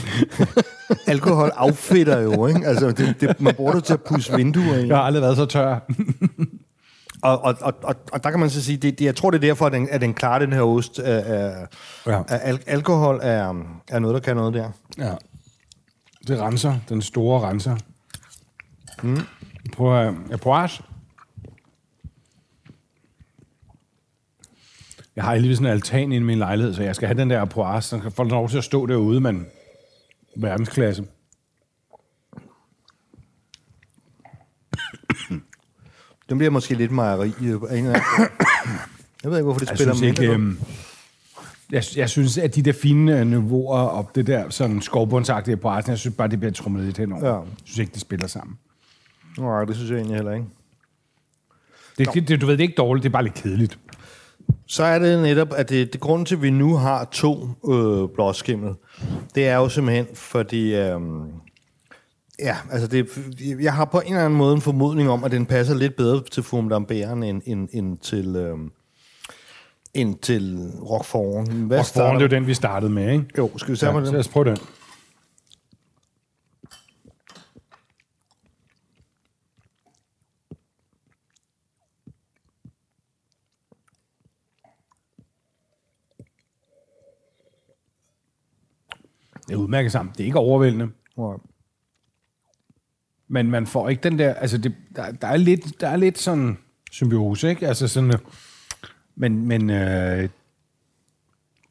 alkohol 1.07 1.51
affedter 1.55 2.19
jo, 2.19 2.47
ikke? 2.47 2.67
Altså, 2.67 2.87
det, 2.91 3.15
det, 3.21 3.41
man 3.41 3.55
bruger 3.55 3.73
det 3.73 3.83
til 3.83 3.93
at 3.93 4.01
pusse 4.01 4.35
vinduer 4.35 4.75
i. 4.75 4.87
Jeg 4.87 4.95
har 4.97 5.03
aldrig 5.03 5.21
været 5.21 5.37
så 5.37 5.45
tør. 5.45 5.79
Og, 7.21 7.41
og, 7.43 7.55
og, 7.61 7.73
og, 7.83 7.95
og 8.11 8.23
der 8.23 8.31
kan 8.31 8.39
man 8.39 8.49
så 8.49 8.63
sige, 8.63 8.77
det, 8.77 8.99
det, 8.99 9.05
jeg 9.05 9.15
tror, 9.15 9.31
det 9.31 9.37
er 9.37 9.41
derfor, 9.41 9.65
at 9.65 9.71
den, 9.71 9.87
at 9.91 10.01
den 10.01 10.13
klarer 10.13 10.39
den 10.39 10.53
her 10.53 10.61
ost. 10.61 10.99
Af, 10.99 11.23
af, 11.25 11.67
Ja. 12.07 12.21
al, 12.27 12.59
alkohol 12.67 13.19
er, 13.23 13.53
er 13.87 13.99
noget, 13.99 14.13
der 14.13 14.19
kan 14.19 14.35
noget 14.35 14.53
der. 14.53 14.69
Ja. 14.97 15.15
Det 16.27 16.39
renser. 16.39 16.75
Den 16.89 17.01
store 17.01 17.49
renser. 17.49 17.77
Prøv 19.73 19.99
at 19.99 20.13
høre. 20.13 20.37
Poise. 20.37 20.83
Jeg 25.15 25.23
har 25.23 25.35
sådan 25.55 25.65
en 25.65 25.65
altan 25.65 26.01
inde 26.01 26.15
i 26.15 26.19
min 26.19 26.37
lejlighed, 26.37 26.73
så 26.73 26.83
jeg 26.83 26.95
skal 26.95 27.07
have 27.07 27.17
den 27.17 27.29
der 27.29 27.45
Poise. 27.45 27.87
Så 27.89 27.99
kan 27.99 28.11
få 28.11 28.23
lov 28.23 28.49
til 28.49 28.57
at 28.57 28.63
stå 28.63 28.85
derude, 28.85 29.19
men 29.21 29.45
verdensklasse. 30.37 31.05
Den 36.29 36.37
bliver 36.37 36.51
måske 36.51 36.75
lidt 36.75 36.91
mejeri. 36.91 37.33
Jeg 39.23 39.31
ved 39.31 39.37
ikke, 39.37 39.43
hvorfor 39.43 39.59
det 39.59 39.69
Jeg 39.69 39.77
spiller 39.77 39.95
synes 39.95 40.19
ikke... 40.19 40.21
mindre. 40.21 40.35
Øhm, 40.35 40.59
jeg, 41.71 41.83
jeg 41.95 42.09
synes, 42.09 42.37
at 42.37 42.55
de 42.55 42.61
der 42.61 42.73
fine 42.73 43.19
øh, 43.19 43.27
niveauer 43.27 43.77
og 43.77 44.11
det 44.15 44.27
der 44.27 44.49
sådan 44.49 44.81
skovbundsagtige 44.81 45.57
på 45.57 45.67
Arsenal, 45.67 45.91
jeg 45.93 45.99
synes 45.99 46.15
bare, 46.15 46.27
det 46.27 46.39
bliver 46.39 46.53
trummet 46.53 46.83
lidt 46.83 46.97
henover. 46.97 47.27
Ja. 47.27 47.33
Jeg 47.33 47.43
synes 47.63 47.79
ikke, 47.79 47.93
de 47.93 47.99
spiller 47.99 48.27
sammen. 48.27 48.57
Nej, 49.37 49.65
det 49.65 49.75
synes 49.75 49.89
jeg 49.91 49.97
egentlig 49.97 50.15
heller 50.15 50.31
ikke. 50.33 50.45
Det, 51.97 52.13
det, 52.13 52.27
det, 52.27 52.41
du 52.41 52.45
ved, 52.45 52.53
det 52.57 52.63
er 52.63 52.67
ikke 52.67 52.77
dårligt, 52.77 53.03
det 53.03 53.09
er 53.09 53.13
bare 53.13 53.23
lidt 53.23 53.33
kedeligt. 53.33 53.79
Så 54.67 54.83
er 54.83 54.99
det 54.99 55.21
netop, 55.21 55.53
at 55.55 55.69
det, 55.69 55.93
det 55.93 56.01
grund 56.01 56.25
til, 56.25 56.35
at 56.35 56.41
vi 56.41 56.49
nu 56.49 56.75
har 56.75 57.05
to 57.11 57.47
øh, 57.69 58.09
blåskimmel, 58.15 58.73
det 59.35 59.47
er 59.47 59.55
jo 59.55 59.69
simpelthen, 59.69 60.07
fordi... 60.13 60.75
Øh, 60.75 60.99
ja, 62.43 62.57
altså 62.71 62.87
det, 62.87 63.09
jeg 63.61 63.73
har 63.73 63.85
på 63.85 63.99
en 63.99 64.07
eller 64.07 64.25
anden 64.25 64.37
måde 64.37 64.55
en 64.55 64.61
formodning 64.61 65.09
om, 65.09 65.23
at 65.23 65.31
den 65.31 65.45
passer 65.45 65.75
lidt 65.75 65.95
bedre 65.95 66.23
til 66.31 66.43
Fumdamberen 66.43 67.23
end, 67.23 67.41
end, 67.45 67.69
end 67.71 67.97
til... 67.97 68.35
Øh, 68.35 68.57
end 69.93 70.19
til 70.19 70.71
Rockforen. 70.89 71.63
Hvad 71.63 71.79
Og 71.79 71.85
foran, 71.85 72.15
det 72.15 72.21
er 72.21 72.25
jo 72.27 72.39
den, 72.39 72.47
vi 72.47 72.53
startede 72.53 72.91
med, 72.91 73.11
ikke? 73.11 73.25
Jo, 73.37 73.57
skal 73.57 73.71
vi 73.71 73.77
tage 73.77 73.89
Ja, 73.91 73.97
med 73.97 74.05
den? 74.05 74.11
lad 74.13 74.19
os 74.19 74.27
prøve 74.27 74.45
den. 74.45 74.57
Det 89.47 89.53
er 89.53 89.57
udmærket 89.57 89.91
sammen. 89.91 90.13
Det 90.13 90.19
er 90.21 90.25
ikke 90.25 90.39
overvældende. 90.39 90.89
Nej. 91.17 91.37
Men 93.29 93.51
man 93.51 93.67
får 93.67 93.89
ikke 93.89 94.03
den 94.03 94.19
der... 94.19 94.33
Altså, 94.33 94.57
det, 94.57 94.75
der, 94.95 95.11
der, 95.11 95.27
er 95.27 95.37
lidt, 95.37 95.81
der 95.81 95.87
er 95.87 95.97
lidt 95.97 96.17
sådan 96.17 96.57
symbiose, 96.91 97.49
ikke? 97.49 97.67
Altså 97.67 97.87
sådan... 97.87 98.09
øh, 98.13 98.19
Men, 99.15 99.47
men 99.47 99.69
øh, 99.69 100.29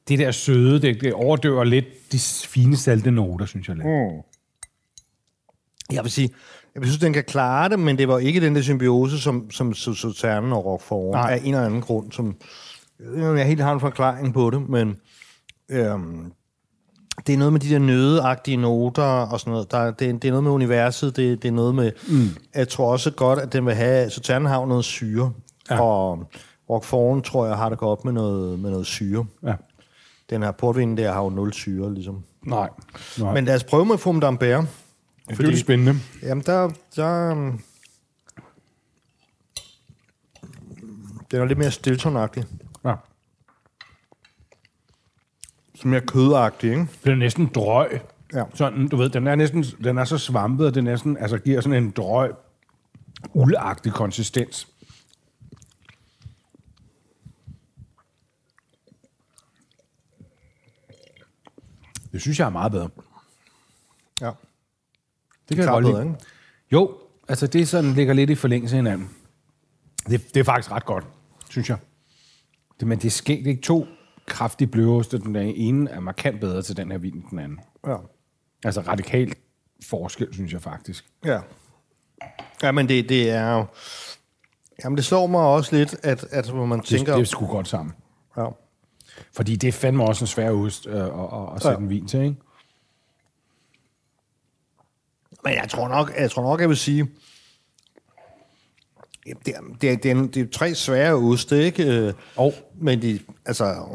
det 0.08 0.18
der 0.18 0.30
søde, 0.30 0.82
det, 0.82 1.00
det 1.00 1.12
overdøver 1.12 1.64
lidt 1.64 2.12
de 2.12 2.18
fine 2.46 2.76
salte 2.76 3.10
noter, 3.10 3.46
synes 3.46 3.68
jeg 3.68 3.76
lidt. 3.76 3.86
Mm. 3.86 4.22
Jeg 5.92 6.04
vil 6.04 6.10
sige, 6.12 6.30
jeg 6.74 6.84
synes, 6.84 6.98
den 6.98 7.12
kan 7.12 7.24
klare 7.24 7.68
det, 7.68 7.78
men 7.78 7.98
det 7.98 8.08
var 8.08 8.18
ikke 8.18 8.40
den 8.40 8.54
der 8.54 8.62
symbiose, 8.62 9.20
som, 9.20 9.50
som 9.50 9.74
Sauternen 9.74 10.52
og 10.52 10.64
Rockford 10.64 11.14
Nej. 11.14 11.32
af 11.32 11.38
en 11.38 11.54
eller 11.54 11.66
anden 11.66 11.80
grund, 11.80 12.12
som 12.12 12.36
jeg 13.16 13.46
helt 13.46 13.60
har 13.60 13.72
en 13.72 13.80
forklaring 13.80 14.34
på 14.34 14.50
det, 14.50 14.68
men 14.68 14.96
øhm, 15.68 16.32
det 17.26 17.32
er 17.32 17.38
noget 17.38 17.52
med 17.52 17.60
de 17.60 17.68
der 17.68 17.78
nødeagtige 17.78 18.56
noter 18.56 19.02
og 19.02 19.40
sådan 19.40 19.50
noget. 19.50 19.70
Der, 19.70 19.84
det, 19.90 20.22
det 20.22 20.24
er 20.24 20.30
noget 20.30 20.44
med 20.44 20.52
universet, 20.52 21.16
det, 21.16 21.42
det 21.42 21.48
er 21.48 21.52
noget 21.52 21.74
med... 21.74 21.92
Mm. 22.08 22.28
Jeg 22.54 22.68
tror 22.68 22.92
også 22.92 23.10
godt, 23.10 23.38
at 23.38 23.52
den 23.52 23.66
vil 23.66 23.74
have... 23.74 24.10
Sauternen 24.10 24.48
har 24.48 24.66
noget 24.66 24.84
syre, 24.84 25.32
Ja. 25.70 25.74
ja. 25.74 25.80
og 25.82 26.28
Rockford, 26.70 27.22
tror 27.22 27.46
jeg, 27.46 27.56
har 27.56 27.68
det 27.68 27.78
godt 27.78 28.04
med 28.04 28.12
noget, 28.12 28.58
med 28.58 28.70
noget 28.70 28.86
syre. 28.86 29.26
Ja. 29.42 29.54
Den 30.30 30.42
her 30.42 30.50
portvin 30.50 30.96
der 30.96 31.12
har 31.12 31.22
jo 31.22 31.28
nul 31.30 31.52
syre, 31.52 31.94
ligesom. 31.94 32.24
Nej. 32.42 32.68
Nej. 33.18 33.34
Men 33.34 33.44
lad 33.44 33.54
os 33.54 33.64
prøve 33.64 33.86
med 33.86 33.98
Fum 33.98 34.22
d'Ambert. 34.24 34.38
det 34.40 34.66
er 35.28 35.36
jo 35.40 35.42
lidt 35.48 35.60
spændende. 35.60 36.00
Jamen, 36.22 36.44
der... 36.46 36.70
der 36.96 37.30
øhm, 37.30 37.60
den 41.30 41.40
er 41.40 41.44
lidt 41.44 41.58
mere 41.58 41.70
stiltonagtig. 41.70 42.44
Ja. 42.84 42.94
Som 45.78 45.90
mere 45.90 46.00
kødagtig, 46.00 46.70
ikke? 46.70 46.88
Den 47.04 47.12
er 47.12 47.16
næsten 47.16 47.46
drøg. 47.54 48.00
Ja. 48.34 48.44
Sådan, 48.54 48.88
du 48.88 48.96
ved, 48.96 49.10
den 49.10 49.26
er 49.26 49.34
næsten, 49.34 49.62
den 49.62 49.98
er 49.98 50.04
så 50.04 50.18
svampet, 50.18 50.66
at 50.66 50.74
det 50.74 50.84
næsten, 50.84 51.16
altså 51.16 51.38
giver 51.38 51.60
sådan 51.60 51.84
en 51.84 51.90
drøg, 51.90 52.30
uldagtig 53.32 53.92
konsistens. 53.92 54.68
Det 62.12 62.20
synes 62.20 62.38
jeg 62.38 62.46
er 62.46 62.50
meget 62.50 62.72
bedre. 62.72 62.88
Ja. 64.20 64.30
Det 65.48 65.56
kan 65.56 65.58
jeg 65.58 65.68
godt 65.68 65.84
bedre, 65.84 66.04
lide. 66.04 66.10
ikke? 66.10 66.24
Jo, 66.72 66.98
altså 67.28 67.46
det 67.46 67.68
sådan, 67.68 67.92
ligger 67.92 68.14
lidt 68.14 68.30
i 68.30 68.34
forlængelse 68.34 68.76
af 68.76 68.78
hinanden. 68.78 69.10
Det, 70.08 70.34
det 70.34 70.40
er 70.40 70.44
faktisk 70.44 70.70
ret 70.70 70.84
godt, 70.84 71.04
synes 71.50 71.68
jeg. 71.68 71.78
Det, 72.80 72.88
men 72.88 72.98
det 72.98 73.06
er 73.06 73.10
skægt, 73.10 73.46
ikke? 73.46 73.62
To 73.62 73.86
kraftige 74.28 74.68
blødoste. 74.68 75.18
Den 75.18 75.36
ene 75.36 75.90
er 75.90 76.00
markant 76.00 76.40
bedre 76.40 76.62
til 76.62 76.76
den 76.76 76.90
her 76.90 76.98
vin 76.98 77.14
end 77.14 77.24
den 77.30 77.38
anden. 77.38 77.60
Ja. 77.86 77.96
Altså 78.64 78.80
radikalt 78.80 79.38
forskel, 79.86 80.34
synes 80.34 80.52
jeg 80.52 80.62
faktisk. 80.62 81.04
Ja. 81.24 81.40
Ja, 82.62 82.72
men 82.72 82.88
det, 82.88 83.08
det 83.08 83.30
er 83.30 83.52
jo... 83.52 83.64
Jamen, 84.84 84.96
det 84.96 85.04
slår 85.04 85.26
mig 85.26 85.40
også 85.40 85.76
lidt, 85.76 85.96
at, 86.02 86.24
at 86.30 86.48
hvor 86.50 86.66
man 86.66 86.78
Det, 86.78 86.86
tænker... 86.86 87.14
det 87.14 87.20
er 87.20 87.24
sgu 87.26 87.46
godt 87.46 87.68
sammen. 87.68 87.94
ja. 88.36 88.46
Fordi 89.32 89.56
det 89.56 89.68
er 89.68 89.72
fandme 89.72 90.04
også 90.04 90.22
en 90.24 90.26
svær 90.26 90.50
ost 90.50 90.86
øh, 90.86 90.94
at, 90.94 91.02
at, 91.02 91.10
at 91.54 91.62
sætte 91.62 91.68
Ja. 91.68 91.76
en 91.76 91.88
vin 91.90 92.06
til, 92.08 92.20
ikke? 92.20 92.36
Men 95.44 95.54
jeg 95.54 95.66
tror 95.68 95.88
nok, 95.88 96.12
jeg, 96.18 96.30
tror 96.30 96.42
nok, 96.42 96.60
jeg 96.60 96.68
vil 96.68 96.76
sige... 96.76 97.08
Det 99.24 99.54
er, 99.54 99.60
det, 99.80 99.90
er, 99.92 99.96
det, 99.96 100.10
er, 100.10 100.14
det 100.26 100.36
er 100.36 100.46
tre 100.52 100.74
svære 100.74 101.14
oste, 101.14 101.64
ikke? 101.64 102.06
Øh, 102.06 102.14
Og 102.36 102.54
Men 102.74 103.02
de, 103.02 103.20
altså... 103.46 103.86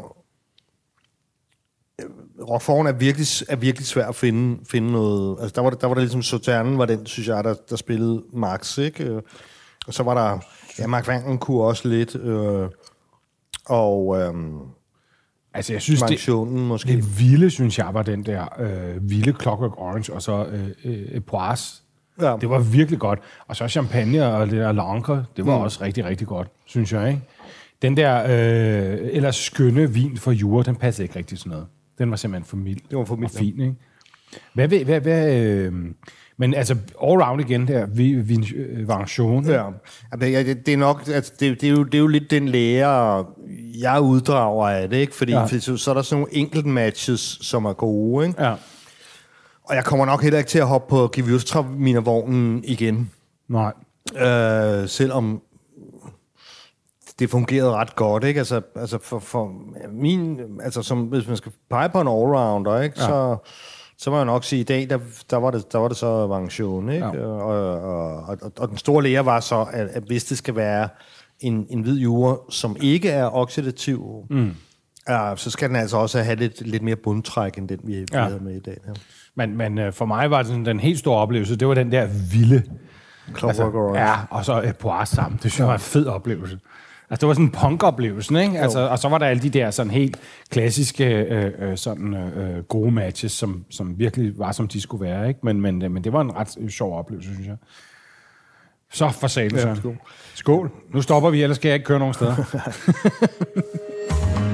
øh, 2.38 2.44
Rockforen 2.44 2.86
er 2.86 2.92
virkelig, 2.92 3.26
er 3.48 3.56
virkelig 3.56 3.86
svær 3.86 4.06
at 4.06 4.14
finde, 4.14 4.58
finde 4.70 4.92
noget... 4.92 5.36
Altså, 5.40 5.54
der 5.54 5.62
var 5.62 5.70
det, 5.70 5.80
der 5.80 5.86
var 5.86 5.94
det 5.94 6.02
ligesom 6.02 6.22
Sauternen, 6.22 6.78
var 6.78 6.86
den, 6.86 7.06
synes 7.06 7.28
jeg, 7.28 7.44
der, 7.44 7.54
der 7.70 7.76
spillede 7.76 8.22
Max, 8.32 8.78
ikke? 8.78 9.04
Øh, 9.04 9.22
Og 9.86 9.94
så 9.94 10.02
var 10.02 10.14
der... 10.14 10.38
Ja, 10.78 10.86
Mark 10.86 11.08
Vangen 11.08 11.38
kunne 11.38 11.62
også 11.62 11.88
lidt. 11.88 12.16
Øh, 12.16 12.68
og 13.66 14.20
øhm, 14.20 14.58
altså, 15.54 15.72
jeg 15.72 15.82
synes, 15.82 16.00
det, 16.00 16.10
Mansionen 16.10 16.66
måske. 16.66 16.92
det 16.92 17.18
vilde, 17.18 17.50
synes 17.50 17.78
jeg, 17.78 17.88
var 17.92 18.02
den 18.02 18.26
der 18.26 18.46
øh, 18.58 19.10
vilde 19.10 19.34
Clockwork 19.42 19.78
Orange, 19.78 20.12
og 20.12 20.22
så 20.22 20.44
øh, 20.44 20.68
øh, 20.84 21.20
Poise. 21.22 21.74
Ja. 22.20 22.36
Det 22.40 22.50
var 22.50 22.58
virkelig 22.58 22.98
godt. 22.98 23.18
Og 23.46 23.56
så 23.56 23.68
champagne 23.68 24.26
og 24.26 24.46
det 24.46 24.58
der 24.58 24.72
Lancer, 24.72 25.24
det 25.36 25.46
var 25.46 25.56
mm. 25.56 25.64
også 25.64 25.84
rigtig, 25.84 26.04
rigtig 26.04 26.26
godt, 26.26 26.48
synes 26.64 26.92
jeg, 26.92 27.08
ikke? 27.08 27.22
Den 27.82 27.96
der 27.96 28.22
øh, 28.22 28.98
ellers 29.12 29.36
skønne 29.36 29.90
vin 29.90 30.16
for 30.16 30.30
jure, 30.32 30.64
den 30.64 30.76
passede 30.76 31.04
ikke 31.04 31.18
rigtig 31.18 31.38
sådan 31.38 31.50
noget. 31.50 31.66
Den 31.98 32.10
var 32.10 32.16
simpelthen 32.16 32.44
for 32.48 32.56
mild. 32.56 32.80
Det 32.90 32.98
var 32.98 33.04
for 33.04 33.16
mild, 33.16 33.30
Og 33.30 33.38
fin, 33.38 33.60
ikke? 33.60 33.74
Hvad, 34.54 34.68
hvad, 34.68 34.78
hvad, 34.84 35.00
hvad 35.00 35.34
øh, 35.44 35.72
men 36.36 36.54
altså, 36.54 36.74
all 37.02 37.22
round 37.22 37.40
igen 37.40 37.68
der, 37.68 37.86
vi, 37.86 38.12
vi, 38.12 38.54
øh, 38.56 38.88
Vangtion. 38.88 39.44
Ja, 39.46 39.66
det, 40.20 40.46
det, 40.46 40.66
det 40.66 40.74
er 40.74 40.78
nok, 40.78 41.08
altså, 41.08 41.32
det, 41.40 41.60
det, 41.60 41.66
er 41.66 41.70
jo, 41.70 41.82
det 41.84 41.94
er 41.94 41.98
jo 41.98 42.06
lidt 42.06 42.30
den 42.30 42.48
lære, 42.48 43.24
jeg 43.78 44.00
uddrager 44.00 44.68
af 44.68 44.88
det, 44.90 44.96
ikke? 44.96 45.14
Fordi, 45.14 45.32
Ja. 45.32 45.44
fordi 45.44 45.60
så, 45.60 45.76
så 45.76 45.90
er 45.90 45.94
der 45.94 46.02
sådan 46.02 46.20
nogle 46.20 46.34
enkelt 46.36 46.66
matches, 46.66 47.38
som 47.40 47.64
er 47.64 47.72
gode, 47.72 48.26
ikke? 48.26 48.42
ja. 48.42 48.54
Og 49.64 49.74
jeg 49.74 49.84
kommer 49.84 50.06
nok 50.06 50.22
heller 50.22 50.38
ikke 50.38 50.48
til 50.50 50.58
at 50.58 50.66
hoppe 50.66 50.90
på 50.90 51.06
Givjustra-vognen 51.06 52.64
igen. 52.64 53.10
Nej. 53.48 53.72
Øh, 54.16 54.88
selvom 54.88 55.42
det 57.18 57.30
fungerede 57.30 57.70
ret 57.70 57.96
godt, 57.96 58.24
ikke? 58.24 58.38
Altså, 58.38 58.60
altså 58.76 58.98
for, 59.02 59.18
for 59.18 59.52
min, 59.92 60.40
altså 60.62 60.82
som, 60.82 61.02
hvis 61.02 61.28
man 61.28 61.36
skal 61.36 61.52
pege 61.70 61.88
på 61.88 62.00
en 62.00 62.08
allrounder, 62.08 62.80
ikke? 62.80 63.00
Ja. 63.00 63.06
Så, 63.06 63.36
så 63.98 64.10
må 64.10 64.16
jeg 64.16 64.24
nok 64.26 64.44
sige, 64.44 64.60
at 64.60 64.70
i 64.70 64.72
dag, 64.72 64.90
der, 64.90 64.98
der, 65.30 65.36
var, 65.36 65.50
det, 65.50 65.72
der 65.72 65.78
var 65.78 65.88
det 65.88 65.96
så 65.96 66.26
Vangtion, 66.26 66.90
ikke? 66.90 67.06
Ja. 67.06 67.26
Og, 67.26 67.42
og, 67.42 68.38
og, 68.42 68.52
og, 68.58 68.68
den 68.68 68.76
store 68.76 69.02
lære 69.02 69.24
var 69.24 69.40
så, 69.40 69.66
at, 69.72 69.86
at 69.86 70.02
hvis 70.02 70.24
det 70.24 70.38
skal 70.38 70.56
være 70.56 70.88
en, 71.40 71.66
en 71.70 71.82
hvid 71.82 71.98
jure, 71.98 72.38
som 72.50 72.76
ikke 72.80 73.10
er 73.10 73.36
oxidativ, 73.36 74.26
mm. 74.30 74.54
uh, 75.10 75.36
så 75.36 75.50
skal 75.50 75.68
den 75.68 75.76
altså 75.76 75.96
også 75.96 76.22
have 76.22 76.36
lidt, 76.36 76.60
lidt 76.60 76.82
mere 76.82 76.96
bundtræk, 76.96 77.58
end 77.58 77.68
den, 77.68 77.80
vi, 77.84 78.06
Ja. 78.12 78.22
havde 78.24 78.40
med 78.40 78.54
i 78.54 78.60
dag. 78.60 78.78
Her. 78.86 78.94
Men, 79.34 79.56
men 79.56 79.78
øh, 79.78 79.92
for 79.92 80.04
mig 80.04 80.30
var 80.30 80.38
det 80.38 80.46
sådan, 80.46 80.64
den 80.64 80.80
helt 80.80 80.98
store 80.98 81.18
oplevelse, 81.18 81.56
det 81.56 81.68
var 81.68 81.74
den 81.74 81.92
der 81.92 82.06
vilde... 82.32 82.62
Clockwork 83.38 83.74
Orange. 83.74 84.00
Ja, 84.00 84.16
og 84.30 84.44
så 84.44 84.62
et 84.62 84.76
Poise 84.76 85.16
sammen. 85.16 85.40
Det 85.42 85.50
synes 85.50 85.58
jeg 85.58 85.66
var 85.66 85.74
en 85.74 85.80
fed 85.80 86.06
oplevelse. 86.06 86.58
Altså, 87.10 87.20
det 87.20 87.28
var 87.28 87.34
sådan 87.34 87.44
en 87.44 87.52
punk-oplevelse, 87.52 88.42
ikke? 88.42 88.58
Altså, 88.58 88.88
og 88.88 88.98
så 88.98 89.08
var 89.08 89.18
der 89.18 89.26
alle 89.26 89.42
de 89.42 89.50
der 89.50 89.70
sådan 89.70 89.90
helt 89.90 90.16
klassiske 90.50 91.04
øh, 91.04 91.52
øh, 91.58 91.76
sådan, 91.76 92.14
øh, 92.14 92.62
gode 92.62 92.90
matches, 92.90 93.32
som, 93.32 93.64
som 93.70 93.98
virkelig 93.98 94.38
var, 94.38 94.52
som 94.52 94.68
de 94.68 94.80
skulle 94.80 95.04
være, 95.04 95.28
ikke? 95.28 95.40
Men, 95.42 95.60
men, 95.60 95.78
men 95.78 96.04
det 96.04 96.12
var 96.12 96.20
en 96.20 96.36
ret 96.36 96.56
øh, 96.60 96.68
sjov 96.68 96.98
oplevelse, 96.98 97.34
synes 97.34 97.46
jeg. 97.46 97.56
Så 98.92 99.08
for 99.08 99.26
salen, 99.26 99.58
ja, 99.58 99.74
skål. 99.74 99.96
skål. 100.34 100.70
Nu 100.94 101.02
stopper 101.02 101.30
vi, 101.30 101.42
ellers 101.42 101.56
skal 101.56 101.68
jeg 101.68 101.74
ikke 101.74 101.86
køre 101.86 101.98
nogen 101.98 102.14
steder. 102.14 102.34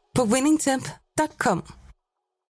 på 0.13 0.25
winningtemp.com. 0.25 1.80